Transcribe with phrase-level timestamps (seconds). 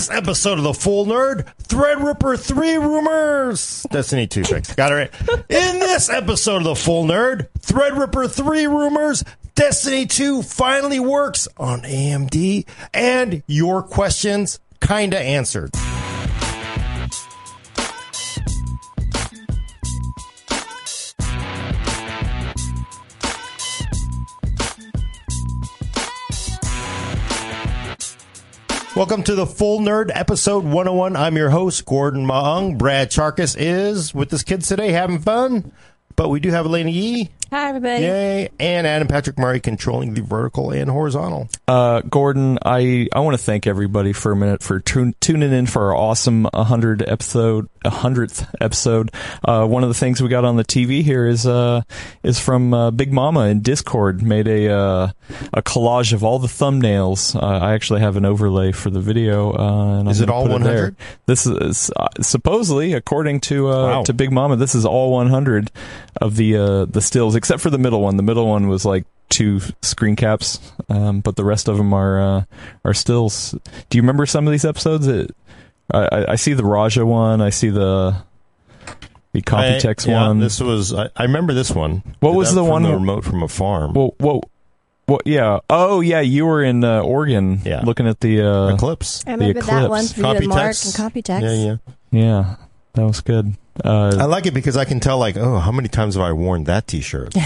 [0.00, 3.86] this episode of the Full Nerd, Threadripper 3 Rumors.
[3.90, 4.74] Destiny 2 fix.
[4.74, 5.14] Got it right.
[5.50, 9.22] In this episode of the Full Nerd, Threadripper 3 Rumors,
[9.54, 15.74] Destiny 2 finally works on AMD, and your questions kinda answered.
[29.00, 31.16] Welcome to the Full Nerd episode 101.
[31.16, 32.76] I'm your host, Gordon Mah Ung.
[32.76, 35.72] Brad Chacos is with his kids today having fun.
[36.16, 37.30] But we do have Alaina Yee.
[37.52, 38.02] Hi, everybody.
[38.04, 38.48] Yay.
[38.60, 41.48] And Adam Patrick Murray controlling the vertical and horizontal.
[41.66, 45.66] Uh, Gordon, I, I want to thank everybody for a minute for tun- tuning in
[45.66, 49.10] for our awesome 100 episode, 100th episode.
[49.44, 51.82] Uh, one of the things we got on the TV here is, uh,
[52.22, 55.08] is from, uh, Big Mama in Discord made a, uh,
[55.52, 57.34] a collage of all the thumbnails.
[57.34, 59.50] Uh, I actually have an overlay for the video.
[59.52, 60.64] Uh, and I'm Is it all 100?
[60.72, 60.94] there.
[61.26, 64.02] This is, uh, supposedly, according to, uh, Wow.
[64.04, 65.72] to Big Mama, this is all 100
[66.20, 68.16] of the, uh, the stills, except for the middle one.
[68.16, 72.20] The middle one was like, two screen caps, um, but the rest of them are
[72.20, 72.44] uh,
[72.84, 73.54] are stills.
[73.88, 75.06] Do you remember some of these episodes?
[75.06, 75.30] It,
[75.92, 77.40] I, I- I see the Raja one.
[77.40, 78.16] I see the
[79.32, 80.40] the Computex I- yeah, one.
[80.40, 82.02] This was, I, I remember this one.
[82.18, 83.92] What Did was the from one The remote from a farm.
[83.94, 84.42] well, well,
[85.06, 85.60] well, yeah.
[85.70, 86.20] Oh, yeah.
[86.20, 87.82] You were in uh, Oregon, Yeah.
[87.84, 88.42] looking at the.
[88.42, 89.22] Uh, Eclipse.
[89.28, 90.12] I remember that one Eclipse.
[90.12, 91.22] for you and Mark and Computex.
[91.22, 91.42] Computex.
[91.42, 91.76] Yeah, yeah.
[92.10, 92.56] yeah,
[92.94, 93.54] that was good.
[93.84, 96.32] I Uh, like it because I can tell, like, oh, how many times have I
[96.32, 97.34] worn that T-shirt?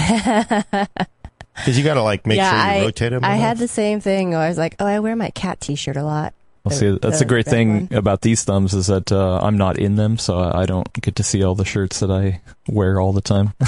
[1.56, 3.24] Because you got to like make yeah, sure you I, rotate them.
[3.24, 4.34] I had the same thing.
[4.34, 6.34] I was like, oh, I wear my cat T-shirt a lot.
[6.66, 6.98] I'll see.
[7.00, 7.98] That's the a great red thing one.
[7.98, 11.22] about these thumbs is that uh, I'm not in them, so I don't get to
[11.22, 13.52] see all the shirts that I wear all the time.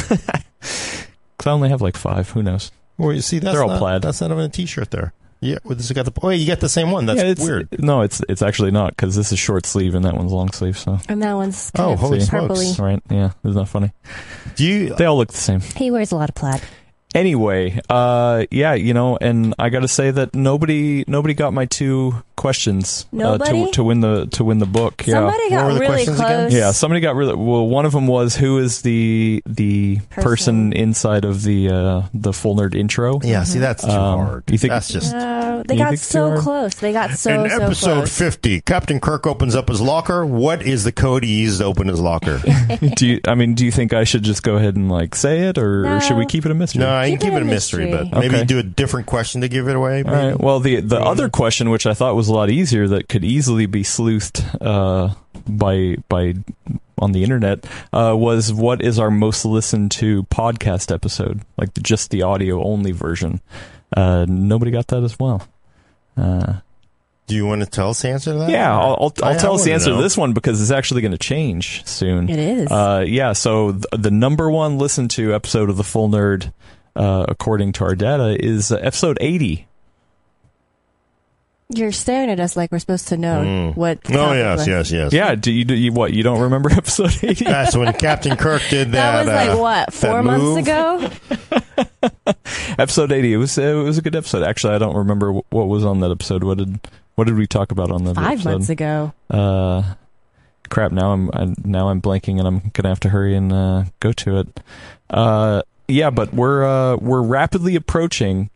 [0.59, 2.31] Because I only have like five.
[2.31, 2.73] Who knows?
[2.99, 4.03] Well, you see, that's They're all not, plaid.
[4.03, 5.13] That's not even a T-shirt there.
[5.47, 6.13] Yeah, well, this has got the.
[6.23, 7.07] Oh, you got the same one.
[7.07, 7.69] That's yeah, it's, weird.
[7.83, 10.77] No, it's it's actually not because this is short sleeve and that one's long sleeve.
[10.79, 12.27] So And that one's Oh, kind of holy See?
[12.27, 12.79] smokes.
[12.79, 13.93] right, yeah, isn't that funny?
[14.57, 14.95] Do you?
[14.95, 15.61] They all look the same.
[15.61, 16.63] He wears a lot of plaid.
[17.15, 21.65] Anyway, uh, yeah, you know, and I got to say that nobody nobody got my
[21.65, 25.05] two questions uh, to to win the to win the book.
[25.07, 25.15] Yeah.
[25.15, 26.49] Somebody What got really questions again?
[26.49, 26.53] close.
[26.55, 27.67] Yeah, somebody got really well.
[27.67, 30.73] One of them was who is the the person, Person.
[30.75, 33.21] inside of the uh, the full nerd intro.
[33.23, 34.45] Yeah, see, that's too Um, hard.
[34.51, 35.15] you think- that's just.
[35.15, 36.75] Oh, they got so close.
[36.75, 38.19] They got so In so episode close.
[38.19, 40.25] 50, Captain Kirk opens up his locker.
[40.27, 42.41] What is the code he used to open his locker?
[42.97, 43.21] do you?
[43.27, 45.87] I mean, do you think I should just go ahead and like say it, or,
[45.87, 46.81] or should we keep it a mystery?
[46.81, 48.09] no, I can Keep keep it it a a mystery, mystery.
[48.13, 50.03] but maybe do a different question to give it away.
[50.03, 50.11] Maybe?
[50.15, 50.39] right.
[50.39, 53.67] Well, the the other question, which I thought was a lot easier, that could easily
[53.67, 55.15] be sleuthed uh,
[55.49, 56.35] by by
[56.99, 61.43] on the internet, uh, was what is our most listened to podcast episode?
[61.59, 63.41] Like the, just the audio only version.
[63.97, 65.47] Uh, nobody got that as well.
[66.17, 66.55] Uh,
[67.27, 68.51] Do you want to tell us the answer to that?
[68.51, 69.97] yeah, I'll, I'll, I- I'll I tell us the answer know.
[69.97, 72.29] to this one because it's actually going to change soon.
[72.31, 72.71] It is.
[72.73, 76.53] Uh, yeah, so th- the number one listened to episode of the Full Nerd,
[76.97, 79.67] uh, according to our data, is uh, episode 80.
[81.75, 83.77] You're staring at us like we're supposed to know Mm.
[83.77, 83.99] what.
[84.11, 84.69] Oh, yes, was.
[84.69, 85.13] yes, yes.
[85.13, 86.13] Yeah, do you, do you what?
[86.13, 87.45] You don't remember episode 80?
[87.45, 89.25] That's when Captain Kirk did that.
[89.25, 90.59] That was like uh, what four months move.
[90.59, 91.11] ago.
[92.79, 93.33] episode 80.
[93.33, 94.45] It was, it was a good episode.
[94.45, 96.45] Actually, I don't remember what was on that episode.
[96.45, 96.79] What did,
[97.17, 98.51] what did we talk about on that Five episode?
[98.51, 99.13] months ago.
[99.29, 99.95] Uh,
[100.69, 100.93] crap.
[100.93, 104.13] Now I'm, i now I'm blanking, and I'm gonna have to hurry and uh, go
[104.13, 104.61] to it.
[105.11, 108.51] Uh, yeah, but we're uh, we're rapidly approaching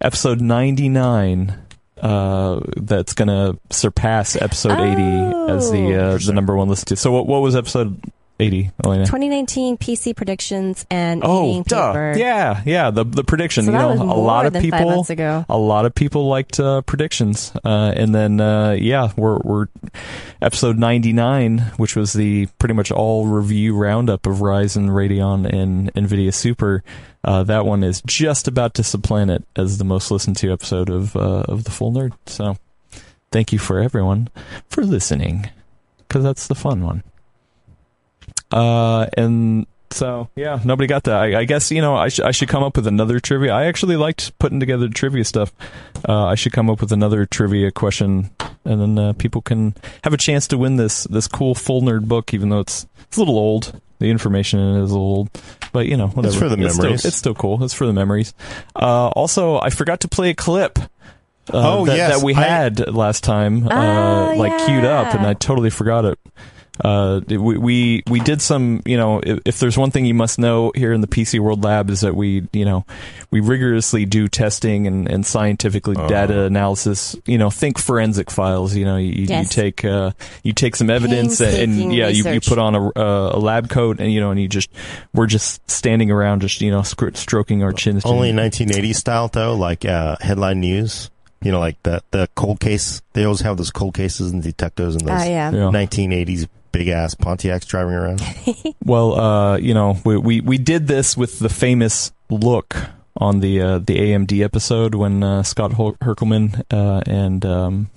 [0.00, 1.54] episode 99.
[2.00, 6.98] Uh, that's gonna surpass episode 80 as the uh, the number one listed.
[6.98, 8.00] So what what was episode
[8.38, 9.04] 80, Alaina?
[9.04, 11.92] 2019 PC predictions and Oh, duh.
[11.92, 12.14] paper.
[12.16, 12.90] Yeah, yeah.
[12.90, 13.64] The the prediction.
[13.66, 15.04] So you know, a lot of people.
[15.48, 19.66] A lot of people liked uh, predictions, uh, and then uh, yeah, we're we're
[20.40, 25.92] episode ninety nine, which was the pretty much all review roundup of Ryzen, Radeon, and
[25.92, 26.82] Nvidia Super.
[27.22, 30.88] Uh, that one is just about to supplant it as the most listened to episode
[30.88, 32.12] of uh, of the Full Nerd.
[32.26, 32.56] So,
[33.30, 34.28] thank you for everyone
[34.68, 35.50] for listening,
[35.98, 37.02] because that's the fun one.
[38.50, 41.16] Uh, and so yeah, nobody got that.
[41.16, 43.52] I, I guess you know I, sh- I should come up with another trivia.
[43.52, 45.52] I actually liked putting together trivia stuff.
[46.08, 48.30] Uh, I should come up with another trivia question,
[48.64, 49.74] and then uh, people can
[50.04, 53.16] have a chance to win this this cool full nerd book, even though it's it's
[53.16, 53.80] a little old.
[54.00, 55.30] The information in it is a little old,
[55.72, 56.34] but you know whatever.
[56.36, 57.04] for the still- memories.
[57.04, 57.62] it's still cool.
[57.62, 58.34] It's for the memories.
[58.74, 60.78] Uh, also, I forgot to play a clip.
[60.78, 65.14] Uh, Oh, that, yes, that we I- had last time, uh, Oh, like queued up,
[65.14, 65.26] and.
[65.26, 66.18] I totally forgot it.
[66.84, 68.82] Uh, we, we we did some.
[68.84, 71.62] You know, if, if there's one thing you must know here in the PC World
[71.64, 72.84] Lab is that we you know
[73.30, 76.08] we rigorously do testing and, and scientifically Oh.
[76.08, 77.16] data analysis.
[77.26, 78.74] You know, think forensic files.
[78.74, 80.12] You know, you, you take uh,
[80.42, 83.68] you take some evidence and, Painstaking yeah, you, you put on a, a, a lab
[83.70, 84.70] coat and you know, and you just
[85.14, 88.04] we're just standing around, just you know, scr- stroking our chins.
[88.04, 91.10] Only 1980s style though, like uh, headline news.
[91.42, 93.00] You know, like the the cold case.
[93.14, 95.50] They always have those cold cases and detectives and those Oh, yeah.
[95.50, 95.58] Yeah.
[95.72, 98.22] 1980s big ass Pontiacs driving around.
[98.84, 102.74] Well, uh, you know, we, we we did this with the famous look
[103.16, 107.90] on the uh, the AMD episode when uh, Scott Hol- Herkelman uh, and um,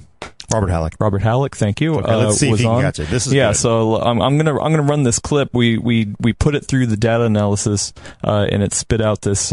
[0.53, 0.93] Robert Hallock.
[0.99, 2.81] Robert Hallock, thank you, Okay, uh, let's see if was he can on.
[2.81, 3.07] catch it.
[3.07, 3.57] This is yeah, good.
[3.57, 5.49] so I'm, I'm gonna I'm gonna run this clip.
[5.53, 7.93] We we we put it through the data analysis,
[8.23, 9.51] uh, and it spit out this.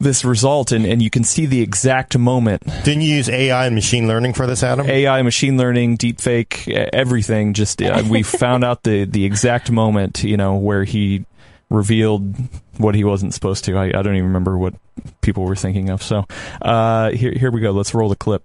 [0.00, 3.74] This result and, and you can see the exact moment Didn't you use AI and
[3.74, 4.88] machine learning for this, Adam?
[4.88, 7.52] AI, machine learning, deepfake, everything.
[7.52, 11.26] Just uh, we found out the the exact moment, you know, where he
[11.68, 12.34] revealed
[12.78, 13.76] what he wasn't supposed to.
[13.76, 14.74] I, I don't even remember what
[15.20, 16.02] people were thinking of.
[16.02, 16.26] So
[16.62, 17.70] uh, here here we go.
[17.70, 18.42] Let's roll the clip.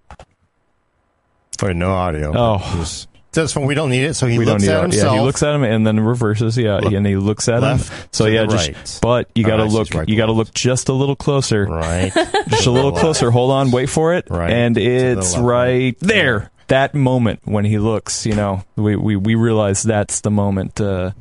[1.61, 2.33] Wait, no audio.
[2.35, 3.05] Oh.
[3.35, 4.15] That's when we don't need it.
[4.15, 4.91] So he we looks don't need at it.
[4.93, 5.13] himself.
[5.13, 6.57] Yeah, he looks at him and then reverses.
[6.57, 7.79] Yeah, Look and he looks at him.
[8.11, 8.99] So yeah, just right.
[9.01, 9.93] but you Oh, got to see, look.
[9.93, 11.65] right you got to look just a little closer.
[11.65, 12.11] right.
[12.47, 13.31] Just a little closer.
[13.31, 13.71] Hold on.
[13.71, 14.27] Wait for it.
[14.29, 14.51] Right.
[14.51, 14.87] And To the
[15.19, 16.51] it's right there.
[16.67, 21.11] That moment when he looks, you know, we we, we realize that's the moment uh,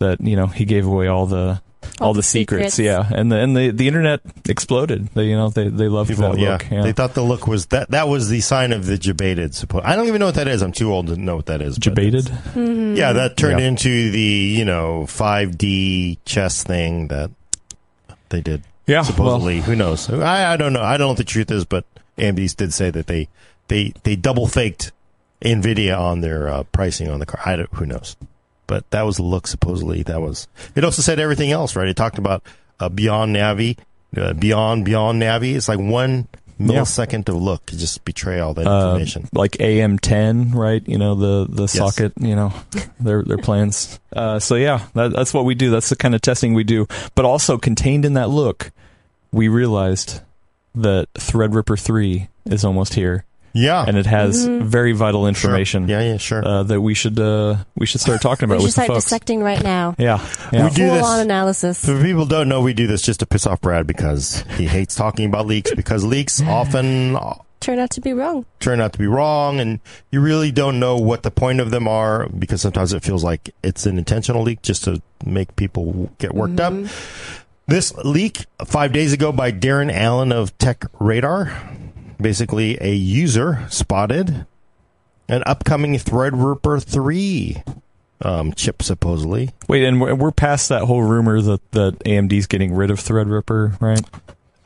[0.00, 1.60] that you know he gave away all the
[2.00, 2.74] all, All the the secrets.
[2.74, 2.78] secrets.
[2.78, 5.08] Yeah, and the and the, the internet exploded.
[5.14, 6.52] They you know they they loved People, that yeah.
[6.52, 6.70] look.
[6.70, 6.82] Yeah.
[6.82, 7.90] They thought the look was that.
[7.90, 9.54] That was the sign of the debated.
[9.54, 10.62] Suppose I don't even know what that is.
[10.62, 11.74] I'm too old to know what that is.
[11.76, 12.26] but Debated.
[12.28, 13.66] it's- Yeah, that turned Yeah.
[13.68, 17.30] into the you know 5D chess thing that
[18.28, 18.62] they did.
[18.86, 19.02] Yeah.
[19.02, 19.60] supposedly.
[19.60, 20.08] Who knows?
[20.10, 20.80] I, I don't know.
[20.82, 21.84] I don't know what the truth is, but
[22.16, 23.28] AMD did say that they
[23.68, 24.92] they they double faked
[25.42, 27.40] Nvidia on their uh, pricing on the car.
[27.44, 28.16] I don't, who knows?
[28.68, 29.48] But that was the look.
[29.48, 30.46] Supposedly, that was.
[30.76, 31.88] It also said everything else, right?
[31.88, 32.44] It talked about
[32.78, 33.76] uh, beyond Navi,
[34.16, 35.56] uh, beyond beyond Navi.
[35.56, 36.28] It's like one
[36.60, 36.66] Yeah.
[36.82, 39.28] millisecond of look to just betray all that Uh, information.
[39.32, 40.82] like AM10, right?
[40.86, 41.72] You know the the Yes.
[41.72, 42.12] socket.
[42.20, 42.52] You know
[43.00, 43.98] their their plans.
[44.14, 45.70] Uh, so yeah, that, that's what we do.
[45.70, 46.86] That's the kind of testing we do.
[47.14, 48.70] But also contained in that look,
[49.32, 50.20] we realized
[50.74, 53.24] that Threadripper three is almost here,
[53.60, 55.28] yeah, and it has very vital Sure.
[55.28, 55.88] information.
[55.88, 56.46] Yeah, yeah, sure.
[56.46, 59.04] Uh, that we should uh, we should start talking about We should with start folks.
[59.04, 59.94] dissecting right now.
[59.98, 60.64] Yeah, yeah.
[60.68, 61.84] We do Full this- on analysis.
[61.84, 64.66] For people who don't know, we do this just to piss off Brad because he
[64.66, 67.16] hates talking about leaks because leaks often
[67.60, 68.46] Turn out to be wrong.
[68.60, 69.80] turn out to be wrong and
[70.12, 73.50] you really don't know what the point of them are because sometimes it feels like
[73.64, 76.72] it's an intentional leak just to make people get worked up.
[77.66, 81.52] This leak five days ago by Darren Allan of Tech Radar,
[82.20, 84.46] basically a user spotted
[85.28, 87.62] an upcoming Threadripper 3
[88.22, 89.50] um, chip supposedly.
[89.68, 93.80] Wait, and we're, we're past that whole rumor that that AMD's getting rid of Threadripper,
[93.80, 94.00] right?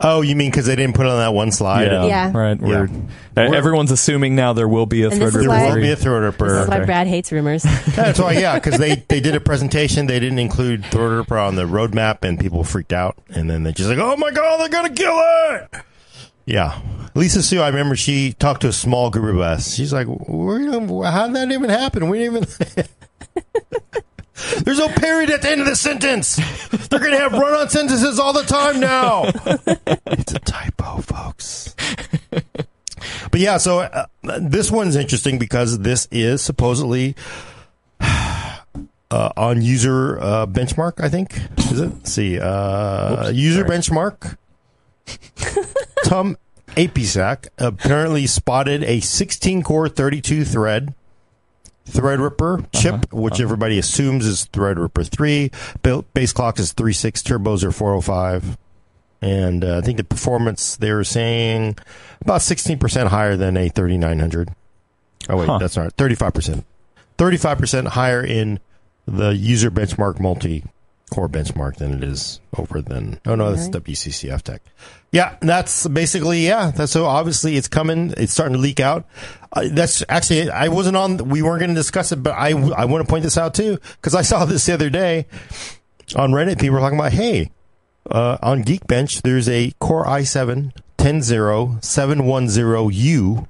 [0.05, 1.85] Oh, you mean because they didn't put it on that one slide?
[1.85, 2.31] yeah, Yeah.
[2.37, 2.59] right.
[2.59, 2.67] Yeah.
[2.67, 2.89] We're,
[3.37, 5.91] uh, everyone's assuming now there will be a And this There Threadripper why- will be
[5.91, 6.49] a Threadripper.
[6.49, 7.63] This is why Brad hates rumors.
[7.89, 10.07] That's why, yeah, because they, they did a presentation.
[10.07, 13.17] They didn't include Threadripper on the roadmap, and people freaked out.
[13.29, 15.69] And then they're just like, oh my god, they're gonna kill it.
[16.45, 16.79] Yeah,
[17.15, 17.61] Lisa Su.
[17.61, 19.73] I remember she talked to a small group of us.
[19.73, 22.09] She's like, how did that even happen?
[22.09, 22.35] We didn't
[22.75, 22.85] even.
[24.65, 26.35] There's no period at the end of the sentence.
[26.89, 29.23] They're gonna have run-on sentences all the time now.
[30.07, 31.75] it's a typo, folks.
[33.31, 34.05] But yeah, so uh,
[34.39, 37.15] this one's interesting because this is supposedly
[37.99, 38.59] uh,
[39.11, 41.01] on user uh, benchmark.
[41.01, 41.35] I think
[41.71, 41.89] is it?
[41.89, 43.77] Let's see, uh, Whoops, user sorry.
[43.77, 44.37] benchmark.
[46.05, 46.37] Tom
[46.75, 50.93] Apisak apparently spotted a 16 core, 32 thread
[51.85, 55.51] Threadripper chip, which everybody assumes is Threadripper 3.
[55.81, 58.57] Ba- Base clock is 3.6, turbos are 405.
[59.21, 61.77] And uh, I think the performance they were saying
[62.21, 64.49] about 16% higher than a 3900.
[65.29, 65.57] Oh, wait, Huh.
[65.57, 66.63] that's not 35%.
[67.17, 68.59] 35% higher in
[69.05, 70.63] the user benchmark multi
[71.11, 73.19] core benchmark than it is over than.
[73.25, 73.83] Oh, no, that's Alright.
[73.83, 74.61] WCCF Tech.
[75.13, 76.71] Yeah, that's basically yeah.
[76.71, 78.15] That's so obviously it's coming.
[78.17, 79.05] It's starting to leak out.
[79.51, 81.17] Uh, that's actually I wasn't on.
[81.29, 83.77] We weren't going to discuss it, but I I want to point this out too
[83.97, 85.27] because I saw this the other day
[86.15, 86.59] on Reddit.
[86.59, 87.51] People were talking about hey,
[88.09, 93.47] uh, on Geekbench there's a Core i7 10710U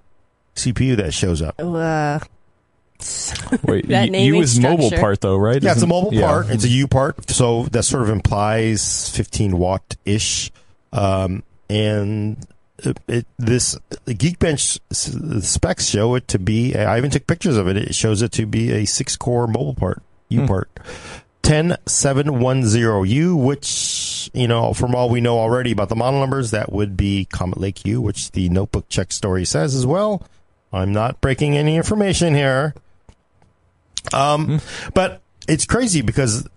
[0.55, 1.55] CPU that shows up.
[1.58, 2.20] Uh,
[3.63, 5.63] Wait, That y- U is mobile part though, right?
[5.63, 6.27] Yeah, it's a mobile yeah.
[6.27, 6.50] part.
[6.50, 10.51] It's a U part, so that sort of implies 15 watt ish.
[10.91, 12.46] Um, and
[12.79, 14.79] it, it, this the Geekbench
[15.43, 16.75] specs show it to be.
[16.75, 17.77] I even took pictures of it.
[17.77, 20.48] It shows it to be a six core mobile part U Hmm.
[20.48, 20.70] part.
[21.43, 26.96] 10710U, which, you know, from all we know already about the model numbers, that would
[26.96, 30.24] be Comet Lake U, which the notebook check story says as well.
[30.72, 32.74] I'm not breaking any information here.
[34.13, 34.62] Um,
[34.93, 36.48] but it's crazy because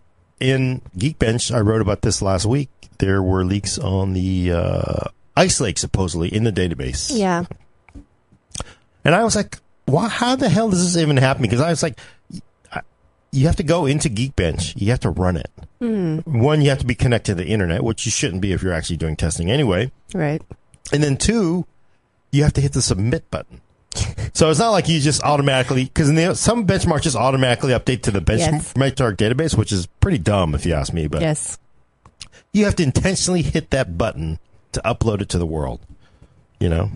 [0.41, 2.69] in Geekbench, I wrote about this last week.
[2.99, 7.45] There were leaks on the uh, Ice Lake supposedly in the database, Yeah.
[9.05, 10.09] and I was like, "Why?
[10.09, 11.99] How the hell does this even happen?" Because I was like,
[13.33, 14.75] "You have to go into Geekbench.
[14.81, 15.51] You have to run it.
[15.79, 18.73] One, you have to be connected to the internet, which you shouldn't be if you're
[18.73, 19.93] actually doing testing anyway.
[20.15, 20.41] Right.
[20.93, 21.67] And then two,
[22.33, 23.61] you have to hit the submit button."
[24.35, 28.23] So it's not like you just automatically because some benchmarks just automatically update to the
[28.37, 28.73] Yes.
[28.75, 31.07] benchmark database, which is pretty dumb if you ask me.
[31.07, 31.57] But Yes.
[32.57, 34.39] You have to intentionally hit that button
[34.73, 35.81] to upload it to the world.
[36.59, 36.91] You know,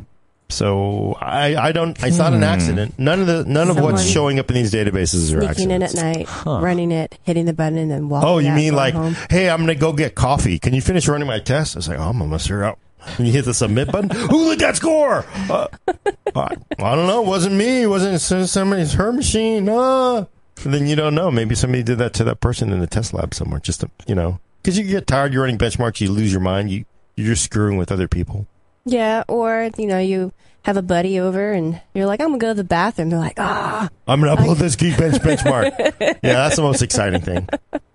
[0.49, 2.03] so I I don't.
[2.03, 2.99] It's not an accident.
[2.99, 5.95] None of the none of what's showing up in these databases are Sneaking in accidents.
[6.19, 8.29] at night, running it, hitting the button, and then walking.
[8.29, 9.17] Oh, you out, mean like, home.
[9.29, 10.59] hey, I'm gonna go get coffee.
[10.59, 11.77] Can you finish running my test?
[11.77, 12.79] I was like, oh, I'm gonna mess her up.
[13.17, 14.11] And you hit the submit button.
[14.31, 15.25] Who let that score?
[15.49, 15.69] Uh,
[16.35, 17.23] I, I don't know.
[17.23, 17.83] It wasn't me.
[17.83, 19.69] It wasn't somebody's her machine.
[19.69, 20.27] Uh.
[20.65, 21.31] And then you don't know.
[21.31, 23.61] Maybe somebody did that to that person in the test lab somewhere.
[23.61, 25.33] Just to, you know, because you get tired.
[25.33, 26.01] You're running benchmarks.
[26.01, 26.71] You lose your mind.
[26.71, 26.85] You
[27.17, 28.47] you're just screwing with other people.
[28.85, 32.49] Yeah, or you know, you have a buddy over and you're like, I'm gonna go
[32.49, 33.11] to the bathroom.
[33.11, 35.95] They're like, ah, I'm gonna upload this Geekbench benchmark.
[36.01, 37.49] yeah, that's the most exciting thing.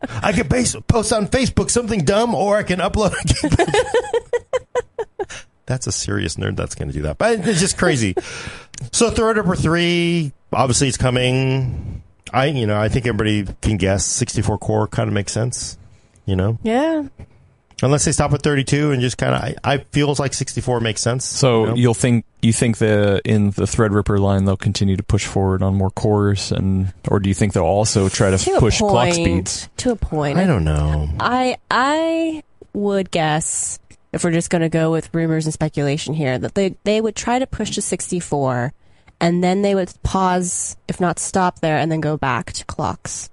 [0.08, 3.14] I can base, post on Facebook something dumb, or I can upload.
[3.14, 4.26] A Geekbench.
[5.66, 8.16] that's a serious nerd that's going to do that, but it's just crazy.
[8.92, 12.02] so Threadripper three, obviously, it's coming.
[12.34, 15.78] I, you know, I think everybody can guess 64 core kind of makes sense.
[16.26, 17.08] You know, yeah,
[17.82, 21.02] unless they stop at 32 and just kind of, I, I feels like 64 makes
[21.02, 21.26] sense.
[21.26, 21.76] So you know?
[21.76, 25.76] you'll think you think the in the Threadripper line they'll continue to push forward on
[25.76, 28.92] more cores and or do you think they'll also try to, to push a point,
[28.92, 29.70] clock speeds?
[29.78, 31.10] To a point, I don't know.
[31.20, 33.80] I I would guess
[34.12, 37.16] if we're just going to go with rumors and speculation here that they they would
[37.16, 38.74] try to push to 64
[39.20, 43.30] and then they would pause if not stop there and then go back to clocks.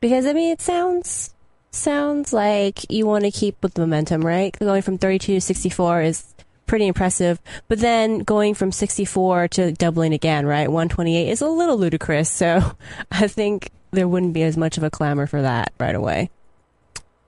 [0.00, 1.34] Because I mean it sounds
[1.70, 4.56] sounds like you want to keep with the momentum, right?
[4.58, 6.34] Going from 32 to 64 is
[6.66, 10.68] pretty impressive, but then going from 64 to doubling again, right?
[10.68, 12.76] 128 is a little ludicrous, so
[13.10, 16.30] I think there wouldn't be as much of a clamor for that right away.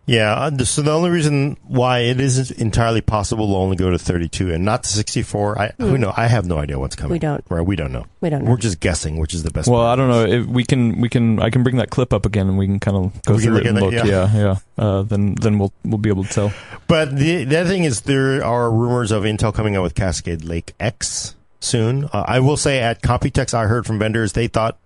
[0.04, 3.98] Yeah, uh, so the only reason why it isn't entirely possible to only go to
[3.98, 7.10] 32 and not to 64, I who know, I have no idea what's coming.
[7.10, 7.12] Hmm.
[7.12, 7.44] We don't.
[7.48, 8.06] Right, we don't know.
[8.20, 8.50] We don't know.
[8.50, 9.68] We're just guessing, which is the best.
[9.68, 9.98] Well, part.
[9.98, 10.40] I don't know.
[10.40, 12.80] If we can we can I can bring that clip up again and we can
[12.80, 13.94] kind of go We through look it and at look.
[13.94, 14.56] that, yeah, yeah.
[14.76, 16.52] Uh, then then we'll we'll be able to tell.
[16.88, 20.44] But the the other thing is there are rumors of Intel coming out with Cascade
[20.44, 22.06] Lake X soon.
[22.06, 24.78] Uh, I will say at Computex, I heard from vendors they thought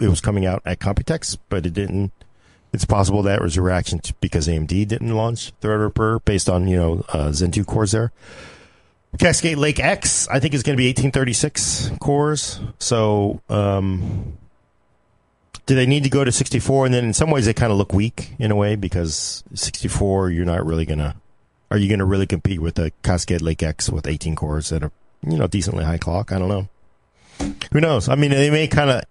[0.00, 2.10] it was coming out at Computex, but it didn't.
[2.72, 6.76] It's possible that was a reaction to, because AMD didn't launch Threadripper based on you
[6.76, 8.12] know uh, Zen 2 cores there.
[9.18, 12.60] Cascade Lake X, I think is going to be 1836 cores.
[12.78, 14.36] So, um,
[15.64, 16.86] do they need to go to 64?
[16.86, 20.30] And then in some ways they kind of look weak in a way because 64,
[20.30, 21.14] you're not really going to,
[21.70, 24.82] are you going to really compete with the Cascade Lake X with 18 cores that
[24.82, 24.92] are,
[25.26, 26.30] you know, decently high clock?
[26.30, 26.68] I don't know.
[27.72, 28.08] Who knows?
[28.08, 29.04] I mean, they may kind of,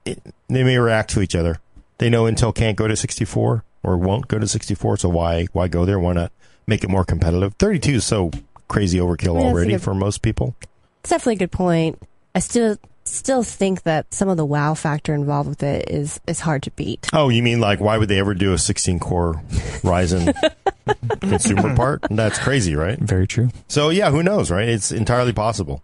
[0.47, 1.59] they may react to each other.
[1.99, 4.97] They know Intel can't go to 64 or won't go to 64.
[4.97, 5.99] So why, why go there?
[5.99, 6.31] Why not
[6.67, 7.53] make it more competitive?
[7.55, 8.31] 32 is so
[8.67, 10.55] crazy overkill Yeah, already like a- for most people.
[11.01, 12.01] It's definitely a good point.
[12.35, 16.41] I still still think that some of the wow factor involved with it is is
[16.41, 17.07] hard to beat.
[17.13, 19.41] Oh, you mean like why would they ever do a 16 core
[19.81, 20.33] Ryzen
[21.21, 22.03] consumer part?
[22.09, 22.99] That's crazy, right?
[22.99, 23.49] Very true.
[23.67, 24.67] So yeah, who knows, right?
[24.67, 25.81] It's entirely possible.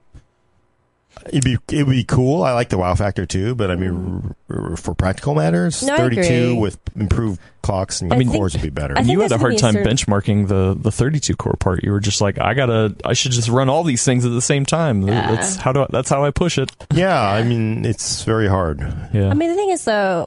[1.27, 2.43] It'd be it'd be cool.
[2.43, 5.93] I like the wow factor too, but I mean, r- r- for practical matters, No,
[5.93, 6.53] I 32 agree.
[6.59, 8.93] with improved clocks and I mean, cores would be better.
[8.97, 11.35] I think you had a hard gonna time be a certain- benchmarking the the 32
[11.35, 11.83] core part.
[11.83, 14.41] You were just like, I gotta, I should just run all these things at the
[14.41, 15.01] same time.
[15.01, 16.71] That's how do I, that's how I push it.
[16.93, 18.79] yeah, I mean, it's very hard.
[19.13, 19.29] Yeah.
[19.29, 20.25] I mean, the thing is though,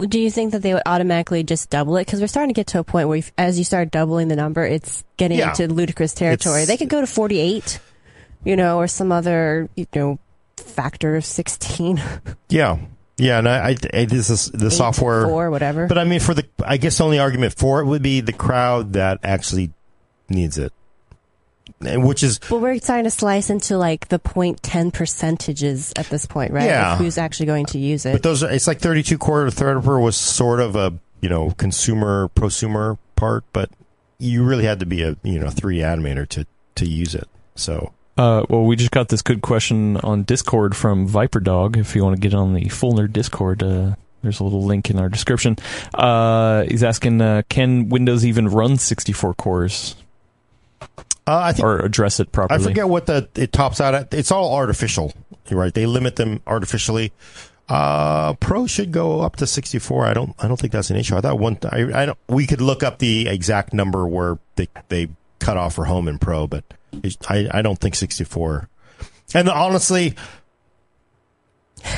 [0.00, 2.04] do you think that they would automatically just double it?
[2.06, 4.36] Because we're starting to get to a point where, if, as you start doubling the
[4.36, 5.50] number, it's getting Yeah.
[5.50, 6.62] into ludicrous territory.
[6.62, 7.78] It's- they could go to forty-eight,
[8.44, 10.18] you know, or some other, you know,
[10.56, 12.02] factor of sixteen,
[12.48, 12.78] Yeah,
[13.16, 15.86] yeah, and I, I, this is the software, or whatever.
[15.86, 18.32] but I mean, for the, I guess the only argument for it would be the
[18.32, 19.72] crowd that actually
[20.28, 20.72] needs it,
[21.84, 24.18] and which is Well, we're starting to slice into like the
[24.62, 26.64] ten percentages at this point, right?
[26.66, 26.94] Yeah.
[26.94, 28.12] Of who's actually going to use it?
[28.12, 32.28] But those are, it's like 32 core Threadripper was sort of a, you know, consumer,
[32.34, 33.70] prosumer part, but
[34.18, 36.46] you really had to be a, you know, 3 animator to,
[36.76, 37.28] to use it.
[37.54, 41.76] So Uh, well, we just got this good question on Discord from Viper Dog.
[41.76, 44.90] If you want to get on the Full Nerd Discord, uh, there's a little link
[44.90, 45.56] in our description.
[45.92, 49.96] Uh, he's asking, uh, can Windows even run 64 cores
[51.26, 52.60] uh, I think or address it properly.
[52.60, 54.12] I forget what the it tops out at.
[54.12, 55.12] It's all artificial,
[55.48, 55.72] You're right?
[55.72, 57.12] They limit them artificially.
[57.66, 60.04] Uh, Pro should go up to 64.
[60.04, 60.34] I don't.
[60.38, 61.16] I don't think that's an issue.
[61.16, 61.58] I thought one.
[61.70, 62.18] I, I don't.
[62.28, 66.20] We could look up the exact number where they they cut off for home and
[66.20, 66.64] Pro, but
[67.28, 68.68] I I don't think 64.
[69.34, 70.14] And honestly,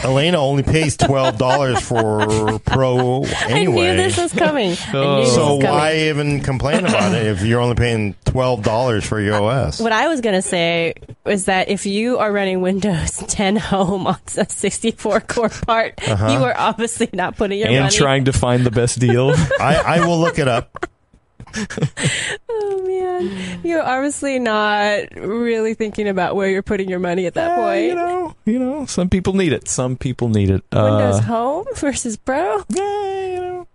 [0.02, 3.88] Alaina only pays twelve dollars for Pro anyway.
[3.90, 4.70] I knew this was coming.
[4.88, 5.66] I knew this so was coming.
[5.70, 9.78] why even complain about it if you're only paying twelve dollars for your OS?
[9.80, 14.06] What I was going to say was that if you are running Windows 10 Home
[14.08, 16.32] on a 64 core part, Uh-huh.
[16.32, 17.96] you are obviously not putting your and money.
[17.96, 19.30] trying to find the best deal.
[19.60, 20.86] I, I will look it up.
[22.48, 27.52] oh man, you're obviously not really thinking about where you're putting your money at that
[27.52, 27.84] Uh, point.
[27.84, 29.68] you know, you know, some people need it.
[29.68, 30.62] Some people need it.
[30.72, 32.62] Windows Uh, Home versus Pro.
[32.68, 33.66] yeah, you know.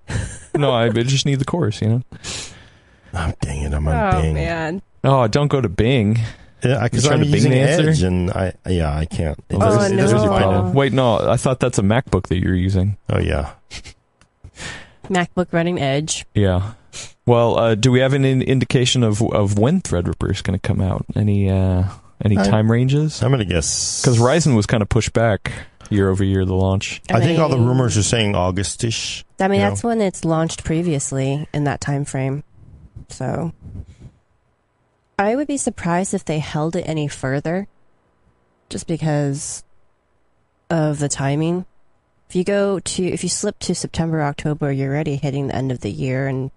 [0.55, 1.81] no, I just need the course.
[1.81, 2.01] You know.
[3.13, 3.73] Oh dang it!
[3.73, 4.33] I'm on Oh Bing.
[4.33, 4.81] man.
[5.03, 6.17] Oh, don't go to Bing.
[6.63, 7.89] Yeah, because You're I'm trying to Bing using the answer?
[7.89, 9.37] Edge, and I yeah I can't.
[9.49, 10.01] It Oh, doesn't, no.
[10.03, 10.73] doesn't There's your problem.
[10.75, 12.97] Wait, no, I thought that's a MacBook that you're using.
[13.09, 13.53] Oh yeah.
[15.09, 16.25] MacBook running Edge.
[16.33, 16.73] Yeah.
[17.25, 20.67] Well, uh, do we have an in- indication of of when Threadripper is going to
[20.67, 21.05] come out?
[21.15, 21.85] Any uh,
[22.23, 23.21] any I- time ranges?
[23.21, 25.51] I'm gonna guess Because Ryzen was kind of pushed back
[25.89, 27.01] year over year the launch.
[27.09, 29.23] I think all the rumors are saying Augustish.
[29.39, 32.43] I mean, you that's when it's launched previously in that time frame.
[33.09, 33.51] So
[35.19, 37.67] I would be surprised if they held it any further
[38.69, 39.63] just because
[40.69, 41.65] of the timing.
[42.29, 45.71] If you go to if you slip to September, October, you're already hitting the end
[45.71, 46.51] of the year and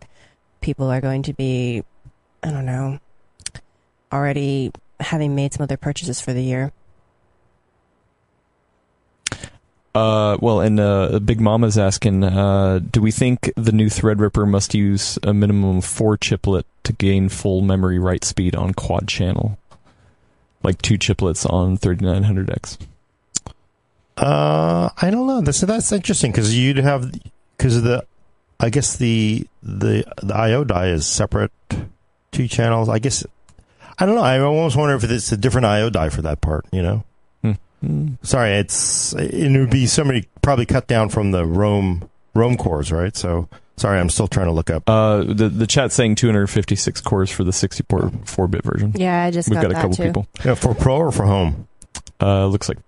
[0.64, 1.84] people are going to be
[2.42, 2.98] I don't know,
[4.12, 6.72] already having made some of their purchases for the year.
[9.94, 14.74] Uh, well, and uh, Big Mama's asking, uh, do we think the new Threadripper must
[14.74, 19.56] use a minimum of four chiplet to gain full memory write speed on quad channel,
[20.62, 22.78] like two chiplets on 3900X?
[24.16, 25.40] Uh, I don't know.
[25.40, 27.12] That's that's interesting because you'd have
[27.56, 28.04] because the
[28.64, 31.52] I guess the the the IO die is separate
[32.32, 32.88] two channels.
[32.88, 33.24] I guess
[33.98, 34.22] I don't know.
[34.22, 36.64] I almost wonder if it's a different IO die for that part.
[36.72, 37.04] You know.
[37.42, 38.14] Hmm.
[38.22, 43.14] Sorry, it's it would be somebody probably cut down from the Rome Rome cores, right?
[43.14, 44.88] So sorry, I'm still trying to look up.
[44.88, 48.94] Uh, the the chat's saying 256 cores for the 64 bit version.
[48.96, 50.04] Yeah, I just We've got, got, a that couple too.
[50.04, 50.26] people.
[50.42, 51.68] Yeah, for Pro or for Home.
[52.18, 52.78] Uh, looks like.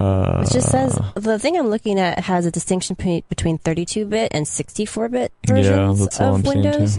[0.00, 2.96] Uh, It just says the thing I'm looking at has a distinction
[3.28, 6.98] between 32-bit and 64-bit Yeah, versions that's of I'm Windows,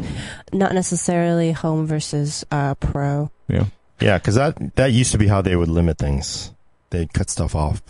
[0.53, 3.29] not necessarily home versus uh, Pro.
[3.47, 3.65] Yeah.
[3.99, 6.51] Yeah, because that that used to be how they would limit things.
[6.89, 7.81] They'd cut stuff off.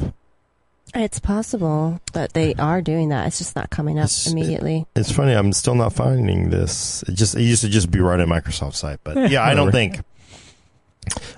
[0.94, 3.28] It's possible that they are doing that.
[3.28, 4.86] It's just not coming up It's- immediately.
[4.96, 5.34] It's funny.
[5.34, 7.04] I'm still not finding this.
[7.08, 9.72] It just it used to just be right on Microsoft site, but yeah, I don't
[9.72, 10.00] think.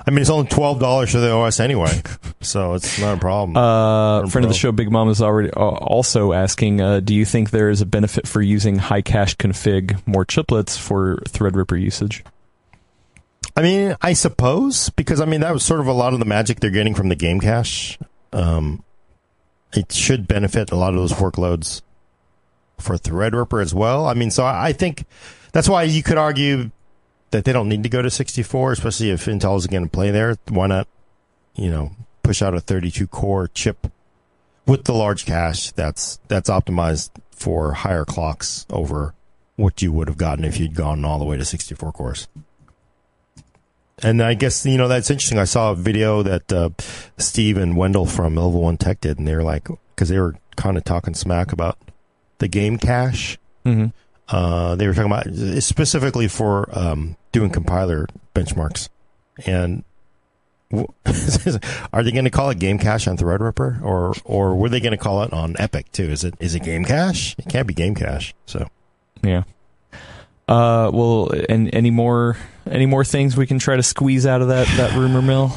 [0.06, 2.02] I mean, it's only twelve dollars for the OS anyway,
[2.42, 3.58] so it's not a problem.
[3.58, 7.26] Uh, friend of the show, Big Mom is already uh, also asking, uh, do you
[7.26, 12.24] think there is a benefit for using high cache config more chiplets for Threadripper usage?
[13.56, 16.26] I mean, I suppose because I mean that was sort of a lot of the
[16.26, 17.98] magic they're getting from the game cache.
[18.32, 18.84] Um,
[19.74, 21.82] it should benefit a lot of those workloads
[22.80, 24.06] for Threadripper as well.
[24.06, 25.06] I mean, so I I think
[25.54, 26.70] that's why you could argue
[27.32, 30.12] that they don't need to go to 64, especially if Intel is going to play
[30.12, 30.38] there.
[30.50, 30.88] Why not,
[31.56, 31.92] you know,
[32.24, 33.88] push out a 32 core chip
[34.66, 39.14] with the large cache that's that's optimized for higher clocks over
[39.56, 42.28] what you would have gotten if you'd gone all the way to 64 cores.
[44.04, 45.40] And I guess you know that's interesting.
[45.40, 46.70] I saw a video that uh,
[47.18, 50.36] Steve and Wendell from Level One Tech did, and they were like, because they were
[50.56, 51.80] kind of talking smack about
[52.38, 53.40] the game cache.
[53.66, 53.88] Mm-hmm.
[54.30, 58.90] Uh, they were talking about specifically for um, doing compiler benchmarks,
[59.46, 59.84] and
[60.70, 60.88] w-
[61.94, 64.92] are they going to call it game cache on Threadripper, or or were they going
[64.92, 66.04] to call it on EPYC too?
[66.04, 67.36] Is it is it game cache?
[67.38, 68.34] It can't be game cache.
[68.46, 68.68] So
[69.24, 69.44] Yeah.
[70.50, 72.38] Uh, well, and any more
[72.70, 75.52] any more things we can try to squeeze out of that that rumor mill?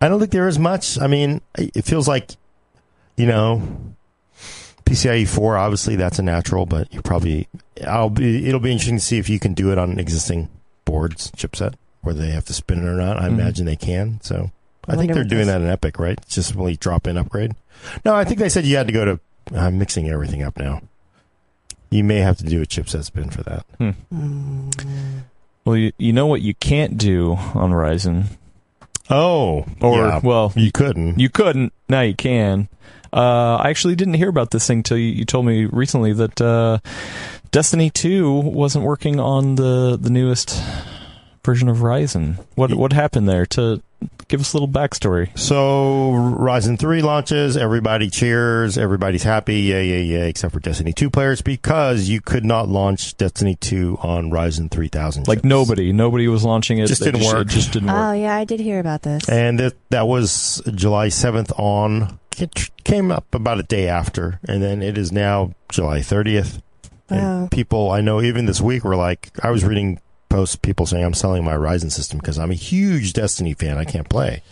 [0.00, 1.00] I don't think there is much.
[1.00, 2.30] I mean, it feels like,
[3.16, 3.60] you know,
[4.88, 5.56] PCIe four.
[5.56, 7.46] Obviously, that's a natural, but you probably
[7.86, 8.46] I'll be.
[8.48, 10.48] It'll be interesting to see if you can do it on an existing
[10.84, 13.18] boards chipset, whether they have to spin it or not.
[13.18, 13.32] I Mhm.
[13.40, 14.20] imagine they can.
[14.22, 14.50] So
[14.86, 16.18] I, I think they're doing that in EPYC, right?
[16.22, 17.52] It's just really drop in upgrade.
[18.04, 19.20] No, I think they said you had to go to.
[19.54, 20.80] I'm mixing everything up now.
[21.90, 23.64] You may have to do a chipset spin for that.
[23.78, 23.90] Hmm.
[24.12, 25.22] Mm.
[25.64, 28.24] Well, you, you know what you can't do on Ryzen,
[29.10, 30.20] Oh, or yeah.
[30.22, 31.18] well, you couldn't.
[31.18, 31.72] you couldn't.
[31.88, 32.68] Now you can.
[33.12, 36.40] Uh, I actually didn't hear about this thing till you, you told me recently that
[36.40, 36.78] uh,
[37.50, 40.62] Destiny Two wasn't working on the the newest
[41.44, 42.44] version of Ryzen.
[42.54, 43.46] What what happened there?
[43.46, 43.82] To
[44.28, 45.36] give us a little backstory.
[45.38, 51.10] So Ryzen 3 launches, everybody cheers, everybody's happy, yay, yay, yay, except for Destiny 2
[51.10, 55.26] players because you could not launch Destiny 2 on Ryzen 3000.
[55.26, 56.86] Like nobody, nobody was launching it.
[56.86, 57.46] Just They didn't work.
[57.46, 59.28] It just didn't Oh yeah, I did hear about this.
[59.28, 62.18] And that, that was July 7th on.
[62.40, 66.60] It came up about a day after, and then it is now July 30th.
[67.10, 67.42] Wow.
[67.42, 71.04] And people I know even this week were like, I was reading posts, people saying
[71.04, 73.78] I'm selling my Ryzen system because I'm a huge Destiny fan.
[73.78, 74.42] I can't play.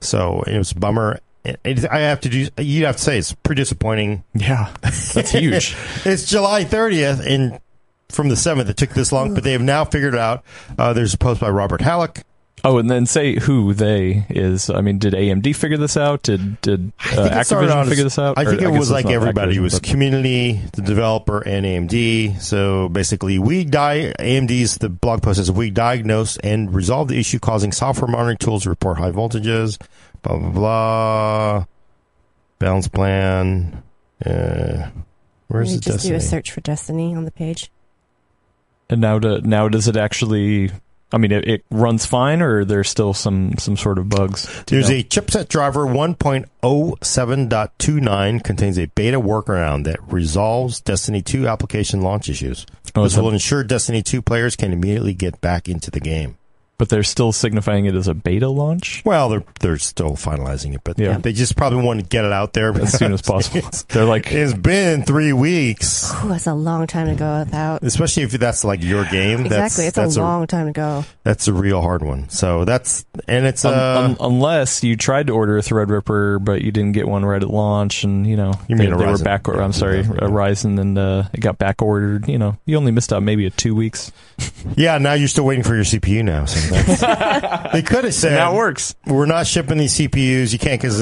[0.00, 1.20] So it was a bummer.
[1.44, 2.48] It, it, I have to do.
[2.58, 4.24] You have to say it's pretty disappointing.
[4.34, 5.76] Yeah, that's huge.
[6.04, 7.60] It's July 30th, and
[8.08, 10.44] from the 7th, it took this long, but they have now figured it out.
[10.78, 12.22] Uh, there's a post by Robert Hallock.
[12.68, 14.68] Oh, and then say who they is.
[14.70, 16.22] I mean, did AMD figure this out?
[16.22, 18.36] Did did I uh, think it Activision on as- figure this out?
[18.38, 19.52] I Or think it guess was like everybody.
[19.52, 22.40] It Activision, was but- community, the developer, and AMD.
[22.42, 24.12] So basically, we die.
[24.18, 28.64] AMD's the blog post says we diagnose and resolve the issue causing software monitoring tools
[28.64, 29.78] to report high voltages.
[30.22, 31.64] Blah blah blah.
[32.58, 33.82] Balance plan.
[34.24, 34.88] Uh,
[35.48, 37.70] where's you the just do a search for Destiny on the page.
[38.88, 40.70] And now, do, now does it actually?
[41.12, 44.64] I mean, it, it runs fine, or there's still some some sort of bugs.
[44.66, 44.96] There's know?
[44.96, 52.66] a chipset driver 1.07.29 contains a beta workaround that resolves Destiny 2 application launch issues.
[52.96, 56.38] Oh, this will ensure Destiny 2 players can immediately get back into the game.
[56.78, 60.80] But they're still signifying it as a beta launch Well, they're they're still finalizing it,
[60.84, 61.18] but Yeah.
[61.18, 63.68] they just probably want to get it out there as soon as possible.
[63.88, 67.82] They're like, it's been three weeks, Ooh, that's a long time to go without.
[67.82, 69.44] especially if that's like your game.
[69.44, 71.04] That's, Exactly, it's that's a long time to go.
[71.24, 72.28] that's a real hard one.
[72.28, 76.62] So that's and it's un- uh, un- unless you tried to order a Threadripper, but
[76.62, 79.06] you didn't get one right at launch, and you know You they, mean a they
[79.06, 79.24] were Ryzen.
[79.24, 79.46] back.
[79.46, 80.10] Yeah, I'm sorry, yeah.
[80.10, 82.28] a Ryzen, and uh, it got back ordered.
[82.28, 84.12] You know, you only missed out maybe a two weeks.
[84.76, 84.98] yeah.
[84.98, 86.44] Now you're still waiting for your CPU now.
[86.44, 86.65] So that's,
[87.72, 88.94] they could have said that works.
[89.06, 90.52] we're not shipping these CPUs.
[90.52, 91.00] You can't because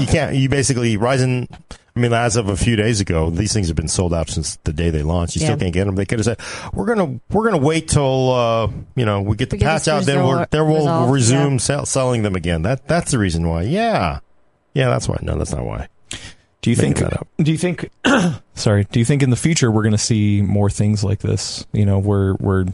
[0.00, 0.34] you can't.
[0.36, 1.48] You basically Ryzen.
[1.94, 4.56] I mean, as of a few days ago, these things have been sold out since
[4.64, 5.36] the day they launched.
[5.36, 5.48] You Yeah.
[5.48, 5.94] still can't get them.
[5.94, 6.40] They could have said,
[6.72, 9.88] "We're gonna we're gonna wait till uh, you know we get the We patch this
[9.88, 11.56] out, then we'll resol- then we'll resolved, resume yeah.
[11.58, 13.62] sell, selling them again." That that's the reason why.
[13.64, 14.20] Yeah,
[14.72, 15.18] yeah, that's why.
[15.20, 15.88] No, that's not why.
[16.62, 16.98] Do you think?
[16.98, 17.28] that up.
[17.38, 17.90] Do you think?
[18.54, 18.86] sorry.
[18.90, 21.66] Do you think in the future we're going to see more things like this?
[21.72, 22.64] You know, where where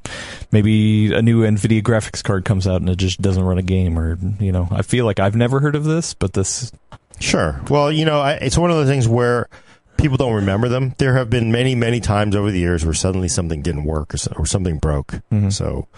[0.53, 3.99] maybe a new Nvidia graphics card comes out and it just doesn't run a game,
[3.99, 6.71] or you know, I feel like I've never heard of this, but this.
[7.19, 7.61] Sure.
[7.71, 9.49] Well, you know, I, it's one of those things where
[9.97, 10.95] people don't remember them.
[10.99, 14.19] There have been many, many times over the years where suddenly something didn't work or,
[14.19, 15.15] so, or something broke.
[15.33, 15.53] Mhm.
[15.53, 15.89] So,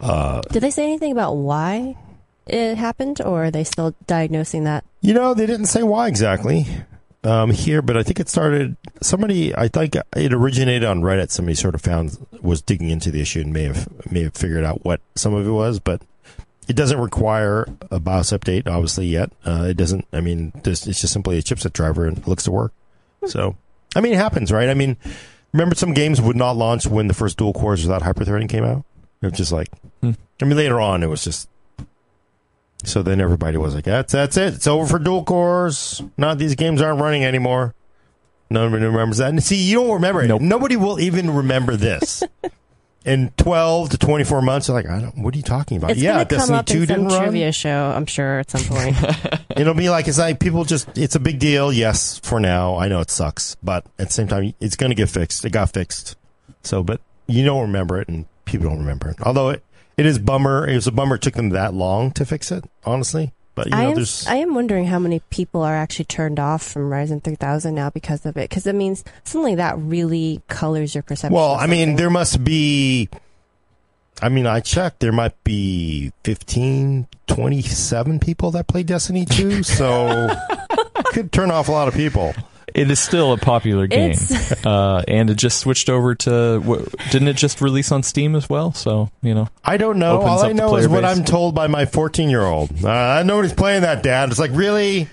[0.00, 1.96] uh, Did they say anything about why
[2.46, 4.84] it happened, or are they still diagnosing that?
[5.02, 6.66] you know, they didn't say why exactly
[7.26, 8.76] um, here, but I think it started.
[9.02, 11.30] Somebody, I think it originated on Reddit.
[11.30, 14.64] Somebody sort of found was digging into the issue and may have may have figured
[14.64, 16.02] out what some of it was, but.
[16.68, 19.30] It doesn't require a BIOS update, obviously, yet.
[19.44, 20.04] Uh, it doesn't.
[20.12, 22.72] I mean, this, it's just simply a chipset driver and it looks to work.
[23.26, 23.56] So,
[23.94, 24.68] I mean, it happens, right?
[24.68, 24.96] I mean,
[25.52, 28.84] remember some games would not launch when the first dual cores without hyperthreading came out.
[29.22, 29.68] It was just like,
[30.00, 30.10] Hmm.
[30.42, 31.48] I mean, later on it was just.
[32.84, 34.54] So then everybody was like, "That's that's it.
[34.54, 36.02] It's over for dual cores.
[36.16, 37.74] Not these games aren't running anymore."
[38.48, 39.30] Nobody remembers that.
[39.30, 40.28] And see, you don't remember it.
[40.28, 40.40] Nope.
[40.40, 42.22] Nobody will even remember this.
[43.04, 45.18] In twelve to twenty four months, they're like, "I don't.
[45.18, 47.08] What are you talking about?" It's yeah, gonna come Destiny up two in some didn't
[47.08, 47.22] run.
[47.22, 48.96] trivia show, I'm sure, at some point.
[49.56, 51.72] It'll be like it's like people just it's a big deal.
[51.72, 54.96] Yes, for now, I know it sucks, but at the same time, it's going to
[54.96, 55.44] get fixed.
[55.44, 56.16] It got fixed.
[56.62, 59.18] So, but you don't remember it, and people don't remember it.
[59.22, 59.62] Although it,
[59.96, 60.66] it is bummer.
[60.66, 61.16] It was a bummer.
[61.16, 62.64] It took them that long to fix it.
[62.84, 66.04] Honestly, but you I know, am, there's I am wondering how many people are actually
[66.04, 68.48] turned off from Ryzen 3000 now because of it.
[68.50, 71.34] Because it means something that really colors your perception.
[71.34, 73.08] well, I mean, there must be.
[74.22, 75.00] I mean, I checked.
[75.00, 80.28] There might be 15, 27 people that play Destiny 2, so
[81.12, 82.34] could turn off a lot of people.
[82.76, 84.14] It is still a popular game,
[84.64, 86.60] uh, and it just switched over to.
[86.60, 88.72] What, didn't it just release on Steam as well?
[88.74, 90.20] So you know, I don't know.
[90.20, 91.16] All I know player is what base.
[91.16, 92.84] I'm told by my 14 year old.
[92.84, 94.28] Uh, nobody's playing that, Dad.
[94.28, 95.08] It's like really,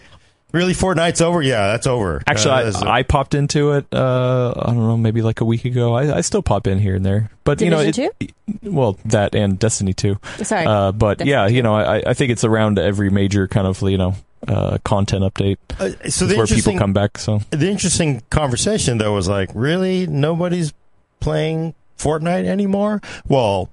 [0.51, 1.41] really Fortnite's over.
[1.41, 2.21] Yeah, that's over.
[2.27, 3.85] Actually, Uh, I, I popped into it.
[3.93, 5.93] Uh, I don't know, maybe like a week ago.
[5.93, 9.35] I, I still pop in here and there, but you know, Division it, well, that
[9.35, 10.19] and Destiny two.
[10.41, 10.65] Sorry.
[10.65, 11.53] Uh, but Destiny yeah, 2.
[11.53, 14.15] you know, I, I think it's around every major kind of you know
[14.47, 17.17] uh, content update uh, so the where people interesting, come back.
[17.17, 20.73] So the interesting conversation though was like, really, nobody's
[21.19, 23.01] playing Fortnite anymore.
[23.27, 23.69] Well,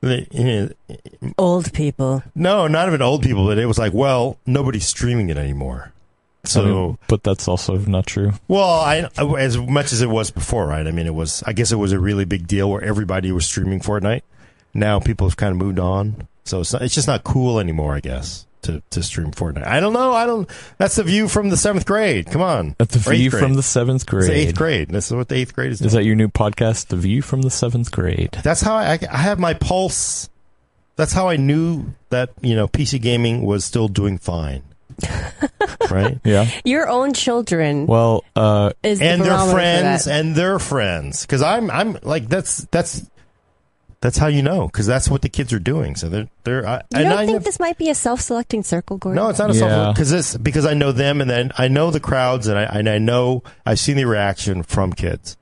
[0.00, 0.44] they- you
[0.88, 0.96] know,
[1.38, 2.22] Old people.
[2.34, 5.92] no, not even old people, but it was like, well, nobody's streaming it anymore.
[6.46, 8.32] So, I mean, but that's also not true.
[8.48, 9.08] well, I
[9.38, 10.86] as much as it was before, right?
[10.86, 11.42] I mean, it was.
[11.46, 14.20] I guess it was a really big deal where everybody was streaming Fortnite.
[14.74, 17.94] Now people have kind of moved on, so it's not, it's just not cool anymore.
[17.94, 19.66] I guess to to stream Fortnite.
[19.66, 20.12] I don't know.
[20.12, 20.48] I don't.
[20.78, 22.26] That's the view from the seventh grade.
[22.26, 24.28] Come on, At the Or view from the seventh It's grade.
[24.30, 24.88] the eighth grade.
[24.88, 25.80] This is what the eighth grade is.
[25.80, 28.32] Is that your new podcast, The View from the Seventh Grade?
[28.42, 30.28] That's how I, I have my pulse.
[30.96, 34.62] That's how I knew that you know PC gaming was still doing fine,
[35.90, 36.18] right?
[36.24, 36.48] Yeah.
[36.64, 41.70] Your own children Well, uh, is the and their friends and their friends because i'm
[41.70, 43.02] i'm like that's that's
[44.04, 46.82] that's how you know because that's what the kids are doing so they're they're I,
[46.92, 49.16] You don't I think nev- this might be a self-selecting circle, Gordon?
[49.22, 49.58] no it's not a Yeah.
[49.60, 52.64] self because this because i know them and then i know the crowds and i
[52.64, 55.38] and i know i've seen the reaction from kids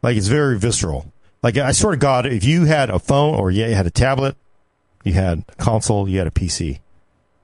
[0.00, 3.50] like it's very visceral like i swear to god if you had a phone or
[3.50, 4.36] yeah you had a tablet
[5.02, 6.78] you had a console you had a pc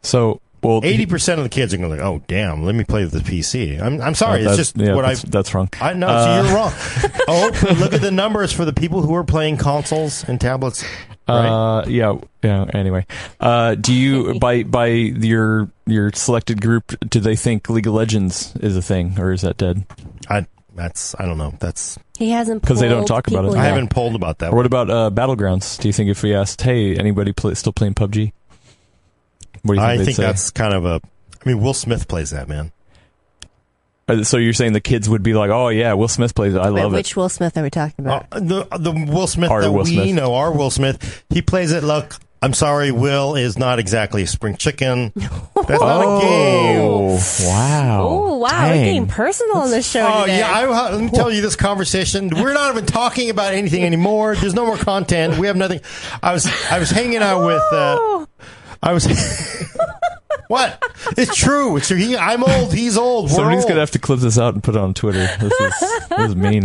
[0.02, 3.02] so well, 80% of the kids are going to like oh damn let me play
[3.04, 5.54] with the pc i'm, I'm uh, sorry it's that's- just yeah, what i that's, that's
[5.54, 5.68] wrong.
[5.80, 6.72] I know, Uh, so you're wrong.
[7.28, 10.84] oh, look at the numbers for the people who are playing consoles and tablets.
[11.28, 11.46] Right?
[11.46, 12.66] Uh, yeah, yeah.
[12.74, 13.06] Anyway,
[13.38, 16.98] uh, do you by by your your selected group?
[17.08, 19.84] Do they think League of Legends is a thing, or is that dead?
[20.28, 21.54] I that's I don't know.
[21.60, 23.48] That's He hasn't because they don't talk about it.
[23.48, 24.52] people I haven't polled about that.
[24.52, 25.78] Or what about uh, Battlegrounds?
[25.80, 28.32] Do you think if we asked, hey, anybody play, still playing PUBG?
[29.62, 30.22] What do you think I they'd think say?
[30.22, 31.00] that's kind of a.
[31.44, 32.72] I mean, Will Smith plays that man.
[34.08, 36.58] Uh, So you're saying the kids would be like, oh yeah, Will Smith plays it.
[36.58, 36.96] I Wait, love it.
[36.96, 38.26] which Will Smith are we talking about?
[38.32, 40.14] Uh, the the Will Smith Our that Will we Smith.
[40.14, 41.82] know, our Will Smith, he plays it.
[41.84, 45.12] Look, I'm sorry, Will is not exactly a spring chicken.
[45.16, 46.80] That's not a game.
[46.80, 48.02] Oh wow!
[48.08, 48.70] oh wow, Dang.
[48.78, 50.38] we're getting personal on this show Oh today.
[50.38, 52.30] yeah, I, let me tell you this conversation.
[52.30, 54.34] We're not even talking about anything anymore.
[54.36, 55.38] There's no more content.
[55.38, 55.80] We have nothing.
[56.22, 57.62] I was I was hanging out with.
[57.72, 58.26] Uh,
[58.82, 59.06] I was.
[60.48, 60.82] what?
[61.16, 61.76] It's true.
[61.76, 61.96] It's true.
[61.96, 62.72] He, I'm old.
[62.72, 63.26] He's old.
[63.26, 63.68] We're Somebody's old.
[63.68, 65.28] gonna have to clip this out and put it on Twitter.
[65.38, 66.64] This is this is mean.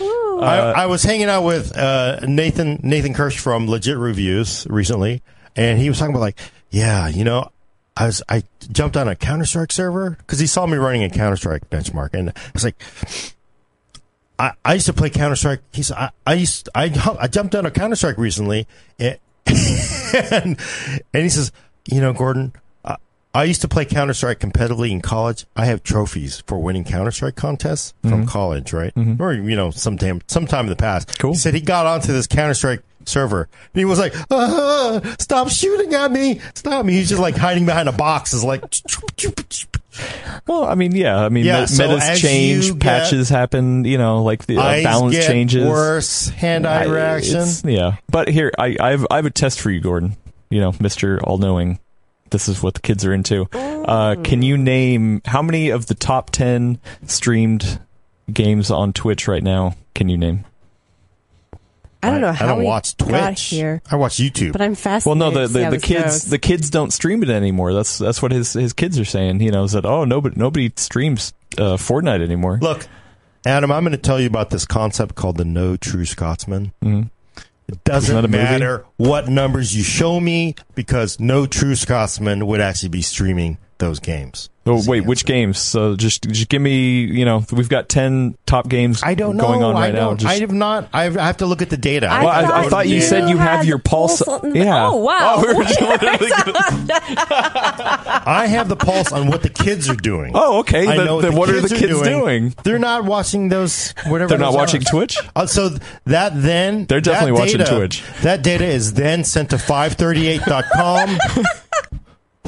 [0.00, 5.22] I, I was hanging out with uh, Nathan Nathan Kirsch from Legit Reviews recently,
[5.56, 6.38] and he was talking about like,
[6.70, 7.50] yeah, you know,
[7.96, 11.10] I was I jumped on a Counter Strike server because he saw me running a
[11.10, 12.80] Counter Strike benchmark, and I was like.
[14.40, 15.62] I, I used to play Counter Strike.
[15.72, 16.84] He said, I, I used I,
[17.20, 19.18] I jumped on a Counter Strike recently, and,
[20.30, 20.58] and
[21.12, 21.52] and he says,
[21.86, 22.52] you know, Gordon,
[22.84, 22.96] I,
[23.34, 25.46] I used to play Counter Strike competitively in college.
[25.56, 28.24] I have trophies for winning Counter Strike contests from mm-hmm.
[28.24, 28.94] college, right?
[28.94, 29.22] Mm-hmm.
[29.22, 31.18] Or you know, sometime sometime in the past.
[31.18, 31.32] Cool.
[31.32, 35.48] He said he got onto this Counter Strike server and he was like, uh, "Stop
[35.50, 36.40] shooting at me!
[36.54, 38.32] Stop me!" He's just like hiding behind a box.
[38.34, 38.62] Is like,
[40.46, 43.28] Well, I mean, yeah, I mean, Yeah, me- so metas as change, you get- patches
[43.28, 43.84] happen.
[43.84, 45.66] You know, like the uh, balance get changes.
[45.66, 47.36] worse, hand-eye I- reaction.
[47.36, 50.16] it's- Yeah, but here I, I have I have a test for you, Gordon.
[50.50, 51.78] You know, Mister All Knowing.
[52.30, 53.48] This is what the kids are into.
[53.54, 57.80] Uh, can you name how many of the top ten streamed
[58.32, 59.74] games on Twitch right now?
[59.94, 60.44] Can you name?
[62.02, 63.42] I don't know I how don't we watch Twitch.
[63.42, 64.52] here, I watch YouTube.
[64.52, 65.20] but I'm fascinated.
[65.20, 66.22] Well, no, the the, the kids goes.
[66.24, 67.72] the kids don't stream it anymore.
[67.74, 69.40] That's that's what his his kids are saying.
[69.40, 72.58] You know, is that oh nobody nobody streams uh, Fortnite anymore.
[72.62, 72.86] Look,
[73.44, 76.72] Adam, I'm going to tell you about this concept called the No True Scotsman.
[76.84, 77.10] Mhm.
[77.66, 82.46] It Isn't that a doesn't matter what numbers you show me because no true Scotsman
[82.46, 84.50] would actually be streaming those games.
[84.70, 85.58] Oh wait, which games?
[85.58, 87.00] So just just give me.
[87.00, 89.02] You know, we've got ten top games.
[89.02, 89.44] I don't know.
[89.46, 90.08] going on right I now.
[90.08, 90.20] don't.
[90.20, 90.90] Just, I have not.
[90.92, 92.06] I have, I have to look at the data.
[92.06, 94.20] Well, I, I thought you said you have had your the pulse.
[94.20, 94.88] on- Yeah.
[94.88, 95.36] Oh wow.
[95.38, 96.52] Oh, we were just literally gonna-
[98.26, 100.32] I have the pulse on what the kids are doing.
[100.34, 100.86] Oh, okay.
[100.86, 102.54] I Then- know then what are the kids kids doing?
[102.62, 103.92] They're not watching those.
[104.06, 104.28] Whatever.
[104.28, 104.90] They're not those watching are.
[104.90, 105.18] Twitch.
[105.34, 108.04] Uh, so th- that then They're definitely that watching data- Twitch.
[108.20, 111.18] That data is then sent to 538.com.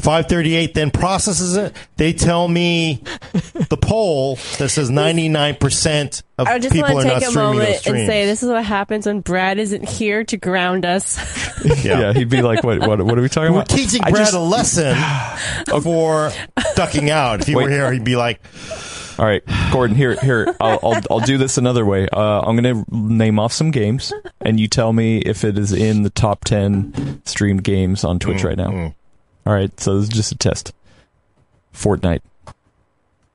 [0.00, 1.74] 538 then processes it.
[1.96, 3.02] They tell me
[3.68, 7.30] the poll that says 99% of I just people want are to not take a
[7.30, 7.98] streaming those moment streams.
[8.00, 11.18] and say this is what happens when Brad isn't here to ground us.
[11.84, 12.14] Yeah.
[12.14, 12.80] he'd be like, "What?
[12.80, 14.96] What, what are we talking We're about?" teaching I Brad just- a lesson
[15.82, 16.32] for
[16.74, 17.40] ducking out.
[17.42, 17.72] If he were Wait.
[17.72, 18.40] here, he'd be like,
[19.18, 19.94] All right, Gordon.
[19.94, 20.54] Here, here.
[20.58, 22.08] I'll, I'll, I'll do this another way.
[22.10, 24.10] Uh, I'm going to name off some games,
[24.40, 28.42] and you tell me if it is in the top ten streamed games on Twitch
[28.42, 28.94] right now.
[29.46, 29.78] All right.
[29.80, 30.72] So this is just a test.
[31.74, 32.20] Fortnite.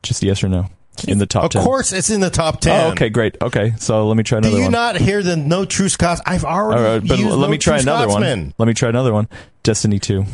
[0.04, 0.70] Just yes or no
[1.08, 1.64] in the top Of ten.
[1.64, 2.88] course, it's in the top 10.
[2.88, 3.42] Oh, okay, great.
[3.42, 4.62] Okay, so let me try another one.
[4.62, 4.96] Do another you one.
[4.96, 6.22] not hear the no true Scots?
[6.26, 8.40] I've already All right, but used let no me try true another Scotsman.
[8.40, 8.54] one.
[8.58, 9.28] Let me try another one.
[9.64, 10.26] Destiny 2.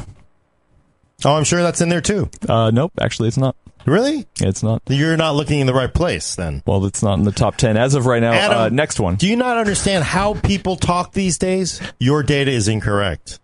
[1.26, 2.30] Oh, I'm sure that's in there too.
[2.48, 3.56] Uh, nope, actually, it's not.
[3.86, 4.28] Really?
[4.40, 4.82] It's not.
[4.88, 6.62] You're not looking in the right place then.
[6.68, 8.32] Well, it's not in the top ten as of right now.
[8.32, 9.16] Adam, uh, next one.
[9.16, 11.82] Do you not understand how people talk these days?
[12.00, 13.40] Your data is incorrect.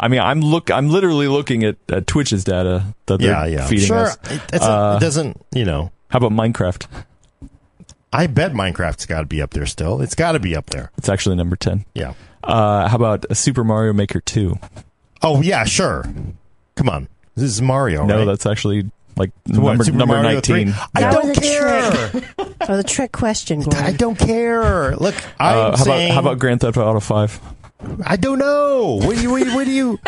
[0.00, 0.70] I mean, I'm look.
[0.70, 3.66] I'm literally looking at, at Twitch's data that they're Yeah, yeah.
[3.66, 3.96] feeding sure.
[4.06, 4.18] us.
[4.30, 5.90] It, a- Uh, it doesn't, you know.
[6.10, 6.86] How about Minecraft?
[8.12, 10.00] I bet Minecraft's got to be up there still.
[10.00, 10.90] It's got to be up there.
[10.96, 11.84] It's actually number ten.
[11.94, 12.14] Yeah.
[12.42, 14.58] Uh, how about Super Mario Maker two?
[15.22, 16.04] Oh, yeah, sure.
[16.76, 17.08] Come on.
[17.34, 18.24] This is Mario, No, right?
[18.24, 20.72] that's actually like So number Super number Mario nineteen.
[20.72, 20.82] 3?
[20.94, 21.90] I That don't was care.
[22.60, 23.84] That was a trick question, Gordon.
[23.84, 24.96] I don't care.
[24.96, 27.38] Look, I'm Uh, how saying about how about Grand Theft Auto five?
[28.04, 29.00] I don't know.
[29.02, 29.30] What do you?
[29.30, 29.54] What do you?
[29.56, 29.98] What do you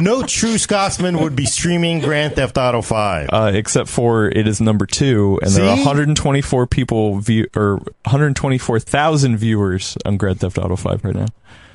[0.00, 3.28] no true Scotsman would be streaming Grand Theft Auto Five.
[3.32, 9.36] Uh, except for it is number two, and there are 124 people view or 124,000
[9.36, 11.26] viewers on Grand Theft Auto five right now.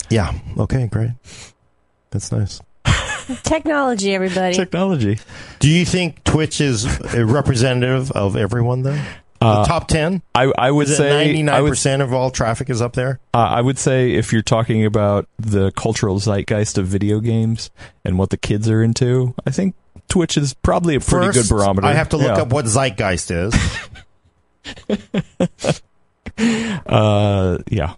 [0.09, 0.33] yeah.
[0.57, 0.87] Okay.
[0.87, 1.11] Great.
[2.11, 2.61] That's nice.
[3.43, 4.53] Technology, everybody.
[4.53, 5.17] Technology.
[5.59, 8.83] Do you think Twitch is a representative of everyone?
[9.43, 10.21] Then the Uh, top ten.
[10.35, 13.19] I I would say ninety nine percent of all traffic is up there?
[13.33, 17.69] Uh, I would say if you're talking about the cultural zeitgeist of video games
[18.05, 19.75] and what the kids are into, I think
[20.09, 21.87] Twitch is probably a pretty First, good barometer.
[21.87, 22.41] I have to look Yeah.
[22.43, 23.53] up what zeitgeist is.
[26.87, 27.93] Uh, yeah.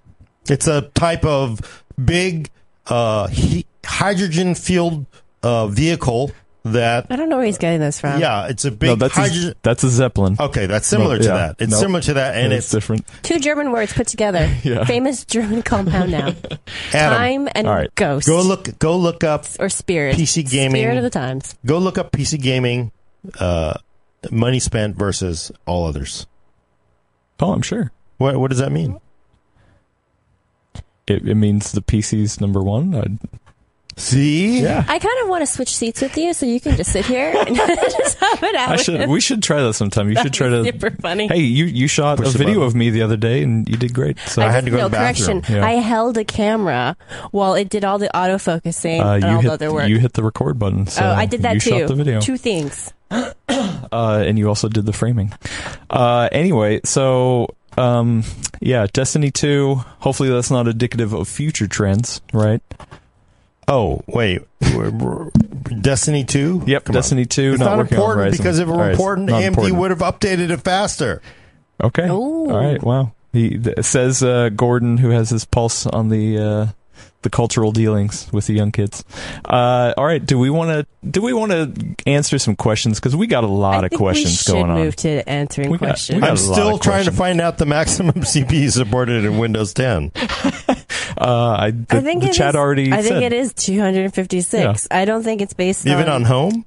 [0.50, 2.50] it's a type of big
[2.88, 5.06] uh, he- hydrogen fueled
[5.42, 6.32] uh, vehicle
[6.66, 7.08] that.
[7.10, 8.20] I don't know where he's getting this from.
[8.20, 9.52] Yeah, it's a big no, that's hydrogen.
[9.52, 10.36] a, that's a Zeppelin.
[10.40, 11.34] Okay, that's similar No, to yeah.
[11.38, 11.56] that.
[11.60, 11.80] It's Nope.
[11.82, 13.06] similar to that, and it's it's different.
[13.24, 14.50] Two German words put together.
[14.64, 14.84] Yeah.
[14.86, 16.36] Famous German compound noun.
[16.94, 17.18] Adam.
[17.18, 17.94] Time and All right.
[17.96, 18.28] ghost.
[18.28, 18.78] Go look.
[18.80, 19.46] Go look up.
[19.60, 20.16] or spirit.
[20.18, 20.82] PC gaming.
[20.82, 21.56] Spirit of the times.
[21.66, 22.92] Go look up PC gaming.
[23.40, 23.76] Uh,
[24.32, 26.26] money spent versus all others.
[27.40, 27.92] Oh, I'm sure.
[28.18, 29.00] What What does that mean?
[31.08, 32.96] It, it means the PC's number one.
[32.96, 33.20] I'd,
[33.98, 34.62] See.
[34.62, 34.84] yeah.
[34.88, 37.34] I kind of want to switch seats with you so you can just sit here
[37.36, 38.70] and just have it out.
[38.70, 39.10] I should.
[39.10, 40.10] We should try that sometime.
[40.10, 40.64] You should try to.
[40.72, 41.28] Super funny.
[41.28, 42.68] Hey, you you shot Push a video button.
[42.68, 44.20] of me the other day, and you did great.
[44.20, 45.42] So I had to go no to the bathroom.
[45.42, 45.56] correction.
[45.56, 45.66] Yeah.
[45.66, 46.98] I held a camera
[47.32, 49.88] while it did all the autofocusing uh, and you all the hit other work.
[49.88, 50.88] you hit the record button.
[50.88, 51.70] So oh, I did that you too.
[51.80, 52.20] Shot the video.
[52.20, 52.94] Two things.
[53.12, 53.34] uh,
[54.26, 55.32] and you also did the framing.
[55.90, 58.24] Uh, anyway, so um,
[58.60, 59.76] yeah, Destiny two.
[60.00, 62.62] Hopefully, that's not indicative of future trends, right?
[63.68, 64.42] Oh wait,
[64.76, 65.32] We're- we're-
[65.82, 66.64] Destiny two.
[66.68, 67.52] Yep, Destiny two.
[67.54, 68.38] It's not, not, working important Horizon.
[68.38, 69.76] because if it were important, not AMD important.
[69.78, 71.22] would have updated it faster.
[71.84, 72.08] Okay.
[72.08, 72.50] Ooh.
[72.52, 72.82] All right.
[72.82, 73.14] Wow.
[73.34, 76.68] He th- says uh, Gordon, who has his pulse on the uh,
[77.24, 79.04] the cultural dealings with the young kids.
[79.44, 80.24] Uh, all right.
[80.24, 83.48] Do we want to do we want to answer some questions because we got a
[83.48, 84.78] lot I of think questions we going on.
[84.78, 86.16] move to answering We got- questions.
[86.18, 89.74] we got I'm still of trying to find out the maximum CPU supported in Windows
[89.74, 90.12] 10.
[91.18, 94.88] Uh, I, the, I think the chat is- already I think it is 256.
[94.92, 96.66] I don't think it's based Even on home?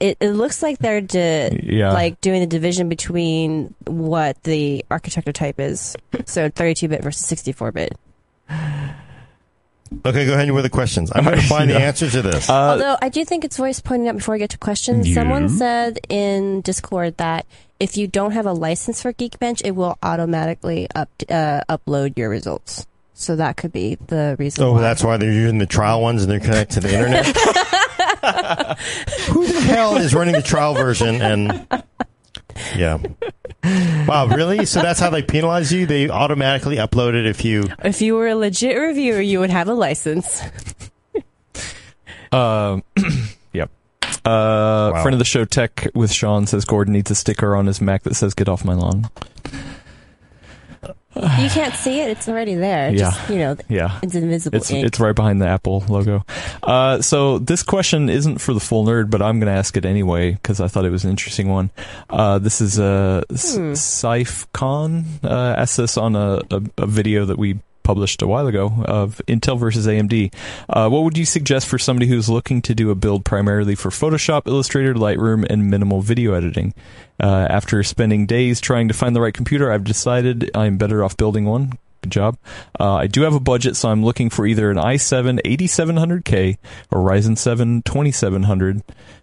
[0.00, 1.92] It, it looks like they're di- Yeah.
[1.92, 5.96] like doing the division between what the architecture type is.
[6.26, 7.96] So 32-bit versus 64-bit.
[10.04, 11.10] Okay, go ahead with the questions.
[11.14, 12.48] I'm going to find the answer to this.
[12.48, 15.08] Uh, Although I do think it's worth pointing out before I get to questions.
[15.08, 15.14] Yeah.
[15.14, 17.46] Someone said in Discord that
[17.80, 22.28] if you don't have a license for Geekbench, it will automatically up, uh, upload your
[22.28, 22.86] results.
[23.20, 24.62] So that could be the reason.
[24.62, 24.80] oh, why.
[24.80, 27.26] that's why they're using the trial ones and they're connected to the internet?
[29.30, 31.20] Who the hell is running the trial version?
[31.20, 31.66] And
[32.76, 32.98] yeah.
[34.06, 34.66] Wow, really?
[34.66, 35.84] So that's how they penalize you?
[35.84, 37.64] They automatically upload it if you.
[37.82, 40.40] If you were a legit reviewer, you would have a license.
[42.30, 42.84] Um,
[43.52, 43.68] yep.
[44.24, 47.80] Uh, Friend of the show, Tech with Sean says Gordon needs a sticker on his
[47.80, 49.10] Mac that says "Get off my lawn."
[51.18, 52.90] You can't see it; it's already there.
[52.90, 53.10] Yeah.
[53.10, 56.24] Just, you know, Yeah, it's invisible it's it's right behind the Apple logo.
[56.62, 59.84] Uh, so this question isn't for the full nerd, but I'm going to ask it
[59.84, 61.70] anyway because I thought it was an interesting one.
[62.08, 63.72] Uh, this is a uh, Hmm.
[63.72, 64.46] Saif
[65.24, 65.28] uh,
[65.58, 69.58] asked this on a, a, a video that we published a while ago of Intel
[69.58, 70.30] versus AMD.
[70.68, 73.88] Uh, what would you suggest for somebody who's looking to do a build primarily for
[73.88, 76.74] Photoshop, Illustrator, Lightroom, and minimal video editing?
[77.18, 81.16] Uh, after spending days trying to find the right computer, I've decided I'm better off
[81.16, 81.78] building one.
[82.02, 82.36] Good job.
[82.78, 86.58] Uh, I do have a budget, so I'm looking for either an i7 8700K
[86.90, 88.82] or Ryzen 7 2700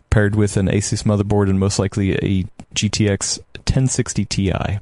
[0.09, 4.79] paired with an Asus motherboard and most likely a GTX 1060 Ti.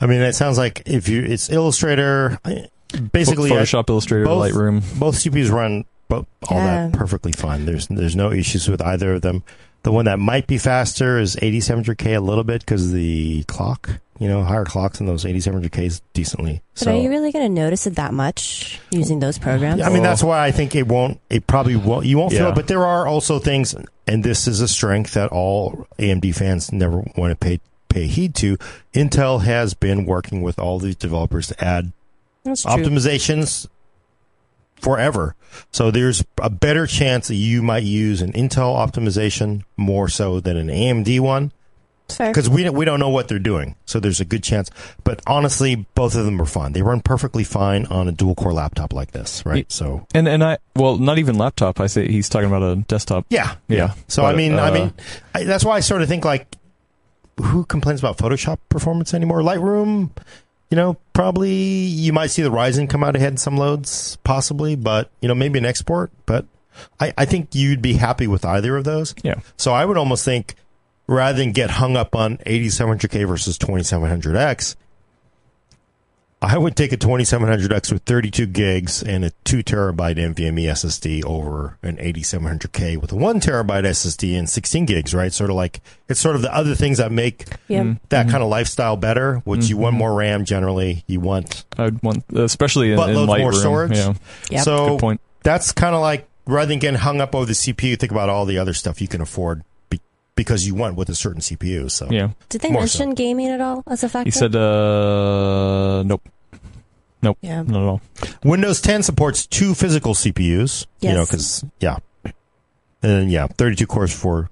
[0.00, 0.04] Boy.
[0.04, 1.22] I mean, it sounds like if you.
[1.24, 2.38] It's Illustrator.
[3.12, 4.82] Basically, I- uh, Photoshop, Illustrator, both- Lightroom.
[4.98, 7.66] both CPUs run both all that perfectly fine.
[7.66, 9.42] There's there's no issues with either of them.
[9.82, 14.26] The one that might be faster is 8700K a little bit because the clock, you
[14.26, 16.62] know, higher clocks in those 8700Ks decently.
[16.74, 19.80] But so are you really going to notice it that much using those programs?
[19.82, 21.20] I mean, that's why I think it won't.
[21.30, 22.06] It probably won't.
[22.06, 22.54] You won't feel it.
[22.56, 23.74] But there are also things,
[24.08, 28.34] and this is a strength that all AMD fans never want to pay pay heed
[28.36, 28.56] to.
[28.94, 31.92] Intel has been working with all these developers to add
[32.44, 32.72] That's true.
[32.72, 33.66] optimizations
[34.80, 35.34] forever.
[35.72, 40.56] So there's a better chance that you might use an Intel optimization more so than
[40.56, 41.52] an AMD one
[42.16, 43.74] because we don't, we don't know what they're doing.
[43.84, 44.70] So there's a good chance.
[45.04, 46.72] But honestly, both of them are fine.
[46.72, 49.58] They run perfectly fine on a dual core laptop like this, right?
[49.58, 51.80] Ye- So And and I well, not even laptop.
[51.80, 53.26] I say he's talking about a desktop.
[53.30, 53.94] yeah, Yeah.
[54.06, 54.92] So But, I mean, I uh, mean,
[55.34, 56.46] I, that's why I sort of think like,
[57.40, 59.40] who complains about Photoshop performance anymore?
[59.40, 60.10] Lightroom,
[60.70, 64.76] you know, probably you might see the Ryzen come out ahead in some loads, possibly,
[64.76, 66.10] but you know, maybe an export.
[66.26, 66.46] But
[67.00, 69.14] I, I think you'd be happy with either of those.
[69.22, 69.40] Yeah.
[69.56, 70.54] So I would almost think
[71.06, 74.76] rather than get hung up on 8700K versus 2700X,
[76.40, 81.76] I would take a 2700X with 32 gigs and a 2 terabyte NVMe SSD over
[81.82, 85.32] an 8700K with a 1 terabyte SSD and 16 gigs, right?
[85.32, 87.82] Sort of like it's sort of the other things that make yeah.
[87.82, 88.00] Mm.
[88.10, 89.98] that kind of lifestyle better, which you want Mhm.
[89.98, 91.02] more RAM generally.
[91.08, 93.40] You want I'd want, especially in, in Buttloads Lightroom.
[93.40, 93.96] more storage?
[93.96, 94.14] Yeah,
[94.50, 94.62] Yep.
[94.64, 95.20] so good point.
[95.42, 98.46] that's kind of like rather than getting hung up over the CPU, think about all
[98.46, 99.64] the other stuff you can afford be,
[100.38, 101.90] because you went with a certain CPU.
[101.90, 104.28] So Yeah, Did they More mention gaming at all as a factor?
[104.28, 106.22] he said, uh, nope,
[107.20, 107.38] Nope.
[107.42, 107.62] yeah.
[107.62, 108.00] not at all.
[108.44, 110.86] Windows 10 supports two physical CPUs.
[111.00, 112.32] You know, because yeah, and
[113.02, 114.48] then, yeah, 32 cores for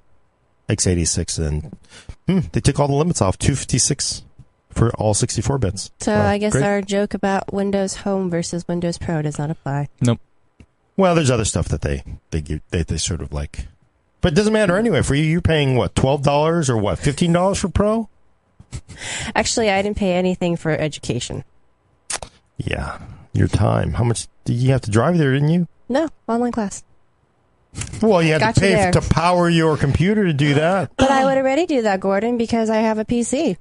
[0.68, 1.76] x86, and
[2.26, 4.24] hmm, they took all the limits off 256
[4.70, 5.91] for all 64 bits.
[6.01, 6.64] So Wow, I guess great.
[6.64, 9.89] our joke about Windows Home versus Windows Pro does not apply.
[10.01, 10.20] Nope.
[10.97, 13.68] Well, there's other stuff that they they give, they they sort of like,
[14.20, 15.02] but it doesn't matter anyway.
[15.02, 18.08] For you, you're paying what twelve dollars or what fifteen dollars for Pro?
[19.34, 21.44] Actually, I didn't pay anything for education.
[22.58, 22.98] Yeah,
[23.32, 23.92] your time.
[23.92, 25.32] How much did you have to drive there?
[25.32, 25.68] Didn't you?
[25.88, 26.82] No, online class.
[28.00, 30.92] Well, you had Got to pay to power your computer to do that.
[30.96, 33.56] But I would already do that, Gordon, because I have a PC.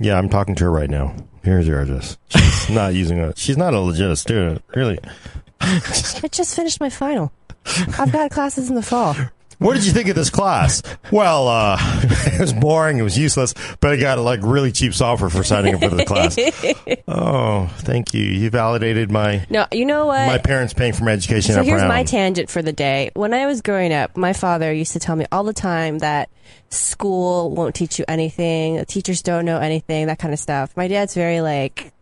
[0.00, 1.14] Yeah, I'm talking to her right now.
[1.42, 2.16] Here's her address.
[2.28, 3.34] She's not using a.
[3.36, 4.98] She's not a legit student, really.
[5.60, 7.32] I just finished my final.
[7.98, 9.14] I've got classes in the fall.
[9.58, 10.82] What did you think of this class?
[11.10, 12.98] Well, uh, it was boring.
[12.98, 16.04] It was useless, but I got like really cheap software for signing up for the
[16.04, 16.36] class.
[17.08, 18.22] Oh, thank you.
[18.22, 20.26] You validated my No, you know what?
[20.26, 23.10] my parents paying for my education so here's my tangent for the day.
[23.14, 26.28] When I was growing up, my father used to tell me all the time that
[26.70, 30.76] school won't teach you anything, teachers don't know anything, that kind of stuff.
[30.76, 31.92] My dad's very like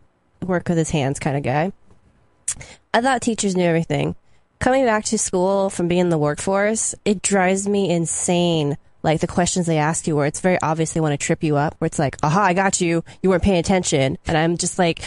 [0.45, 1.71] work with his hands kind of guy.
[2.93, 4.15] I thought teachers knew everything.
[4.59, 8.77] Coming back to school from being in the workforce, it drives me insane.
[9.03, 11.55] Like the questions they ask you, where it's very obvious they want to trip you
[11.55, 11.75] up.
[11.77, 13.03] Where it's like, "Aha, I got you.
[13.21, 15.01] You weren't paying attention," and I'm just like,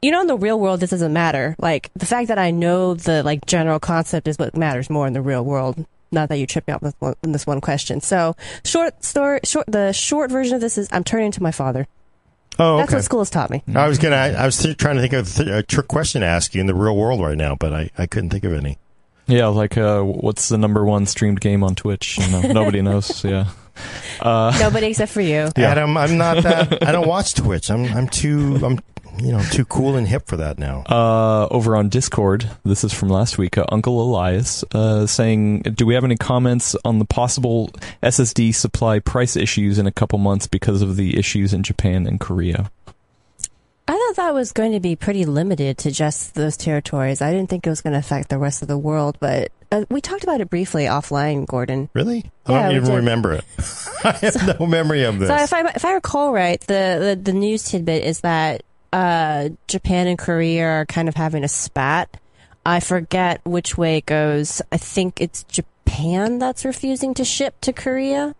[0.00, 1.54] you know, in the real world, this doesn't matter.
[1.58, 5.12] Like the fact that I know the like general concept is what matters more in
[5.12, 5.84] the real world.
[6.10, 8.00] Not that you trip me up with one, in this one question.
[8.00, 8.34] So
[8.64, 9.66] short story, short.
[9.66, 11.86] The short version of this is I'm turning to my father.
[12.58, 13.62] Oh, That's what school has taught me.
[13.74, 14.16] I was gonna.
[14.16, 16.66] I was th- trying to think of th- a trick question to ask you in
[16.66, 18.78] the real world right now, but I, I couldn't think of any.
[19.26, 22.18] Yeah, like uh, what's the number one streamed game on Twitch?
[22.18, 23.24] You know, nobody knows.
[23.24, 23.48] Yeah.
[24.20, 25.50] Uh, Nobody except for you.
[25.54, 25.70] Yeah.
[25.72, 26.82] Adam, I'm not that.
[26.86, 27.70] I don't watch Twitch.
[27.70, 28.58] I'm I'm too.
[28.64, 28.78] I'm
[29.18, 30.82] you know too cool and hip for that now.
[30.88, 33.56] uh, over on Discord, this is from last week.
[33.58, 37.70] Uh, Uncle Elias uh, saying, "Do we have any comments on the possible
[38.02, 42.20] SSD supply price issues in a couple months because of the issues in Japan and
[42.20, 42.70] Korea?"
[43.88, 47.22] I thought that was going to be pretty limited to just those territories.
[47.22, 49.84] I didn't think it was going to affect the rest of the world, but uh,
[49.88, 51.88] we talked about it briefly offline, Gordon.
[51.94, 52.28] Really?
[52.46, 52.96] I Yeah, don't even did.
[52.96, 53.44] remember it.
[54.04, 55.28] I have no memory of this.
[55.28, 59.50] So if I if I recall right, the the, the news tidbit is that uh,
[59.68, 62.20] Japan and Korea are kind of having a spat.
[62.64, 64.60] I forget which way it goes.
[64.72, 68.34] I think it's Japan that's refusing to ship to Korea.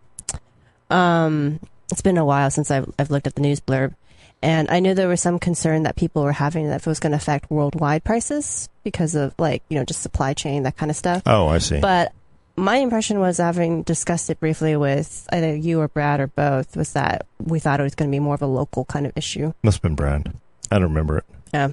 [0.91, 3.95] Um, it's been a while since I've I've looked at the news blurb,
[4.43, 7.13] and I knew there was some concern that people were having that it was going
[7.13, 10.97] to affect worldwide prices because of like you know just supply chain that kind of
[10.97, 11.23] stuff.
[11.27, 11.81] oh, I see.
[11.81, 12.13] But
[12.57, 16.93] my impression was, having discussed it briefly with either you or Brad or both, was
[16.95, 19.53] that we thought it was going to be more of a local kind of issue.
[19.63, 20.33] Must have been Brad.
[20.71, 21.25] I don't remember it.
[21.53, 21.69] Yeah.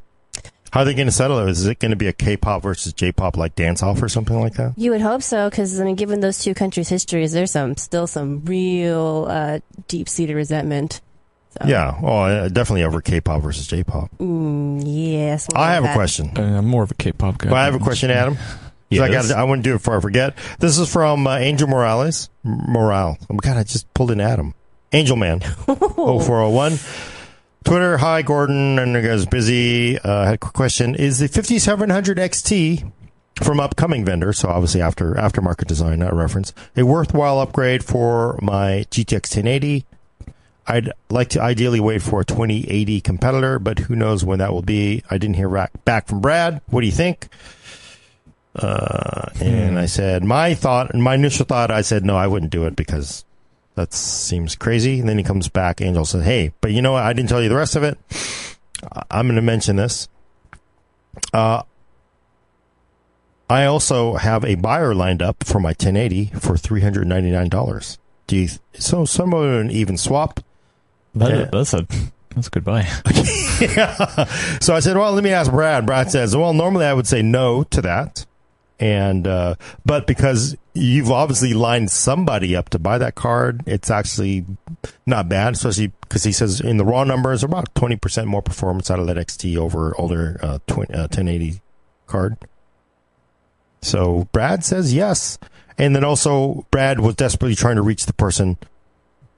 [0.72, 1.50] How are they going to settle it?
[1.50, 4.74] Is it going to be a K-pop versus J-pop like dance-off or something like that?
[4.76, 8.08] You would hope so, because I mean, given those two countries' histories, there's some still
[8.08, 11.00] some real uh, deep-seated resentment
[11.62, 12.00] So, Yeah.
[12.02, 14.10] Oh, uh, definitely over K-pop versus J-pop.
[14.18, 15.48] Mm, yes.
[15.54, 16.32] I like have a question.
[16.36, 17.52] Uh, I'm more of a K-pop guy.
[17.52, 18.38] Well, I have a question, Adam.
[18.98, 19.30] 'Cause I Yes.
[19.32, 19.38] got.
[19.50, 20.36] I to do it before I forget.
[20.60, 22.30] This is from uh, Angel Morales.
[22.44, 23.18] Morale.
[23.30, 23.58] Oh God!
[23.58, 24.54] I just pulled in Adam.
[24.92, 25.42] Angel Man.
[25.68, 26.78] Oh four oh one.
[27.64, 27.98] Twitter.
[27.98, 28.78] Hi, Gordon.
[28.80, 29.98] And you guys busy.
[29.98, 30.96] Uh, I had a quick question.
[30.96, 32.92] Is the 5700 XT
[33.42, 38.86] from upcoming vendor, so obviously after aftermarket design, not reference, a worthwhile upgrade for my
[38.92, 39.86] GTX 1080?
[40.68, 44.62] I'd like to ideally wait for a 2080 competitor, but who knows when that will
[44.62, 45.04] be.
[45.10, 45.50] I didn't hear
[45.84, 46.62] back from Brad.
[46.68, 47.28] What do you think?
[48.56, 52.66] Uh, and I said, my thought, my initial thought, I said, no, I wouldn't do
[52.66, 53.26] it because
[53.76, 55.00] that seems crazy.
[55.00, 57.04] And then he comes back, Angel says, hey, but you know what?
[57.04, 57.98] I didn't tell you the rest of it.
[59.10, 60.08] I'm going to mention this.
[61.34, 61.64] Uh,
[63.50, 67.98] I also have a buyer lined up for my 1080 for $399.
[68.28, 70.40] Do you, so someone an even swap?
[71.16, 71.46] That- Yeah.
[71.52, 71.88] That's a
[72.36, 72.88] that's goodbye.
[73.60, 74.26] yeah.
[74.62, 75.86] So I said, well, let me ask Brad.
[75.86, 78.26] Brad says, well, normally I would say no to that.
[78.84, 79.56] And, uh,
[79.86, 84.46] but because you've obviously lined somebody up to buy that card, it's actually
[85.06, 89.00] not bad, especially because he says in the raw numbers, about 20% more performance out
[89.00, 91.62] of that XT over older, uh, 20, uh 1080
[92.08, 92.36] card.
[93.82, 95.40] So Brad says yes.
[95.78, 98.58] And then also Brad was desperately trying to reach the person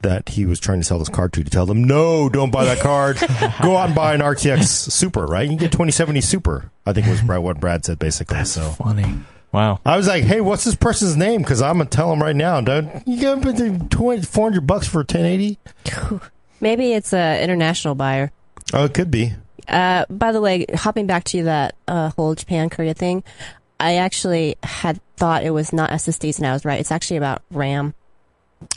[0.01, 2.65] that he was trying to sell this card to to tell them, no, don't buy
[2.65, 3.17] that card.
[3.61, 5.43] Go out and buy an RTX Super, right?
[5.43, 6.71] You can get 2070 Super.
[6.83, 8.43] I think was what Brad said basically.
[8.45, 9.19] so Funny.
[9.55, 9.79] Wow.
[9.85, 11.41] I was like, hey, what's this person's name?
[11.41, 12.59] Because I'm gonna tell him right now.
[12.59, 15.57] Don't you get up 20, 400 bucks for a 1080?
[16.59, 18.33] Maybe it's a international buyer.
[18.73, 19.33] Oh, it could be.
[19.65, 23.23] Uh, by the way, hopping back to that uh, whole Japan Korea thing,
[23.79, 26.79] I actually had thought it was not SSDs, and I was right.
[26.81, 27.93] It's actually about RAM.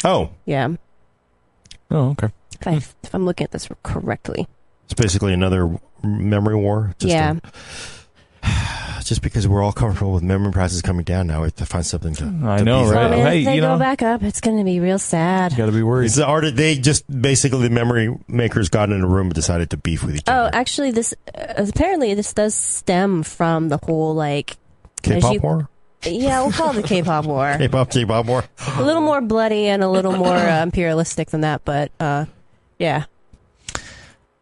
[0.05, 0.69] Oh, Yeah,
[1.91, 2.29] Oh, okay.
[2.61, 4.47] if, I, if I'm looking at this correctly.
[4.85, 6.95] it's basically another memory war.
[7.01, 7.51] Just yeah, a-
[9.09, 11.85] just because we're all comfortable with memory prices coming down now, we have to find
[11.87, 12.25] something to.
[12.45, 13.09] I to know, beat right?
[13.09, 14.99] them well, Hey, if they you go know- back up, it's going to be real
[14.99, 15.57] sad.
[15.57, 16.07] Got to be worried.
[16.07, 16.45] It's the art.
[16.55, 20.17] They just basically the memory makers got in a room and decided to beef with
[20.17, 20.51] each Oh, other.
[20.55, 24.57] actually, this uh, apparently this does stem from the whole like
[25.03, 25.69] K-pop you- war,
[26.05, 27.55] yeah, we'll call it the K-pop war.
[27.59, 28.45] K-pop, J-pop war.
[28.77, 32.27] A little more bloody and a little more uh, imperialistic than that, but uh,
[32.79, 33.05] yeah.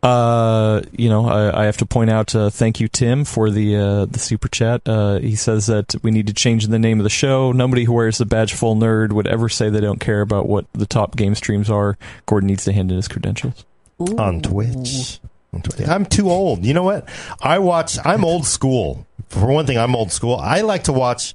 [0.03, 3.77] Uh, you know, I, I have to point out, uh, thank you, Tim, for the
[3.77, 4.83] uh, the super chat.
[4.87, 7.51] Uh, he says that we need to change the name of the show.
[7.51, 10.67] Nobody who wears the badge full nerd would ever say they don't care about what
[10.73, 11.99] the top game streams are.
[12.27, 13.65] Gordon needs to hand in his credentials.
[14.01, 14.17] Ooh.
[14.19, 15.19] on Twitch.
[15.53, 15.89] On Twitch.
[15.89, 16.65] I'm too old.
[16.65, 17.09] You know what?
[17.41, 17.99] I watch.
[18.05, 19.07] I'm old school.
[19.29, 20.37] For one thing, I'm old school.
[20.37, 21.35] I like to watch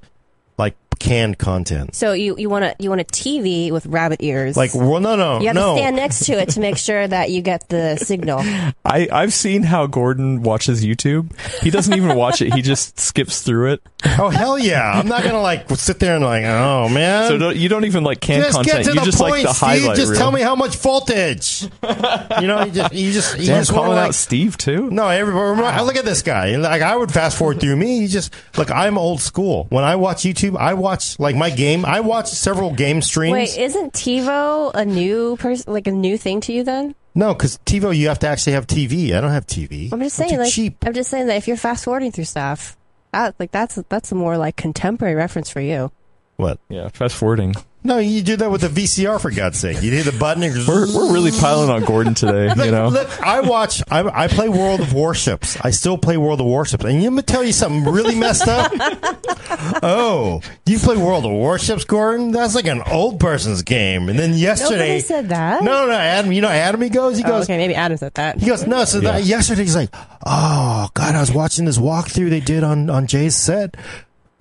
[1.02, 1.94] canned content.
[1.94, 4.56] So you you want a you want a TV with rabbit ears?
[4.56, 5.74] Like, well, no, no, you have no.
[5.74, 8.40] to stand next to it to make sure that you get the signal.
[8.84, 11.36] I, I've seen how Gordon watches YouTube.
[11.62, 12.54] He doesn't even watch it.
[12.54, 13.82] He just skips through it.
[14.18, 14.92] oh hell yeah!
[14.92, 17.28] I'm not gonna like sit there and like, oh man.
[17.28, 18.84] So don't, you don't even like can just content.
[18.84, 19.68] get to you the just point, like the Steve.
[19.68, 20.18] highlight Just reel.
[20.18, 21.62] tell me how much voltage.
[21.62, 24.90] you know, you just you just you Damn, just wanna, calling like, out Steve too.
[24.90, 25.62] No, everybody.
[25.62, 26.56] I Look at this guy.
[26.56, 28.00] Like I would fast forward through me.
[28.00, 28.70] He just look.
[28.70, 29.66] I'm old school.
[29.70, 31.84] When I watch YouTube, I watch like my game.
[31.84, 33.32] I watch several game streams.
[33.32, 36.64] Wait, isn't TiVo a new person, like a new thing to you?
[36.64, 39.12] Then no, because TiVo, you have to actually have TV.
[39.14, 39.92] I don't have TV.
[39.92, 40.84] I'm just saying, like, cheap.
[40.86, 42.76] I'm just saying that if you're fast forwarding through stuff,
[43.12, 45.92] like that's that's a more like contemporary reference for you.
[46.36, 46.58] What?
[46.68, 47.54] Yeah, fast forwarding.
[47.84, 49.82] No, you do that with the VCR for God's sake.
[49.82, 50.44] You hit the button.
[50.44, 52.46] And We're we're really piling on Gordon today.
[52.54, 52.88] Look, You know.
[52.88, 53.82] look, I watch.
[53.90, 55.56] I, I play World of Warships.
[55.60, 56.84] I still play World of Warships.
[56.84, 58.70] And let me tell you something really messed up.
[59.82, 62.30] oh, you play World of Warships, Gordon?
[62.30, 64.08] That's like an old person's game.
[64.08, 65.62] And then yesterday, Nobody said that.
[65.64, 66.30] no, no, Adam.
[66.32, 66.80] You know, Adam.
[66.80, 67.18] He goes.
[67.18, 67.44] He Oh, goes.
[67.44, 68.38] okay, maybe Adam said that.
[68.38, 69.12] He goes, no, so Yeah.
[69.12, 69.90] that, yesterday he's like,
[70.24, 73.76] oh, God, I was watching this walkthrough they did on, on Jay's set.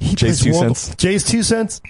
[0.01, 0.95] He Jay's two World- cents.
[0.95, 1.81] Jay's two cents.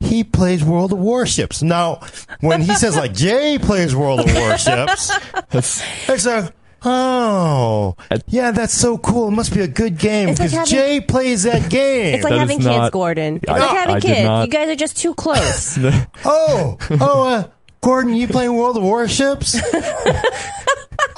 [0.00, 1.62] He plays World of Warships.
[1.62, 2.00] Now,
[2.40, 5.08] when he says like Jay plays World of Warships,
[5.50, 6.52] That's- it's like,
[6.84, 7.96] oh,
[8.28, 9.28] yeah, that's so cool.
[9.28, 12.14] It must be a good game It's like because Jay plays that game.
[12.16, 13.36] It's like That having kids, not- Gordon.
[13.42, 14.22] It's I- like having I kids.
[14.24, 15.78] not- You guys are just too close.
[16.24, 17.44] oh, oh, uh,
[17.80, 19.56] Gordon, you playing World of Warships?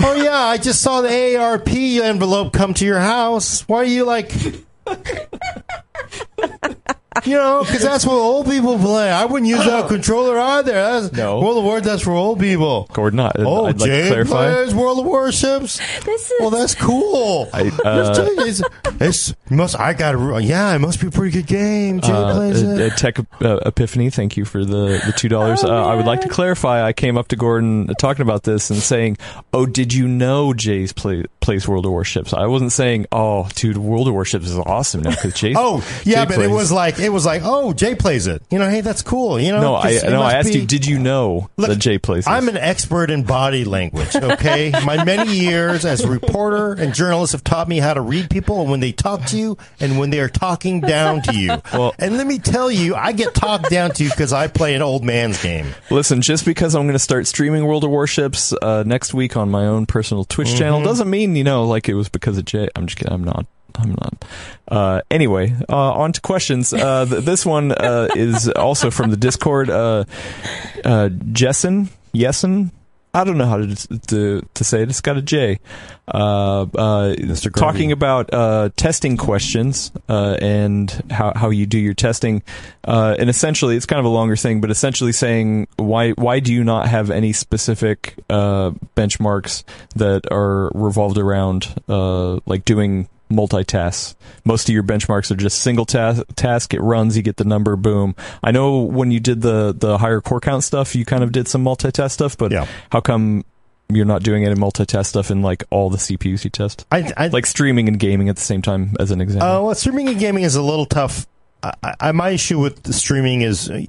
[0.00, 3.62] oh yeah, I just saw the AARP envelope come to your house.
[3.68, 4.32] Why are you like?
[4.90, 9.10] ha ha ha You know, because that's what old people play.
[9.10, 10.72] I wouldn't use that controller either.
[10.72, 11.40] That's, No.
[11.40, 12.88] World of War, that's for old people.
[12.92, 14.52] Gordon, I, Oh, I'd like Jay to clarify.
[14.52, 15.78] plays World of Warships.
[16.04, 17.48] This is Well, that's cool.
[17.54, 18.62] I, uh, it's,
[19.00, 19.78] it's must.
[19.78, 20.38] I got to.
[20.40, 22.00] Yeah, it must be a pretty good game.
[22.00, 22.92] Jay Uh, plays uh, it.
[22.92, 25.64] uh, Tech uh, Epiphany, thank you for the, the two dollars.
[25.64, 26.86] Oh, uh, I would like to clarify.
[26.86, 29.18] I came up to Gordon uh, talking about this and saying,
[29.52, 33.76] "Oh, did you know Jay's play, plays World of Warships?" I wasn't saying, "Oh, dude,
[33.78, 36.72] World of Warships is awesome now because Jay." Oh yeah, Jay but it plays- was
[36.72, 38.42] like it was like oh Jay plays it.
[38.50, 39.38] You know, hey, that's cool.
[39.40, 41.76] You know, no, I it no, I asked be- you, did you know Look, that
[41.76, 42.24] Jay plays?
[42.24, 42.28] This?
[42.28, 44.14] I'm an expert in body language.
[44.16, 48.30] Okay, my many years as a reporter and journalist have taught me how to read
[48.30, 51.50] people and when they talk to you and when they are talking down to you.
[51.72, 54.82] Well- and let me tell you, I get talked down to because I play an
[54.82, 55.66] old man's game.
[55.90, 59.50] Listen, just because I'm going to start streaming World of Warships uh, next week on
[59.50, 60.58] my own personal Twitch Mm-hmm.
[60.58, 62.68] channel doesn't mean you know like it was because of Jay.
[62.74, 63.12] I'm just kidding.
[63.12, 63.46] I'm not.
[63.78, 64.24] I'm not.
[64.68, 66.72] Uh, anyway, uh, on to questions.
[66.72, 69.70] Uh, th- this one uh, is also from the Discord.
[69.70, 70.04] Uh,
[70.84, 72.70] uh, Jessen, Yessen.
[73.12, 74.88] I don't know how to to, to say it.
[74.88, 75.58] It's got a J.
[76.06, 77.52] Uh, uh, Mr.
[77.52, 82.42] Talking about uh, testing questions uh, and how how you do your testing,
[82.84, 86.52] uh, and essentially it's kind of a longer thing, but essentially saying why why do
[86.52, 89.64] you not have any specific uh, benchmarks
[89.96, 94.14] that are revolved around uh, like doing multitasks.
[94.44, 96.22] Most of your benchmarks are just single task.
[96.36, 98.14] Task it runs, you get the number, boom.
[98.42, 101.48] I know when you did the the higher core count stuff, you kind of did
[101.48, 102.66] some multitask stuff, but Yeah.
[102.90, 103.44] how come
[103.88, 106.86] you're not doing any multitask stuff in like all the CPUs you test?
[106.92, 109.48] I, I Like streaming and gaming at the same time, as an example.
[109.48, 111.26] Uh, well, streaming and gaming is a little tough.
[111.62, 113.80] I, I, my issue with the streaming is uh,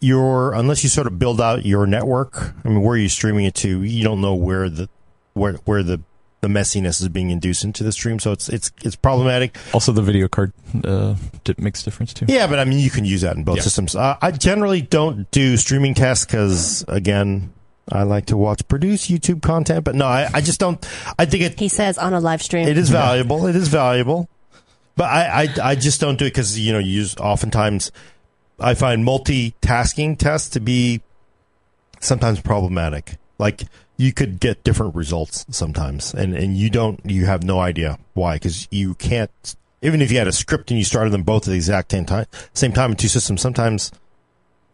[0.00, 2.54] your unless you sort of build out your network.
[2.64, 3.82] I mean, where are you streaming it to?
[3.82, 4.88] You don't know where the
[5.34, 6.00] where where the
[6.40, 9.56] the messiness is being induced into the stream, so it's it's it's problematic.
[9.74, 10.52] also, the video card
[10.84, 11.14] uh,
[11.44, 12.26] di- makes a difference too.
[12.28, 13.62] Yeah, but I mean, you can use that in both Yeah.
[13.62, 13.96] systems.
[13.96, 17.52] Uh, I generally don't do streaming tests because, again,
[17.90, 19.82] I like to watch produce YouTube content.
[19.84, 20.78] But no, I, I just don't.
[21.18, 22.68] I think it he says on a live stream.
[22.68, 23.46] it is valuable.
[23.48, 24.28] It is valuable,
[24.94, 27.90] but I I, I just don't do it because you know you use oftentimes
[28.60, 31.00] I find multitasking tests to be
[32.00, 33.16] sometimes problematic.
[33.38, 33.62] Like
[33.96, 38.36] you could get different results sometimes, and and you don't you have no idea why
[38.36, 39.30] because you can't.
[39.80, 42.04] Even if you had a script and you started them both at the exact same
[42.04, 43.92] time, same time in two systems, sometimes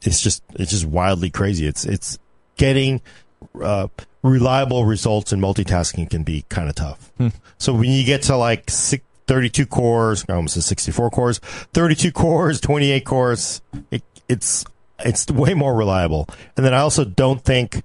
[0.03, 1.67] it's just it's just wildly crazy.
[1.67, 2.19] It's it's
[2.57, 3.03] getting
[3.63, 3.89] uh,
[4.23, 7.13] reliable results in multitasking can be kind of tough.
[7.59, 12.13] So when you get to like six, 32 cores, I almost said 64 cores, 32
[12.13, 14.65] cores, 28 cores, it, it's
[15.01, 16.29] it's way more reliable.
[16.57, 17.83] And then I also don't think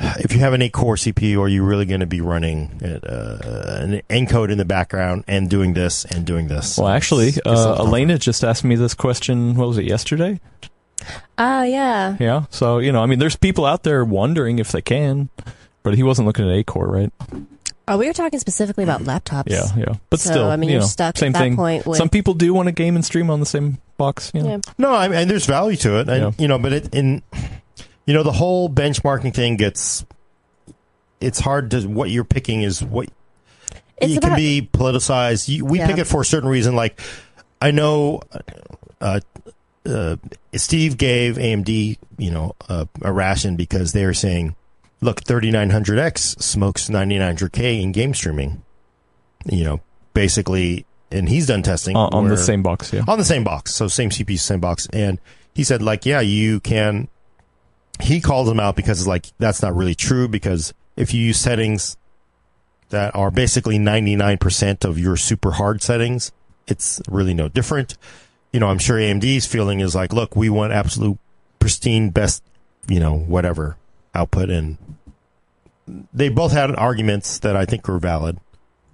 [0.00, 3.80] if you have an eight core CPU, are you really going to be running uh,
[3.82, 6.78] an encode in the background and doing this and doing this?
[6.78, 7.82] Well, actually, It's- it's a uh.
[7.84, 9.54] Alaina just asked me this question.
[9.56, 10.40] What was it yesterday?
[11.38, 12.16] Oh yeah.
[12.20, 12.44] Yeah.
[12.50, 15.28] So you know, I mean, there's people out there wondering if they can,
[15.82, 17.12] but he wasn't looking at A core, right?
[17.88, 19.48] Oh, we were talking specifically about laptops.
[19.48, 19.94] Yeah, yeah.
[20.10, 21.56] But So, still, I mean, you you're know, stuck at same that thing.
[21.56, 24.30] point with- Some people do want to game and stream on the same box.
[24.32, 24.48] You know?
[24.50, 24.58] Yeah.
[24.78, 26.30] No, I mean, there's value to it, and Yeah.
[26.38, 27.22] you know, but it in
[28.06, 30.04] you know the whole benchmarking thing gets
[31.20, 33.08] it's hard to what you're picking is what
[33.98, 35.48] It's it about can be politicized.
[35.48, 35.86] You, we Yeah.
[35.86, 36.74] pick it for a certain reason.
[36.74, 36.98] Like
[37.60, 38.22] I know
[39.00, 39.20] uh,
[39.86, 40.16] uh,
[40.54, 44.54] Steve gave AMD you know uh, a ration because they were saying,
[45.00, 48.62] look, 3900X smokes 9900K in game streaming.
[49.46, 49.80] You know,
[50.12, 52.92] basically, and he's done testing On, on the same box.
[52.92, 53.02] Yeah.
[53.08, 53.74] on the same box.
[53.74, 54.86] So same CPU, same box.
[54.92, 55.18] And
[55.54, 57.08] he said, like, yeah, you can.
[58.00, 61.38] He called them out because it's like that's not really true because if you use
[61.38, 61.96] settings
[62.90, 66.32] that are basically 99% of your super hard settings,
[66.66, 67.96] it's really no different.
[68.52, 71.18] You know, I'm sure AMD's feeling is like, look, we want absolute
[71.58, 72.42] pristine, best,
[72.88, 73.76] you know, whatever
[74.14, 74.50] output.
[74.50, 74.76] And
[76.12, 78.38] they both had arguments that I think were valid.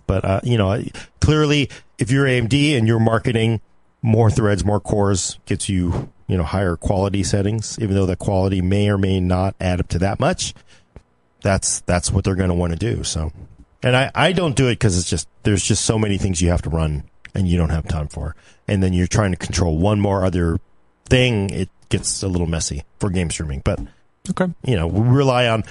[0.07, 0.83] But, uh, you know,
[1.21, 3.61] clearly, if you're AMD and you're marketing
[4.03, 8.61] more threads, more cores gets you, you know, higher quality settings, even though the quality
[8.63, 10.55] may or may not add up to that much.
[11.43, 13.05] That's, that's what they're going to want to do.
[13.05, 13.33] So,
[13.83, 16.49] and I, I don't do it because it's just, there's just so many things you
[16.51, 17.05] have to run
[17.35, 18.35] and you don't have time for.
[18.67, 20.59] And then you're trying to control one more other
[21.05, 21.51] thing.
[21.51, 23.79] It gets a little messy for game streaming, but
[24.29, 24.53] Okay.
[24.65, 25.63] you know, we rely on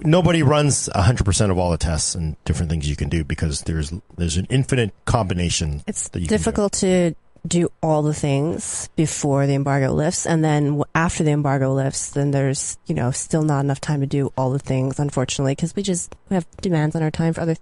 [0.00, 3.94] nobody runs 100% of all the tests and different things you can do because there's
[4.18, 5.82] there's an infinite combination.
[5.86, 6.38] It's that you can do.
[6.38, 7.14] difficult to
[7.46, 12.30] do all the things before the embargo lifts, and then after the embargo lifts, then
[12.30, 15.82] there's you know still not enough time to do all the things, unfortunately, because we
[15.82, 17.56] just we have demands on our time for other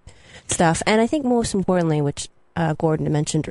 [0.49, 0.83] stuff.
[0.87, 3.51] And I think most importantly, which uh, Gordon mentioned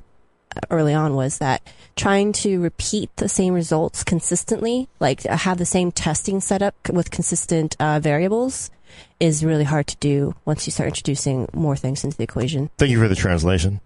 [0.69, 1.61] early on was that
[1.95, 7.75] trying to repeat the same results consistently, like have the same testing setup with consistent
[7.79, 8.71] uh, variables,
[9.19, 12.69] is really hard to do once you start introducing more things into the equation.
[12.77, 13.81] Thank you for the translation.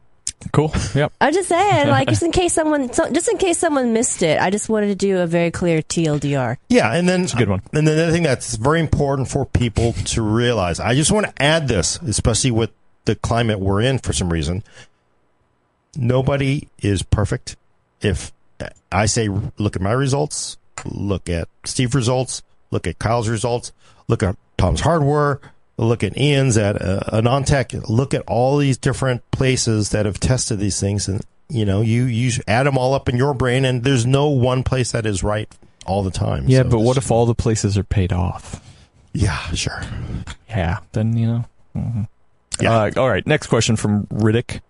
[0.54, 0.74] Cool.
[0.96, 1.12] Yep.
[1.20, 4.40] I'm just saying, like, just in case someone, so, just in case someone missed it,
[4.40, 6.58] I just wanted to do a very clear TLDR.
[6.70, 7.62] Yeah, and then It's a good one.
[7.74, 11.28] And then the other thing that's very important for people to realize, I just want
[11.28, 12.72] to add this, especially with
[13.06, 14.64] the climate we're in for some reason.
[15.96, 17.58] Nobody is perfect.
[18.02, 18.32] If
[18.92, 19.28] I say,
[19.58, 23.74] look at my results, look at Steve's results, look at Kyle's results,
[24.08, 25.42] look at Tom's hardware,
[25.88, 30.60] look at Ian's at uh, AnandTech, look at all these different places that have tested
[30.60, 33.84] these things, and you know, you you add them all up in your brain, and
[33.84, 35.50] there's no one place that is right
[35.86, 36.46] all the time.
[36.48, 38.62] Yeah, So but what if all the places are paid off?
[39.14, 39.82] Yeah, sure.
[40.50, 41.46] Yeah, then you know.
[41.76, 42.08] mhm.
[42.62, 42.74] Yeah.
[42.74, 43.26] Uh, all right.
[43.26, 44.62] Next question from Riddick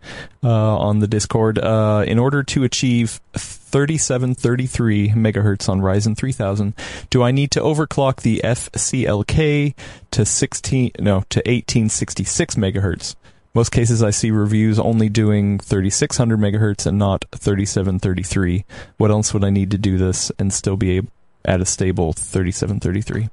[0.43, 1.57] uh, on the Discord.
[1.57, 6.73] Uh, in order to achieve 3733 megahertz on Ryzen 3000,
[7.09, 9.73] do I need to overclock the FCLK
[10.11, 10.91] to 16?
[10.99, 13.15] No, to 1866 megahertz.
[13.55, 18.63] Most cases I see reviews only doing 3600 megahertz and not 3733.
[18.97, 21.03] What else would I need to do this and still be a-
[21.45, 23.29] at a stable 3733?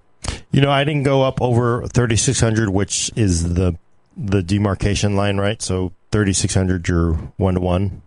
[0.52, 3.76] You know, I didn't go up over 3600, which is the
[4.16, 5.60] the demarcation line, right?
[5.60, 8.02] So 3600, you're one to one,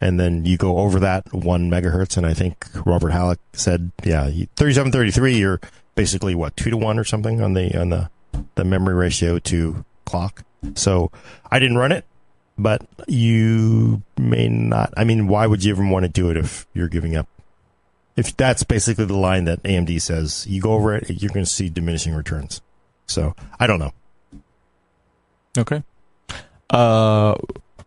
[0.00, 2.16] and then you go over that one megahertz.
[2.16, 5.60] And I think Robert Hallock said, yeah, 3733, you're
[5.94, 8.10] basically what two to one or something on the on the
[8.54, 10.44] the memory ratio to clock.
[10.74, 11.10] So
[11.50, 12.04] I didn't run it,
[12.56, 14.94] but you may not.
[14.96, 17.28] I mean, why would you even want to do it if you're giving up?
[18.16, 21.50] If that's basically the line that AMD says, you go over it, you're going to
[21.50, 22.60] see diminishing returns.
[23.06, 23.92] So I don't know.
[25.56, 25.82] Okay.
[26.70, 27.34] Uh,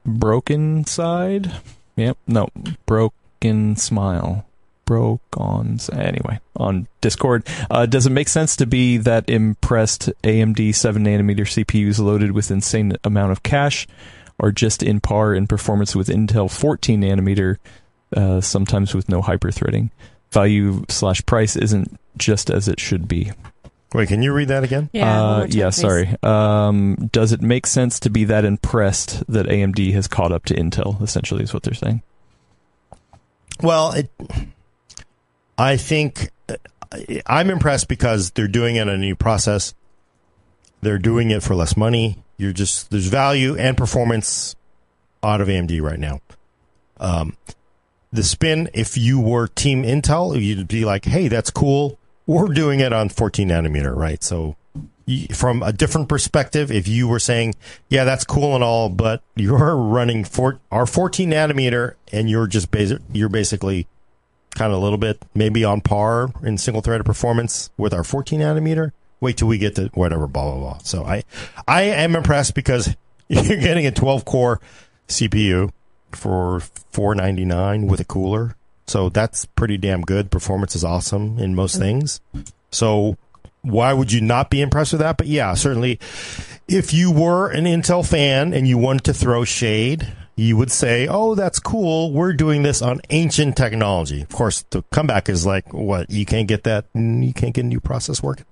[0.05, 1.51] broken side.
[1.95, 2.17] Yep.
[2.27, 2.49] No,
[2.85, 4.45] broken smile.
[4.85, 5.79] Broke on.
[5.91, 7.47] Anyway, on Discord.
[7.71, 12.51] Uh, does it make sense to be that impressed AMD 7 nanometer CPUs loaded with
[12.51, 13.87] insane amount of cache
[14.39, 17.57] are just in par in performance with Intel 14 nanometer,
[18.15, 19.89] uh, sometimes with no hyperthreading?
[20.31, 23.31] Value slash price isn't just as it should be.
[23.95, 24.89] Wait, can you read that again?
[24.91, 25.21] Yeah.
[25.21, 25.75] Uh, time, yeah, please.
[25.75, 26.15] sorry.
[26.21, 30.53] Um, does it make sense to be that impressed that AMD has caught up to
[30.53, 31.01] Intel?
[31.01, 32.01] Essentially, is what they're saying.
[33.61, 34.11] Well, it,
[35.57, 36.55] I think uh,
[37.25, 39.73] I'm impressed because they're doing it in a new process.
[40.81, 42.21] They're doing it for less money.
[42.37, 44.57] You're just there's value and performance
[45.23, 46.19] out of AMD right now.
[46.97, 47.37] Um,
[48.11, 51.97] the spin, if you were Team Intel, you'd be like, "Hey, that's cool.
[52.27, 54.55] We're doing it on 14 nanometer, right?" So,
[55.33, 57.55] from a different perspective, if you were saying,
[57.89, 62.71] "Yeah, that's cool and all," but you're running for our 14 nanometer, and you're just
[62.71, 63.87] basic, you're basically
[64.55, 68.39] kind of a little bit maybe on par in single threaded performance with our 14
[68.39, 68.91] nanometer.
[69.19, 70.77] Wait till we get to whatever, blah blah blah.
[70.79, 71.23] So I,
[71.67, 72.95] I am impressed because
[73.27, 74.59] you're getting a 12 core
[75.07, 75.71] CPU
[76.11, 76.61] for
[76.91, 78.55] 499 with a cooler.
[78.87, 80.31] So that's pretty damn good.
[80.31, 82.21] Performance is awesome in most things.
[82.71, 83.17] So
[83.61, 85.17] why would you not be impressed with that?
[85.17, 85.99] But yeah, certainly
[86.67, 91.07] if you were an Intel fan and you wanted to throw shade, you would say,
[91.07, 92.11] "Oh, that's cool.
[92.11, 96.09] We're doing this on ancient technology." Of course, the comeback is like, "What?
[96.09, 96.85] You can't get that?
[96.93, 98.45] You can't get a new process working."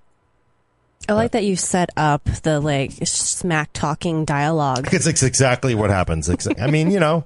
[1.09, 4.93] I like that you set up the like smack talking dialogue.
[4.93, 6.29] It's, it's exactly what happens.
[6.57, 7.25] I mean, you know,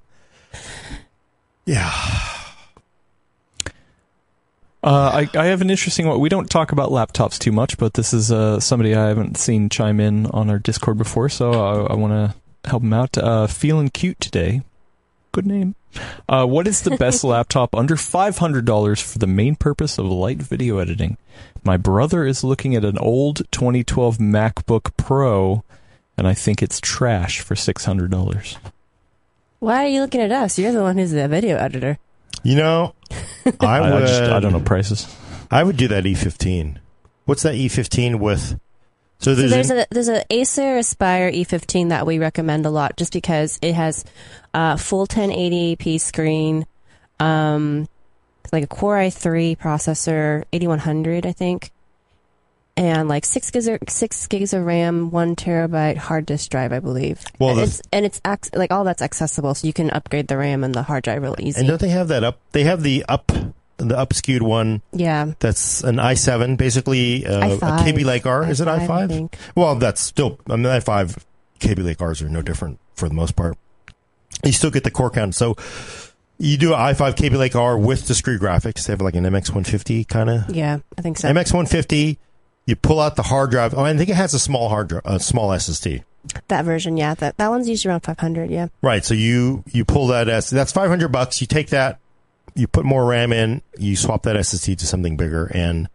[1.66, 1.92] yeah.
[4.88, 6.18] Uh, I, I have an interesting one.
[6.18, 9.68] We don't talk about laptops too much, but this is uh, somebody I haven't seen
[9.68, 13.18] chime in on our Discord before, so I, I want to help him out.
[13.18, 14.62] Uh, feeling cute today.
[15.34, 15.76] Good name.
[16.30, 20.78] Uh, what is the best laptop under $500 for the main purpose of light video
[20.78, 21.18] editing?
[21.66, 25.66] My brother is looking at an old 2012 MacBook Pro,
[26.18, 28.58] and I think it's trash for $600.
[29.60, 30.58] Why are you looking at us?
[30.58, 32.00] You're the one who's the video editor.
[32.44, 32.96] You know,
[33.60, 34.04] I I, would.
[34.04, 35.14] I, just, I don't know prices.
[35.50, 36.78] I would do that E15.
[37.26, 38.60] What's that E15 with?
[39.20, 42.70] So So there's, there's an- a there's a Acer Aspire E15 that we recommend a
[42.70, 44.06] lot, just because it has
[44.54, 46.66] uh, full 1080p screen,
[47.20, 47.88] um,
[48.52, 51.72] like a Core i3 processor, 8100 I think,
[52.78, 56.80] and like six gigs of, six gigs of RAM, one terabyte hard disk drive, I
[56.80, 57.22] believe.
[57.40, 60.38] Well, and it's and it's ac- like all that's accessible, so you can upgrade the
[60.38, 61.60] RAM and the hard drive real easy.
[61.60, 62.40] and don't they have that up?
[62.54, 63.32] They have the up,
[63.78, 64.82] the up skewed one.
[64.94, 67.84] yeah, That's an i7, basically uh, a i5.
[67.84, 68.50] Kaby Lake R.
[68.50, 69.08] Is it I i5?
[69.10, 69.38] think.
[69.56, 70.40] Well, that's still.
[70.50, 71.18] I mean, i5
[71.60, 73.58] Kaby Lake R's are no different for the most part.
[74.46, 75.34] You still get the core count.
[75.34, 75.56] So
[76.38, 78.86] You do an i5 Kaby Lake R with discrete graphics.
[78.86, 80.56] They have like an MX 150 kind of.
[80.56, 81.28] Yeah, I think so.
[81.28, 82.20] MX 150.
[82.68, 83.74] You pull out the hard drive.
[83.74, 86.04] Oh, I think it has a small hard drive, a small SSD.
[86.50, 87.16] that version, yeah.
[87.16, 88.52] That that one's usually around 500.
[88.52, 88.68] Yeah.
[88.82, 89.04] Right.
[89.04, 90.50] So you you pull that S.
[90.50, 91.42] That's 500 bucks.
[91.42, 92.00] You take that.
[92.54, 93.62] You put more RAM in.
[93.80, 95.46] You swap that SSD to something bigger.
[95.46, 95.88] And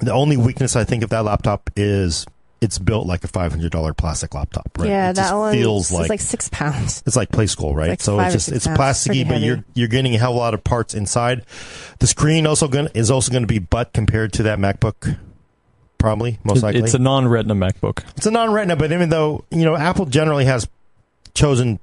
[0.00, 2.26] the only weakness I think of that laptop is
[2.62, 4.70] it's built like a $500 plastic laptop.
[4.78, 4.88] Right.
[4.88, 7.02] Yeah, it that one feels like, like like six pounds.
[7.04, 7.90] It's like play school, right?
[7.90, 9.46] like so it's just it's plasticky, but heavy.
[9.46, 11.44] you're you're getting a hell of a lot of parts inside.
[11.98, 15.18] The screen also going is also going to be butt compared to that MacBook,
[16.02, 16.82] probably most likely.
[16.82, 18.02] It's a non-Retina MacBook.
[18.16, 20.68] it's a non-Retina, but even though you know Apple generally has
[21.34, 21.78] chosen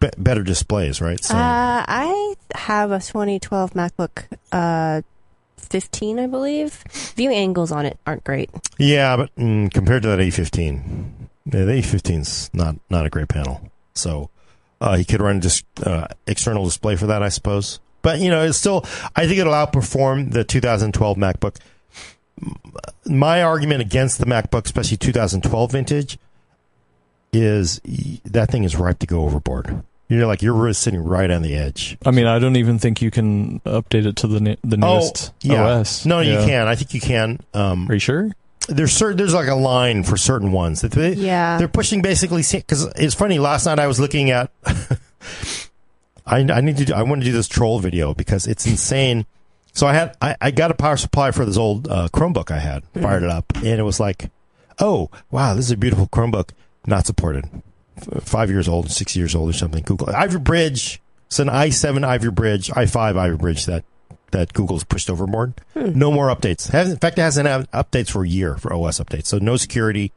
[0.00, 1.22] be- better displays, right?
[1.22, 5.02] So Uh, I have a 2012 MacBook uh,
[5.58, 6.82] 15, I believe.
[7.16, 8.50] View angles on it aren't great.
[8.78, 11.10] yeah, but mm, compared to that E15,
[11.44, 13.60] yeah, the E15's not not a great panel.
[13.94, 14.30] So
[14.80, 17.78] uh, he could run just uh, external display for that, I suppose.
[18.02, 18.84] But you know, it's still.
[19.14, 21.56] I think it'll outperform the 2012 MacBook.
[23.06, 26.18] My argument against the MacBook, especially 2012 vintage,
[27.32, 27.80] is
[28.24, 29.82] that thing is ripe to go overboard.
[30.08, 31.96] You're like you're sitting right on the edge.
[32.04, 35.30] I mean, I don't even think you can update it to the ne- the newest
[35.30, 35.62] oh, yeah.
[35.78, 36.04] OS.
[36.04, 36.40] No, Yeah.
[36.40, 36.66] you can.
[36.66, 37.38] I think you can.
[37.54, 38.30] Um, Are you sure?
[38.68, 41.58] there's certain there's like a line for certain ones that they, Yeah.
[41.58, 44.52] they're pushing basically because it's funny last night i was looking at
[46.26, 49.26] I, I need to do, i want to do this troll video because it's insane
[49.72, 52.58] so i had i, I got a power supply for this old uh, chromebook i
[52.58, 54.30] had fired it up and it was like
[54.78, 56.50] oh wow this is a beautiful chromebook
[56.86, 57.44] not supported
[57.96, 62.04] F- five years old six years old or something google Ivy Bridge it's an i7
[62.04, 63.84] Ivy Bridge i5 Ivy Bridge that
[64.32, 65.54] that Google's pushed overboard.
[65.74, 66.70] No more updates.
[66.70, 69.26] Has- In fact, it hasn't had updates for a year for OS updates.
[69.26, 70.12] So no security,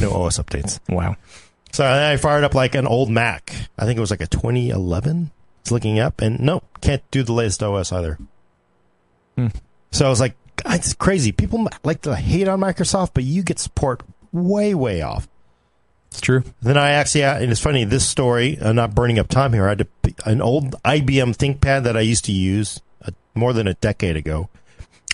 [0.00, 0.78] no OS updates.
[0.88, 1.16] Wow.
[1.72, 3.52] So I fired up like an old Mac.
[3.76, 5.32] I think it was like a 2011.
[5.62, 8.18] It's looking up, and no, can't do the latest OS either.
[9.36, 9.48] Hmm.
[9.90, 11.32] So I was like, it's crazy.
[11.32, 15.28] People like to hate on Microsoft, but you get support way, way off.
[16.10, 16.44] It's true.
[16.62, 19.66] Then I actually, uh, and it's funny, this story, I'm not burning up time here.
[19.66, 23.68] I had to, an old IBM ThinkPad that I used to use uh, more than
[23.68, 24.48] a decade ago.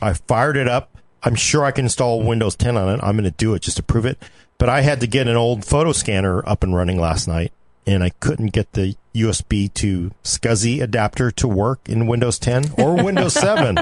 [0.01, 0.97] I fired it up.
[1.23, 3.01] I'm sure I can install Windows 10 on it.
[3.03, 4.19] I'm going to do it just to prove it.
[4.59, 7.53] But I had to get an old photo scanner up and running last night,
[7.87, 12.95] and I couldn't get the USB to SCSI adapter to work in Windows 10 or
[13.05, 13.77] Windows 7.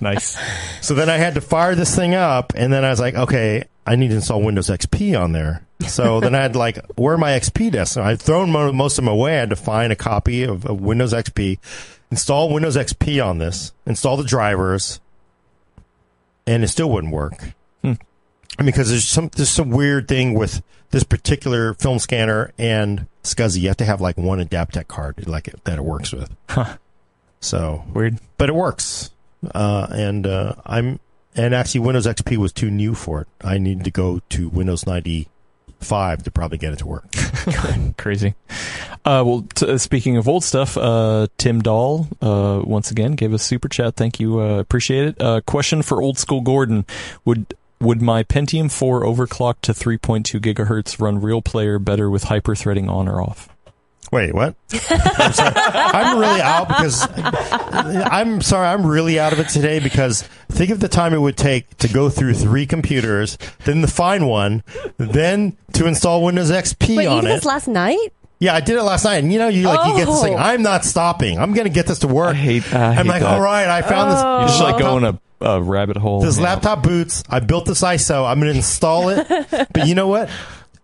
[0.00, 0.38] Nice.
[0.80, 3.64] So then I had to fire this thing up, and then I was like, okay,
[3.86, 5.66] I need to install Windows XP on there.
[5.86, 7.96] So then I had like, where are my XP disks?
[7.96, 9.36] I'd thrown most of them away.
[9.36, 11.58] I had to find a copy of, of Windows XP,
[12.10, 15.00] install Windows XP on this, install the drivers,
[16.46, 17.54] and it still wouldn't work.
[17.82, 17.94] Hmm.
[18.58, 23.06] I mean, because there's some there's some weird thing with this particular film scanner and
[23.22, 23.60] SCSI.
[23.60, 26.34] You have to have like one Adaptec card like it, that it works with.
[26.48, 26.76] Huh.
[27.40, 28.18] So Weird.
[28.38, 29.10] but it works.
[29.54, 31.00] Uh, and uh, I'm
[31.34, 33.28] and actually Windows XP was too new for it.
[33.42, 37.06] I need to go to Windows 95 to probably get it to work.
[37.96, 38.34] Crazy.
[39.04, 43.32] Uh, well, t- uh, speaking of old stuff, uh, Tim Dahl uh, once again gave
[43.34, 43.96] us super chat.
[43.96, 45.20] Thank you, uh, appreciate it.
[45.20, 46.84] Uh, question for old school Gordon:
[47.24, 52.88] Would would my Pentium 4 overclocked to 3.2 gigahertz run Real Player better with hyperthreading
[52.88, 53.48] on or off?
[54.10, 54.54] Wait, what?
[54.90, 55.54] I'm, sorry.
[55.56, 58.68] I'm really out because I'm sorry.
[58.68, 61.88] I'm really out of it today because think of the time it would take to
[61.88, 64.62] go through three computers, then to find one,
[64.98, 67.34] then to install Windows XP Wait, you on did it.
[67.36, 68.12] this last night?
[68.42, 70.34] yeah, I did it last night, and you know, you like you get this thing.
[70.34, 70.38] Oh.
[70.38, 71.38] I'm not stopping.
[71.38, 72.30] I'm going to get this to work.
[72.30, 72.74] I hate.
[72.74, 73.32] I I'm like, that.
[73.32, 74.18] all right, I found this.
[74.20, 74.40] Oh.
[74.40, 74.78] You just like oh.
[74.80, 76.20] going go in a, a rabbit hole.
[76.22, 76.44] This Yeah.
[76.44, 77.22] laptop boots.
[77.28, 78.26] I built this ISO.
[78.28, 79.26] I'm going to install it.
[79.50, 80.30] but you know what?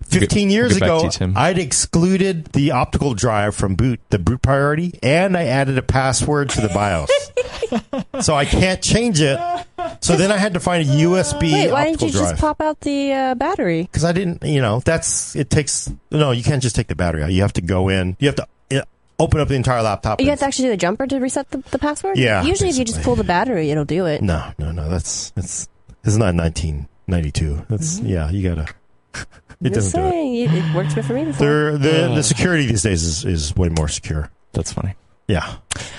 [0.09, 1.33] 15 years get ago.
[1.37, 6.49] I'd excluded the optical drive from boot, the boot priority, and I added a password
[6.51, 7.11] to the BIOS.
[8.25, 9.39] so I can't change it.
[10.01, 12.31] So then I had to find a USB Wait, why didn't you drive.
[12.31, 13.83] just pop out the uh, battery?
[13.83, 17.23] Because I didn't, you know, that's, it takes, no, you can't just take the battery
[17.23, 17.31] out.
[17.33, 18.49] You have to go in, you have to
[19.19, 20.21] open up the entire laptop.
[20.21, 22.17] You and- have to actually do a jumper to reset the, the password?
[22.19, 24.23] Yeah, Usually, if you just pull the battery, it'll do it.
[24.23, 24.89] No, no, no.
[24.89, 25.69] That's, it's,
[26.05, 27.67] it's not 1992.
[27.69, 28.69] That's, yeah, you gotta,
[29.61, 30.11] it Just doesn't do it.
[30.11, 31.47] saying, it, it worked for me before.
[31.47, 32.15] They're, the Uh.
[32.15, 34.31] the security these days is, is way more secure.
[34.53, 34.95] That's funny.
[35.29, 35.57] Yeah.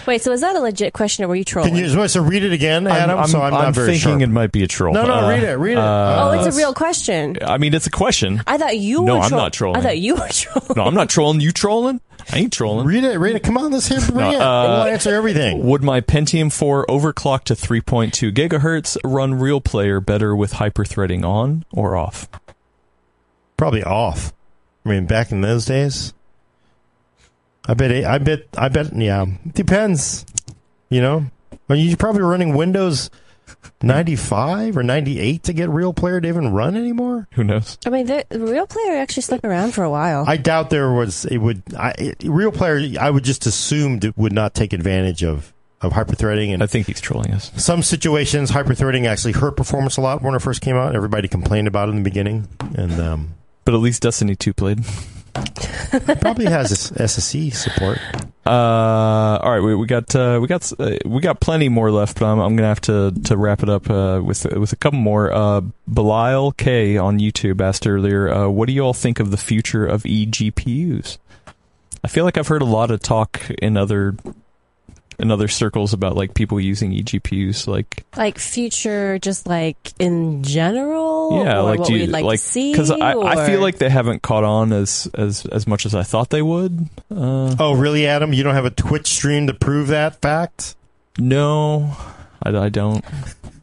[0.08, 1.70] Wait, so is that a legit question, or were you trolling?
[1.76, 3.20] Can you so read it again, Adam?
[3.20, 4.22] I'm, so I'm, not very thinking sure.
[4.22, 4.92] it might be a troll.
[4.92, 5.78] No, no, Uh, read it, read it.
[5.78, 7.38] uh, oh, it's a real question.
[7.46, 8.42] I mean, it's a question.
[8.48, 9.20] I thought you No, were.
[9.22, 9.80] I'm troll- not trolling.
[9.80, 10.74] I thought you were trolling.
[10.76, 11.42] No, I'm not trolling.
[11.42, 12.02] You trolling?
[12.32, 12.88] I ain't trolling.
[12.88, 13.44] Read it, read it.
[13.44, 14.36] Come on, let's hear bring No, it.
[14.42, 15.64] uh, we'll answer everything.
[15.64, 21.66] Would my Pentium 4 overclock to 3.2 gigahertz run Real Player better with hyperthreading on
[21.72, 22.28] or off?
[23.58, 24.34] Probably off.
[24.86, 26.14] I mean, back in those days.
[27.70, 28.04] I bet.
[28.04, 28.48] I bet.
[28.58, 28.96] I bet.
[28.96, 30.26] Yeah, depends.
[30.90, 31.26] You know,
[31.70, 33.12] are you probably running Windows
[33.84, 37.28] ninety five or ninety eight to get Real Player to even run anymore?
[37.34, 37.78] Who knows?
[37.86, 40.26] I mean, the, the real player actually stuck around for a while.
[40.28, 41.26] I doubt there was.
[41.26, 41.62] It would.
[41.78, 43.00] I, it, Real Player.
[43.00, 46.88] I would just assumed it would not take advantage of of hyperthreading and I think
[46.88, 47.54] he's trolling us.
[47.56, 50.94] some situations hyperthreading actually hurt performance a lot when it first came out.
[50.94, 53.30] Everybody complained about it in the beginning, and um,
[53.64, 54.80] But at least Destiny 2 played.
[56.22, 58.00] Probably has SSE support.
[58.46, 62.20] Uh, all right, we, we got uh, we got uh, we got plenty more left,
[62.20, 65.00] but I'm, I'm gonna have to to wrap it up uh, with with a couple
[65.00, 65.32] more.
[65.32, 69.38] Uh, Belial K on YouTube asked earlier, uh, what do you all think of the
[69.38, 71.18] future of eGPUs?
[72.04, 74.16] I feel like I've heard a lot of talk in other
[75.20, 81.44] in other circles about like people using eGPUs, like like future, just like in general.
[81.44, 82.72] yeah, or like what do you we'd like, like to see.
[82.72, 86.04] because I, I feel like they haven't caught on as as as much as I
[86.04, 86.88] thought they would.
[87.14, 88.34] Uh, Oh, really, Adam?
[88.34, 90.76] You don't have a Twitch stream to prove that fact?
[91.18, 91.96] no,
[92.42, 93.04] I, I don't.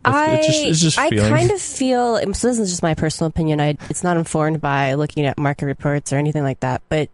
[0.04, 2.48] I, it's just, it's just I kind of feel so.
[2.48, 3.60] This is just my personal opinion.
[3.60, 6.82] I, it's not informed by looking at market reports or anything like that.
[6.88, 7.08] But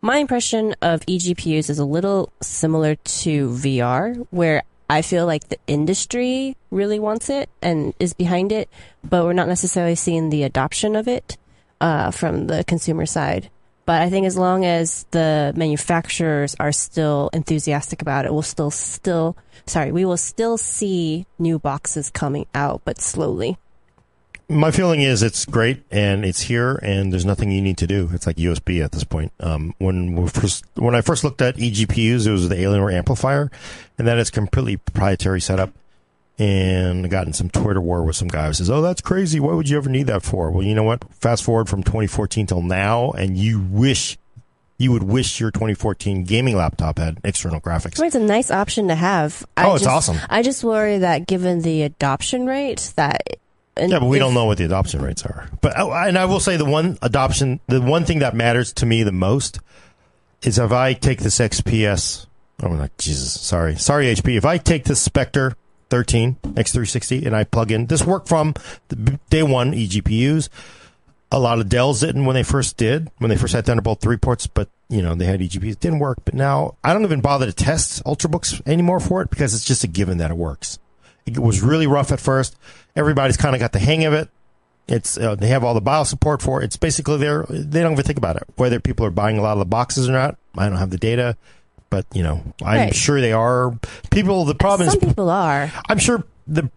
[0.00, 5.58] my impression of eGPUs is a little similar to VR, where I feel like the
[5.66, 8.68] industry really wants it and is behind it,
[9.02, 11.36] but we're not necessarily seeing the adoption of it
[11.80, 13.50] uh, from the consumer side.
[13.84, 18.70] But I think as long as the manufacturers are still enthusiastic about it, we'll still
[18.72, 19.36] still
[19.66, 23.58] sorry, we will still see new boxes coming out, but slowly.
[24.48, 28.08] My feeling is it's great and it's here and there's nothing you need to do.
[28.12, 29.32] It's like USB at this point.
[29.40, 33.50] Um, when we first, when I first looked at eGPUs, it was the Alienware amplifier,
[33.98, 35.70] and that is completely proprietary setup.
[36.38, 39.40] And I got in some Twitter war with some guy who says, "Oh, that's crazy.
[39.40, 41.02] Why would you ever need that for?" Well, you know what?
[41.14, 44.16] Fast forward from 2014 till now, and you wish
[44.78, 47.98] you would wish your 2014 gaming laptop had external graphics.
[47.98, 49.44] I mean, it's a nice option to have.
[49.56, 50.18] I Oh, it's just- awesome.
[50.28, 53.22] I just worry that given the adoption rate, that
[53.76, 55.48] and Yeah, but we if- don't know what the adoption rates are.
[55.60, 58.86] But oh, and I will say the one adoption, the one thing that matters to
[58.86, 59.58] me the most
[60.42, 62.26] is if I take this XPS.
[62.62, 64.36] Oh my Jesus, sorry, sorry HP.
[64.36, 65.56] If I take this Spectre
[65.90, 68.54] 13 X360 and I plug in this worked from
[68.88, 70.48] the day one eGPUs.
[71.32, 74.16] A lot of Dells didn't when they first did, when they first had Thunderbolt 3
[74.16, 76.18] ports, but you know, they had eGPUs It didn't work.
[76.24, 79.84] But now I don't even bother to test Ultrabooks anymore for it because it's just
[79.84, 80.78] a given that it works.
[81.26, 82.56] It was really rough at first.
[82.94, 84.28] Everybody's kind of got the hang of it.
[84.88, 86.66] It's uh, they have all the BIOS support for it.
[86.66, 87.44] It's basically there.
[87.50, 90.08] They don't even think about it whether people are buying a lot of the boxes
[90.08, 90.36] or not.
[90.56, 91.36] I don't have the data,
[91.90, 92.94] but you know I'm Right.
[92.94, 93.76] sure they are.
[94.10, 94.44] People.
[94.44, 95.72] The problem is Some is people are.
[95.88, 96.70] I'm sure the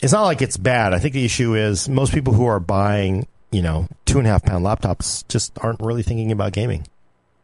[0.00, 0.94] it's not like it's bad.
[0.94, 4.30] I think the issue is most people who are buying you know two and a
[4.30, 6.86] half pound laptops just aren't really thinking about gaming,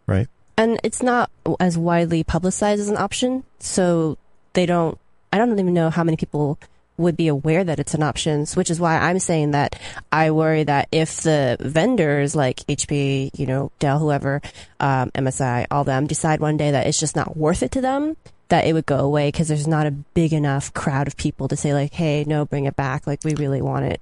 [0.07, 0.29] right?
[0.59, 4.17] and it's not as widely publicized as an option so
[4.55, 4.99] they don't
[5.33, 6.59] i don't even know how many people
[6.99, 9.79] would be aware that it's an option which is why i'm saying that
[10.11, 14.41] i worry that if the vendors like hp you know dell whoever
[14.81, 18.17] um, msi all them decide one day that it's just not worth it to them
[18.49, 21.57] that it would go away because there's not a big enough crowd of people to
[21.57, 23.07] say like hey no bring it back.
[23.07, 24.01] Like we really want it.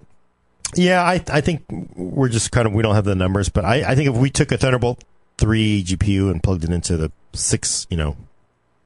[0.74, 1.64] Yeah, I I think
[1.94, 4.30] we're just kind of we don't have the numbers, but I I think if we
[4.30, 5.02] took a Thunderbolt
[5.38, 8.16] three GPU and plugged it into the six you know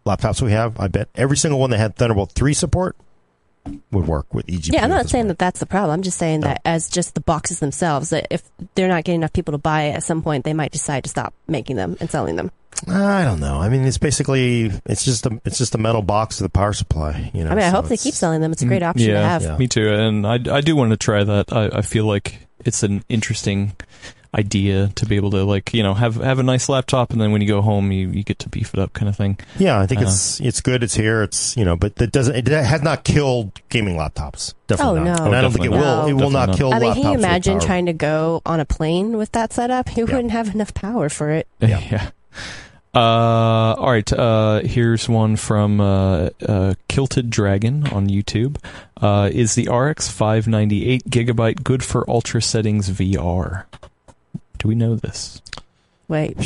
[0.09, 2.97] laptops we have, I bet every single one that had Thunderbolt three support
[3.91, 4.73] would work with eGPU.
[4.73, 5.29] Yeah, I'm not saying point.
[5.29, 5.93] that that's the problem.
[5.93, 8.43] I'm just saying that as just the boxes themselves, that if
[8.75, 11.11] they're not getting enough people to buy it, at some point they might decide to
[11.11, 12.51] stop making them and selling them.
[12.87, 13.61] I don't know.
[13.61, 16.73] I mean, it's basically it's just a it's just a metal box with a power
[16.73, 17.31] supply.
[17.35, 17.51] You know.
[17.51, 18.53] I mean, I so hope they keep selling them.
[18.53, 19.43] It's a great option Mm, yeah, to have.
[19.43, 19.57] yeah.
[19.59, 21.53] Me too, and I, I do want to try that.
[21.53, 23.73] I, I feel like it's an interesting
[24.35, 27.33] idea to be able to like you know have have a nice laptop, and then
[27.33, 29.39] when you go home, you, you get to beef it up, kind of thing.
[29.59, 30.83] Yeah, I think Uh, it's it's good.
[30.83, 31.23] It's here.
[31.23, 32.35] It's you know, but it doesn't.
[32.37, 34.55] It has not killed gaming laptops.
[34.67, 35.19] Definitely Oh, not.
[35.21, 35.25] no.
[35.27, 35.97] And I don't think it Definitely will.
[35.97, 36.09] not.
[36.11, 36.59] It will not not.
[36.59, 36.95] kill I mean, laptops.
[37.03, 39.97] can you imagine trying to go on a plane with that setup?
[39.97, 40.15] You Yeah.
[40.17, 41.47] wouldn't have enough power for it.
[41.61, 41.81] Yeah.
[41.91, 42.11] yeah.
[42.95, 44.11] Uh, all right.
[44.13, 48.57] Uh, here's one from uh, uh, Kilted Dragon on YouTube.
[49.01, 53.65] Uh, is the RX 598 gigabyte good for ultra settings VR?
[54.59, 55.41] Do we know this?
[56.09, 56.37] Wait,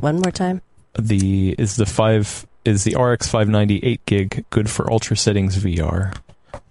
[0.00, 0.62] one more time.
[0.98, 6.16] The is the five is the RX 598 gig good for ultra settings VR?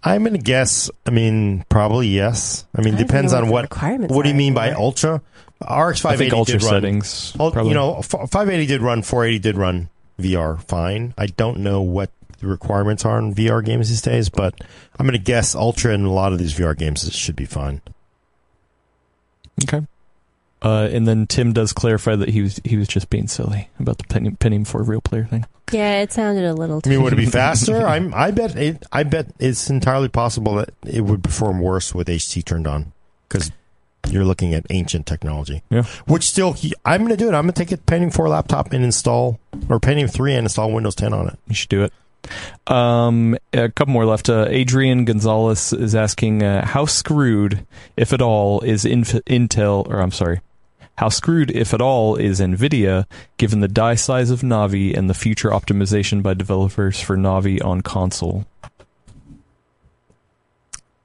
[0.03, 0.89] I'm gonna guess.
[1.05, 2.65] I mean, probably yes.
[2.75, 3.61] I mean, I don't depends know on the what.
[3.63, 4.13] requirements.
[4.13, 4.83] What do you mean by anymore.
[4.85, 5.21] ultra?
[5.61, 6.69] RX I think 580 ultra did run.
[6.71, 7.33] settings.
[7.37, 7.69] Well, probably.
[7.69, 9.01] you know, 580 did run.
[9.01, 9.89] 480 did run
[10.19, 11.13] VR fine.
[11.17, 14.53] I don't know what the requirements are on VR games these days, but
[14.99, 17.81] I'm gonna guess ultra in a lot of these VR games should be fine.
[19.63, 19.85] Okay.
[20.61, 23.99] Uh, and then Tim does clarify that he was he was just being silly about
[23.99, 25.45] the penny, penny for a real player thing.
[25.71, 26.81] Yeah, it sounded a little.
[26.81, 27.77] Too- I mean, would it be faster?
[27.87, 28.13] I'm.
[28.13, 28.55] I bet.
[28.55, 32.91] It, I bet it's entirely possible that it would perform worse with HT turned on
[33.29, 33.51] because
[34.09, 35.61] you're looking at ancient technology.
[35.69, 35.83] Yeah.
[36.07, 36.55] Which still,
[36.85, 37.33] I'm going to do it.
[37.33, 39.37] I'm going to take a Pentium 4 laptop and install,
[39.69, 41.37] or Pentium 3 and install Windows 10 on it.
[41.47, 41.91] You should do it.
[42.67, 44.29] Um, a couple more left.
[44.29, 47.65] Uh, Adrian Gonzalez is asking, uh, how screwed,
[47.97, 50.39] if at all, is Inf- Intel, or I'm sorry,
[50.97, 53.05] how screwed, if at all, is NVIDIA,
[53.37, 57.81] given the die size of Navi and the future optimization by developers for Navi on
[57.81, 58.45] console?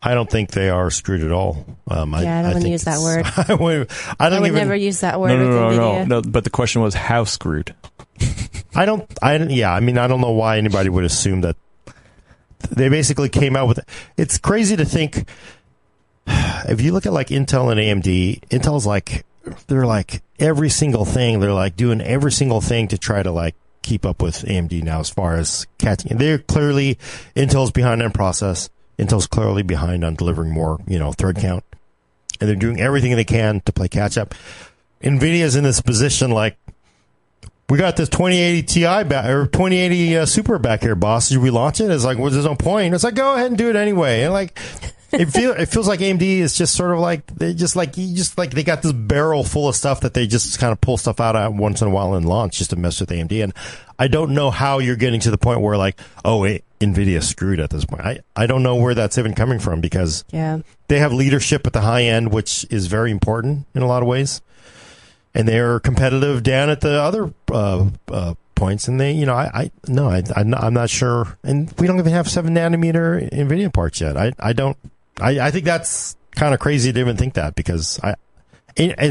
[0.03, 1.65] I don't think they are screwed at all.
[1.89, 3.25] Um, Yeah, I don't wanna think use that word.
[3.49, 4.59] I would, I don't I would even.
[4.59, 7.25] never use that word No, no, with no, no, no, But the question was, how
[7.25, 7.75] screwed?
[8.75, 9.07] I don't.
[9.23, 9.51] I don't.
[9.51, 9.73] Yeah.
[9.73, 11.57] I mean, I don't know why anybody would assume that
[12.71, 13.81] they basically came out with.
[14.17, 15.29] It's crazy to think.
[16.69, 19.25] If you look at like Intel and AMD, Intel's like
[19.67, 21.41] they're like every single thing.
[21.41, 25.01] They're like doing every single thing to try to like keep up with AMD now
[25.01, 26.17] as far as catching.
[26.17, 26.99] They're clearly
[27.37, 28.71] Intel's behind on process.
[28.99, 31.65] Intel's clearly behind on delivering more, you know, thread count,
[32.41, 34.35] and they're doing everything they can to play catch up.
[35.03, 36.57] Nvidia's in this position like
[37.69, 41.29] we got this 2080 Ti back or 2080 uh, Super back here, boss.
[41.29, 41.91] Should we launch it?
[41.91, 42.95] It's like, well, there's no point.
[42.95, 44.23] It's like, go ahead and do it anyway.
[44.23, 44.59] And like,
[45.13, 48.15] it feel it feels like AMD is just sort of like they just like you
[48.17, 50.97] just like they got this barrel full of stuff that they just kind of pull
[50.97, 53.43] stuff out at once in a while and launch just to mess with AMD.
[53.43, 53.53] And
[53.99, 57.61] I don't know how you're getting to the point where like, oh, wait, Nvidia screwed
[57.61, 58.03] at this point.
[58.03, 60.61] I I don't know where that's even coming from because Yeah.
[60.89, 64.09] they have leadership at the high end, which is very important in a lot of
[64.09, 64.41] ways.
[65.35, 68.87] And they're competitive down at the other uh, uh, points.
[68.87, 71.39] And they, you know, I, I no, I, I'm, not, I'm not sure.
[71.43, 74.17] And we don't even have seven nanometer NVIDIA parts yet.
[74.17, 74.77] I, I don't.
[75.21, 78.15] I, I think that's kind of crazy to even think that because I,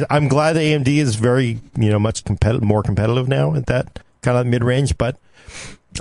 [0.09, 3.99] I'm glad that AMD is very, you know, much competitive, more competitive now at that
[4.21, 5.17] kind of mid range, but.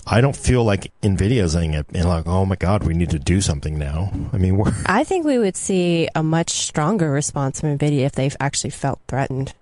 [0.07, 3.19] I don't feel like Nvidia's saying it and like, oh my god, we need to
[3.19, 4.13] do something now.
[4.33, 8.13] I mean, we're I think we would see a much stronger response from NVIDIA if
[8.13, 9.53] they've actually felt threatened.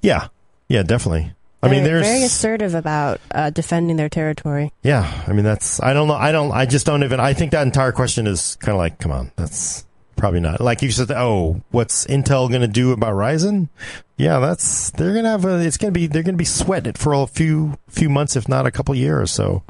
[0.00, 0.28] Yeah,
[0.68, 1.33] yeah, definitely.
[1.64, 4.72] I mean, They're very assertive about uh, defending their territory.
[4.82, 5.24] yeah.
[5.26, 6.14] I mean, that's I don't know.
[6.14, 6.52] I don't.
[6.52, 7.20] I just don't even.
[7.20, 9.84] I think that entire question is kind of like, come on, that's
[10.16, 10.60] probably not.
[10.60, 13.68] Like you said, oh, what's Intel going to do about Ryzen?
[14.16, 15.58] Yeah, that's they're going to have a.
[15.60, 18.36] It's going to be they're going to be sweating it for a few few months,
[18.36, 19.30] if not a couple years.
[19.30, 19.62] So,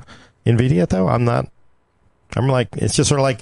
[0.45, 1.49] Nvidia though, I'm not.
[2.37, 3.41] I'm like, it's just sort of like,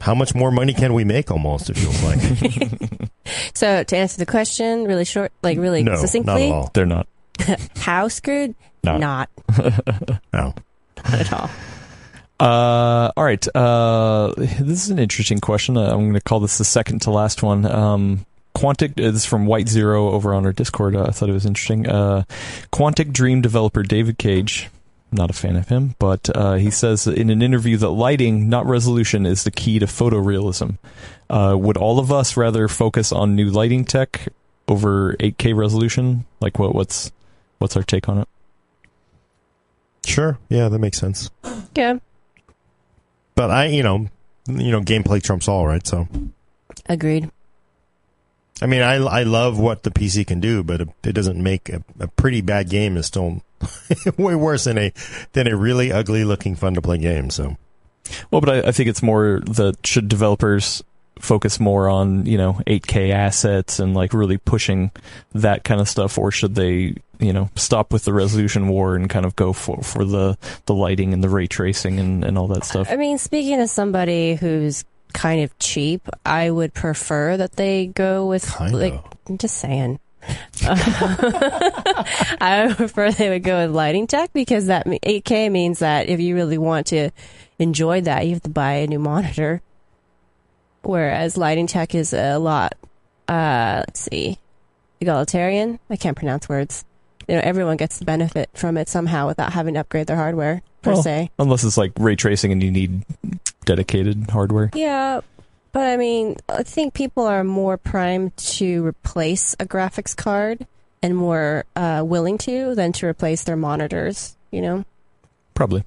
[0.00, 1.30] how much more money can we make?
[1.30, 3.00] Almost, it feels like.
[3.54, 6.70] So to answer the question, really short, like really no, not succinctly, at all.
[6.74, 7.06] They're not.
[7.76, 8.54] how screwed?
[8.84, 8.96] No.
[8.98, 9.30] Not,
[10.32, 10.54] No.
[11.04, 11.50] not at all.
[12.40, 13.46] Uh, all right.
[13.54, 15.76] Uh, this is an interesting question.
[15.76, 17.64] Uh, I'm going to call this the second to last one.
[17.64, 18.26] Um,
[18.56, 20.96] Quantic, uh, this is from White Zero over on our Discord.
[20.96, 21.88] Uh, I thought it was interesting.
[21.88, 22.24] Uh,
[22.72, 24.68] Quantic Dream developer David Cage,
[25.12, 28.66] not a fan of him, but uh, he says in an interview that lighting, not
[28.66, 30.78] resolution, is the key to photorealism.
[31.30, 34.28] Uh, would all of us rather focus on new lighting tech
[34.68, 36.24] over 8K resolution?
[36.40, 36.74] Like, what?
[36.74, 37.12] What's
[37.62, 38.28] what's our take on it?
[40.04, 40.38] Sure.
[40.48, 41.30] Yeah, that makes sense.
[41.74, 41.98] Yeah,
[43.34, 44.08] But I, you know,
[44.48, 45.86] you know, gameplay trumps all, right?
[45.86, 46.06] So,
[46.86, 47.30] agreed.
[48.60, 51.68] I mean, I I love what the PC can do, but it, it doesn't make
[51.68, 53.42] a, a pretty bad game is still
[54.18, 54.92] way worse than a
[55.32, 57.30] than a really ugly looking fun to play game.
[57.30, 57.56] So,
[58.30, 60.82] Well, but I, I think it's more that should developers
[61.22, 64.90] focus more on you know 8K assets and like really pushing
[65.32, 69.08] that kind of stuff, or should they you know stop with the resolution war and
[69.08, 72.48] kind of go for for the the lighting and the ray tracing and, and all
[72.48, 72.88] that stuff?
[72.90, 78.26] I mean, speaking as somebody who's kind of cheap, I would prefer that they go
[78.26, 78.94] with Kind like.
[78.94, 79.04] of.
[79.28, 80.00] I'm just saying.
[80.64, 86.20] I would prefer they would go with lighting tech because that 8K means that if
[86.20, 87.10] you really want to
[87.58, 89.62] enjoy that, you have to buy a new monitor.
[90.82, 92.74] Whereas lighting tech is a lot,
[93.28, 94.38] uh, let's see,
[95.00, 95.78] egalitarian.
[95.88, 96.84] I can't pronounce words.
[97.28, 100.62] You know, everyone gets the benefit from it somehow without having to upgrade their hardware
[100.82, 101.30] per Well, se.
[101.38, 103.04] Unless it's like ray tracing and you need
[103.64, 104.70] dedicated hardware.
[104.74, 105.20] Yeah,
[105.70, 110.66] but I mean, I think people are more primed to replace a graphics card
[111.00, 114.36] and more uh, willing to than to replace their monitors.
[114.50, 114.84] You know,
[115.54, 115.84] Probably,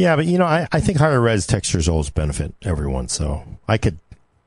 [0.00, 0.16] yeah.
[0.16, 3.08] but you know, I, I think higher res textures always benefit everyone.
[3.08, 3.98] So I could,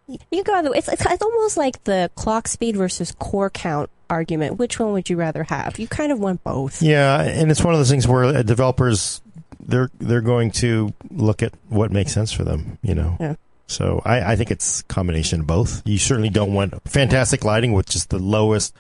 [0.08, 0.72] you go.
[0.74, 4.58] It's, it's it's almost like the clock speed versus core count argument.
[4.58, 5.80] Which one would you rather have?
[5.80, 6.82] You kind of want both.
[6.82, 9.22] yeah, and it's one of those things where uh, developers
[9.60, 12.78] they're they're going to look at what makes sense for them.
[12.82, 13.36] You know, Yeah.
[13.68, 15.82] So I, I think it's combination of both.
[15.86, 18.76] You certainly don't want fantastic lighting with just the lowest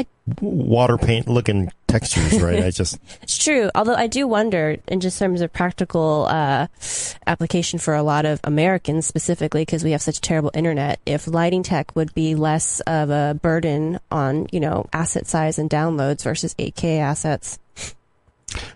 [0.00, 0.06] I-
[0.40, 2.62] water paint looking textures, right?
[2.62, 3.70] I just It's true.
[3.74, 6.66] Although I do wonder, in just terms of practical uh,
[7.26, 11.62] application for a lot of Americans specifically, because we have such terrible internet, if lighting
[11.62, 16.54] tech would be less of a burden on, you know, asset size and downloads versus
[16.54, 17.58] 8K assets.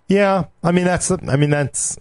[0.09, 1.99] Yeah, I mean that's I mean that's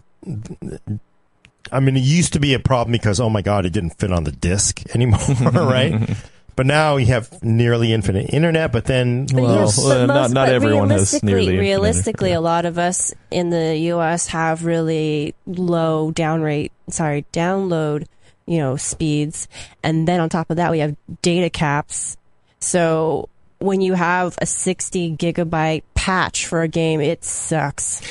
[1.72, 4.12] I mean it used to be a problem because oh my god it didn't fit
[4.12, 5.20] on the disk anymore,
[5.54, 6.16] right?
[6.56, 10.16] But now you have nearly infinite internet, but then But Well, yes, uh, but not-
[10.16, 12.40] most- not but everyone has realistically- nearly Realistically, internet.
[12.40, 14.28] a lot of us in the U.S.
[14.28, 18.06] have really low down rate, sorry, download,
[18.46, 19.48] you know, speeds,
[19.84, 22.18] and then on top of that, we have data caps.
[22.60, 28.02] So when you have a 60 gigabyte patch for a game, it sucks.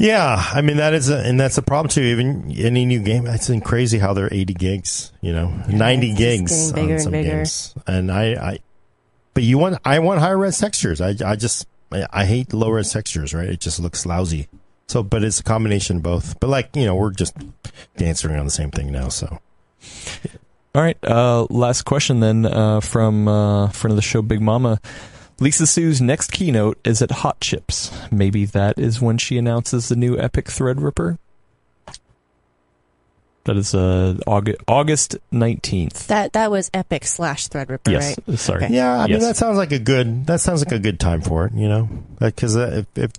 [0.00, 2.00] Yeah, I mean that is a and that's a problem too.
[2.00, 6.18] Even any new game, it's been crazy how they're eighty gigs, you know, ninety it's
[6.18, 7.30] gigs bigger on and some bigger.
[7.36, 8.58] games, and I, I,
[9.34, 11.02] but you want I want higher res textures.
[11.02, 13.50] I I just I, I hate low res textures, right?
[13.50, 14.48] It just looks lousy.
[14.86, 16.40] So, but it's a combination of both.
[16.40, 17.36] But like you know, we're just
[17.98, 19.10] dancing around the same thing now.
[19.10, 19.38] So.
[20.74, 20.96] All right.
[21.04, 24.80] Uh, last question then uh, from uh, friend of the show, Big Mama.
[25.40, 27.90] Lisa Su's next keynote is at Hot Chips.
[28.12, 31.18] Maybe that is when she announces the new EPYC Threadripper.
[33.44, 36.06] That is uh, August August nineteenth.
[36.08, 38.18] That that was EPYC slash Threadripper, Yes.
[38.28, 38.38] right?
[38.38, 38.64] Sorry.
[38.66, 38.74] Okay.
[38.74, 41.46] Yeah, I mean that sounds like a good that sounds like a good time for
[41.46, 41.88] it, you know,
[42.18, 43.12] because uh, if, if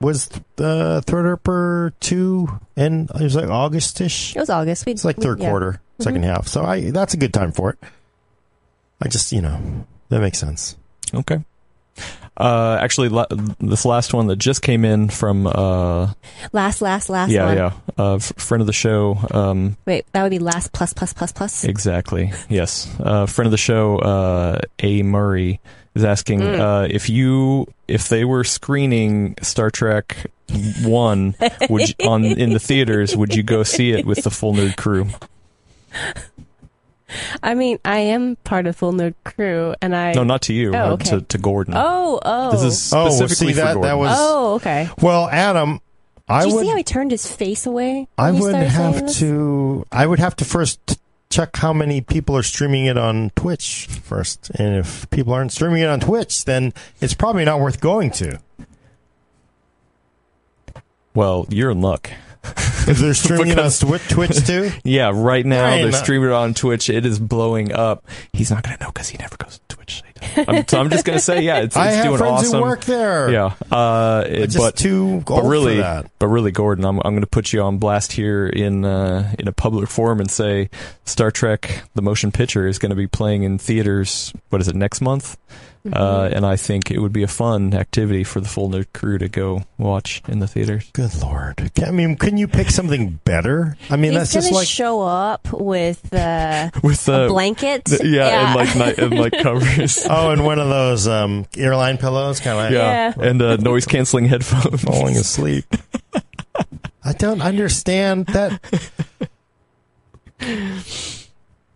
[0.00, 4.34] was the Threadripper two and it was like Augustish.
[4.34, 4.86] It was August.
[4.86, 5.50] We, It's like we- third yeah.
[5.50, 6.48] quarter, 2nd half.
[6.48, 7.78] So I that's a good time for it.
[9.02, 10.76] I just you know that makes sense.
[11.12, 11.44] Okay.
[12.38, 13.26] Uh, actually, la-
[13.60, 16.12] this last one that just came in from uh,
[16.52, 17.56] Last, last, last yeah, one.
[17.56, 21.12] yeah, uh, f- friend of the show, um, Wait, that would be last plus plus
[21.12, 21.64] plus plus.
[21.64, 22.32] Exactly.
[22.48, 22.88] Yes.
[23.00, 25.02] Uh, friend of the show, uh, A.
[25.02, 25.58] Murray
[25.96, 26.60] is asking Mm.
[26.60, 30.30] uh, if you if they were screening Star Trek
[30.84, 31.34] One
[31.68, 34.76] would you, on in the theaters, would you go see it with the full nerd
[34.76, 35.08] crew?
[37.42, 40.12] I mean, I am part of Full Nerd Crew, and I.
[40.12, 40.74] No, not to you.
[40.74, 41.10] Oh, uh, okay.
[41.10, 41.74] to, to Gordon.
[41.76, 42.50] Oh, oh.
[42.50, 43.82] This is Oh, specifically see, for that- Gordon.
[43.90, 44.88] that was- Oh, okay.
[45.00, 45.80] Well, Adam,
[46.28, 48.06] I Did you would see how he turned his face away?
[48.18, 50.98] I when would started have to I would have to first
[51.30, 55.82] check how many people are streaming it on Twitch first, and if people aren't streaming
[55.82, 58.38] it on Twitch, then it's probably not worth going to.
[61.14, 62.10] well, you're in luck.
[62.44, 64.70] If they're streaming it on Twi- Twitch too.
[64.84, 66.88] Yeah, right now Right, they're not- streaming it on Twitch.
[66.88, 68.04] It is blowing up.
[68.32, 70.02] He's not going to know because he never goes to Twitch.
[70.36, 72.58] I'm, so I'm just going to say, yeah, it's, it's I have doing friends awesome.
[72.58, 73.30] who work there.
[73.30, 76.10] Yeah, uh, it- just but too old but really, for that.
[76.18, 79.46] but really, Gordon, I'm I'm going to put you on blast here in uh, in
[79.48, 80.70] a public forum and say
[81.04, 84.32] Star Trek: The Motion Picture is going to be playing in theaters.
[84.48, 85.36] What is it next month?
[85.90, 86.02] Mm-hmm.
[86.02, 89.18] Uh, and I think it would be a fun activity for the full nerd crew
[89.18, 90.90] to go watch in the theaters.
[90.92, 91.70] Good lord!
[91.84, 93.76] I mean, couldn't you pick something better?
[93.90, 97.86] I mean, He's that's gonna just like show up with uh, With a uh, blanket.
[97.86, 100.06] th- yeah, and like night and like covers.
[100.08, 103.28] oh, and one of those um, airline pillows, kind of like yeah, Yeah.
[103.30, 104.82] and uh, noise canceling headphones.
[104.82, 105.64] falling asleep.
[107.04, 108.60] I don't understand that.
[110.40, 110.82] you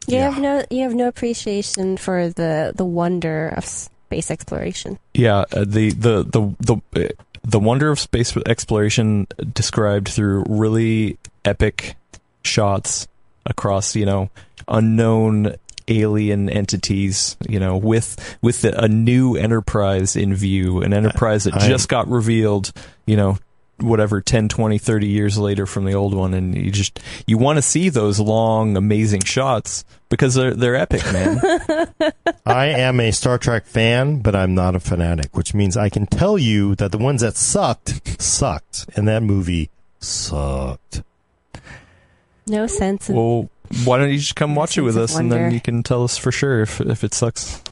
[0.06, 0.30] Yeah.
[0.30, 3.64] have no you have no appreciation for the the wonder of
[4.12, 4.98] space exploration.
[5.14, 7.08] Yeah, uh, the the the the uh,
[7.42, 11.96] the wonder of space exploration described through really epic
[12.44, 13.08] shots
[13.46, 14.30] across you know
[14.68, 15.56] unknown
[15.88, 21.54] alien entities you know with with the, a new enterprise in view an enterprise that
[21.54, 22.70] I- just got revealed
[23.06, 23.38] you know
[23.82, 27.56] whatever 10 20 30 years later from the old one and you just you want
[27.56, 31.40] to see those long amazing shots because they're they're epic man
[32.46, 36.06] I am a Star Trek fan, but I'm not a fanatic, which means I can
[36.06, 41.02] tell you that the ones that sucked sucked, and that movie sucked.
[42.46, 43.50] No sense of Well,
[43.84, 46.02] why don't you just come watch it with us, of and then you can tell
[46.04, 47.62] us for sure if if it sucks.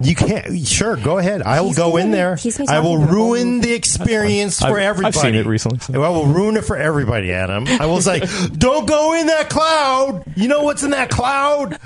[0.00, 0.66] You can't.
[0.66, 1.42] Sure, go ahead.
[1.42, 2.36] I will He's go gonna in there.
[2.36, 5.16] he's gonna be I will talking about all ruin the experience for I've, everybody.
[5.18, 5.78] I've seen it recently.
[5.80, 7.66] so- I will ruin it for everybody, Adam.
[7.66, 8.20] I will say,
[8.56, 10.24] don't go in that cloud.
[10.36, 11.78] You know what's in that cloud?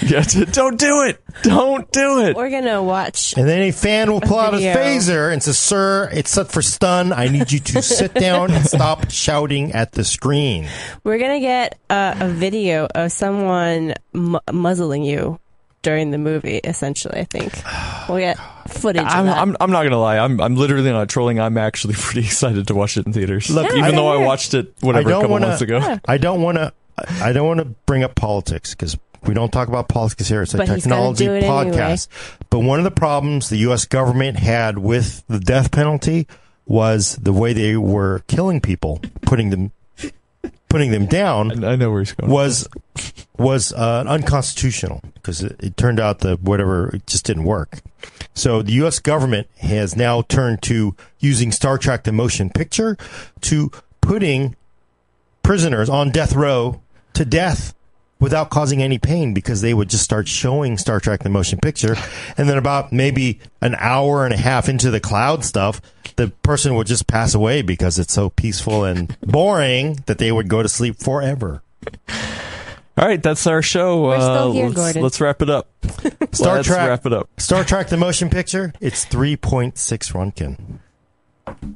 [0.00, 1.22] Yeah, t- don't do it.
[1.42, 2.36] Don't do it.
[2.36, 3.34] We're gonna watch.
[3.36, 6.62] And then a fan will pull out his phaser and says, Sir, it's set for
[6.62, 7.12] stun.
[7.12, 10.66] I need you to sit down and stop shouting at the screen.
[11.04, 15.38] We're gonna get uh, a video of someone mu- muzzling you
[15.82, 16.58] during the movie.
[16.58, 18.38] Essentially, I think oh, we'll get
[18.68, 19.02] footage.
[19.02, 19.38] of I'm, that.
[19.38, 20.18] I'm I'm not gonna lie.
[20.18, 21.40] I'm I'm literally not trolling.
[21.40, 23.50] I'm actually pretty excited to watch it in theaters.
[23.50, 25.98] Look, even I- though I watched it whatever I a don't couple wanna- months ago.
[26.06, 26.72] I don't want to
[27.22, 30.42] I don't want to bring up politics because we don't talk about politics here.
[30.42, 31.76] It's a But technology do it anyway.
[31.76, 32.08] podcast.
[32.50, 33.84] But one of the problems the U.S.
[33.84, 36.26] government had with the death penalty
[36.66, 39.72] was the way they were killing people, putting them
[40.68, 42.30] putting them down I know where he's going.
[42.30, 42.68] was
[43.38, 47.80] was uh, unconstitutional because it, it turned out that whatever it just didn't work.
[48.34, 48.98] So the U.S.
[48.98, 52.96] government has now turned to using Star Trek: The Motion Picture
[53.42, 53.70] to
[54.00, 54.56] putting
[55.42, 56.80] prisoners on death row
[57.14, 57.74] to death
[58.20, 61.96] without causing any pain because they would just start showing Star Trek the motion picture
[62.36, 65.80] and then about maybe an hour and a half into the cloud stuff
[66.18, 70.48] the person would just pass away because it's so peaceful and boring that they would
[70.48, 71.62] go to sleep forever.
[72.98, 74.02] All right, that's our show.
[74.02, 75.02] We're still uh, here, let's, Gordon.
[75.02, 75.68] let's wrap it up.
[76.32, 77.30] Star let's Trek wrap it up.
[77.38, 79.72] Star Trek the motion picture it's 3.6
[80.12, 80.80] Runkin.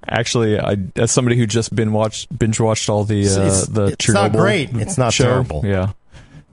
[0.07, 3.85] Actually, I as somebody who just been watched binge watched all the uh, It's- the
[3.87, 4.71] it's not great.
[4.75, 5.25] It's not show.
[5.25, 5.63] terrible.
[5.65, 5.93] Yeah,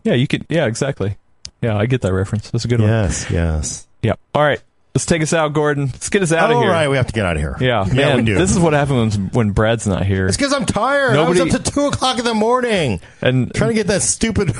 [0.03, 0.45] yeah, you could.
[0.47, 1.17] Yeah, exactly.
[1.61, 2.51] Yeah, I get that reference.
[2.51, 2.89] That's a good one.
[2.89, 3.87] Yes, yes.
[4.01, 4.13] Yeah.
[4.33, 4.61] All right,
[4.99, 5.85] let's take us out, Gordon.
[5.87, 6.71] Let's get us out of All here.
[6.71, 7.55] right, we have to get out of here.
[7.61, 8.17] Yeah, yeah, man.
[8.17, 8.35] we do.
[8.35, 10.27] This is what happens when, when Brad's not here.
[10.27, 11.13] it's because I'm tired.
[11.13, 12.99] Nobody- I was up to two o'clock in the morning.
[13.21, 14.51] And trying to get that stupid.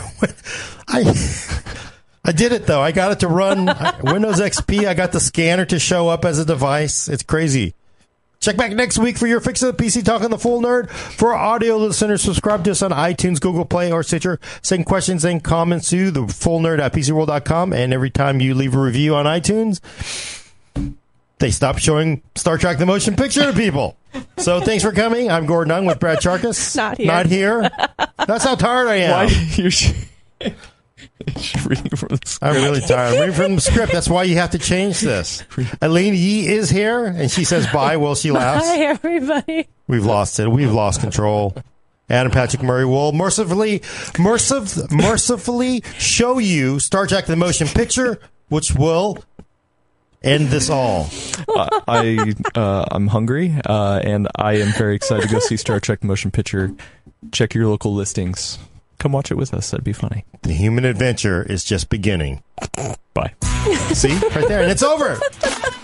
[0.88, 1.14] I
[2.24, 2.82] I did it though.
[2.82, 3.66] I got it to run
[4.03, 4.88] Windows XP.
[4.88, 7.10] I got the scanner to show up as a device.
[7.10, 7.76] It's crazy.
[8.41, 10.90] Check back next week for your fix of the PC Talk on the Full Nerd.
[10.90, 14.40] For our audio listeners, subscribe to us on iTunes, Google Play, or Stitcher.
[14.61, 17.74] Send questions and comments to the full nerd at PCWorld.com.
[17.74, 19.82] And every time you leave a review on iTunes,
[21.40, 23.98] they stop showing Star Trek the motion picture to people.
[24.38, 25.30] So thanks for coming.
[25.30, 26.76] I'm Gordon Ung with Brad Chacos.
[26.78, 27.07] Not here.
[27.07, 27.70] Not here.
[28.26, 29.11] That's how tired I am.
[29.11, 29.24] why
[29.56, 29.72] you're,
[30.41, 30.56] you're
[31.66, 32.40] reading from the script.
[32.42, 33.14] I'm really tired.
[33.14, 33.92] I'm reading from the script.
[33.92, 35.44] That's why you have to change this.
[35.82, 38.68] Alaina Yee is here, and she says bye while she laughs.
[38.68, 39.68] Hi, everybody.
[39.88, 40.50] We've lost it.
[40.50, 41.56] We've lost control.
[42.10, 43.80] Adam Patrick Murray will mercifully,
[44.18, 49.18] mercif- mercifully show you Star Trek: The Motion Picture, which will
[50.24, 51.10] end this all.
[51.48, 55.80] Uh, I uh, I'm hungry, uh, and I am very excited to go see Star
[55.80, 56.72] Trek motion picture.
[57.32, 58.58] Check your local listings.
[59.00, 59.72] Come watch it with us.
[59.72, 60.26] That'd be funny.
[60.44, 62.44] The human adventure is just beginning.
[63.14, 63.34] Bye.
[63.94, 65.20] See, right there, and it's over.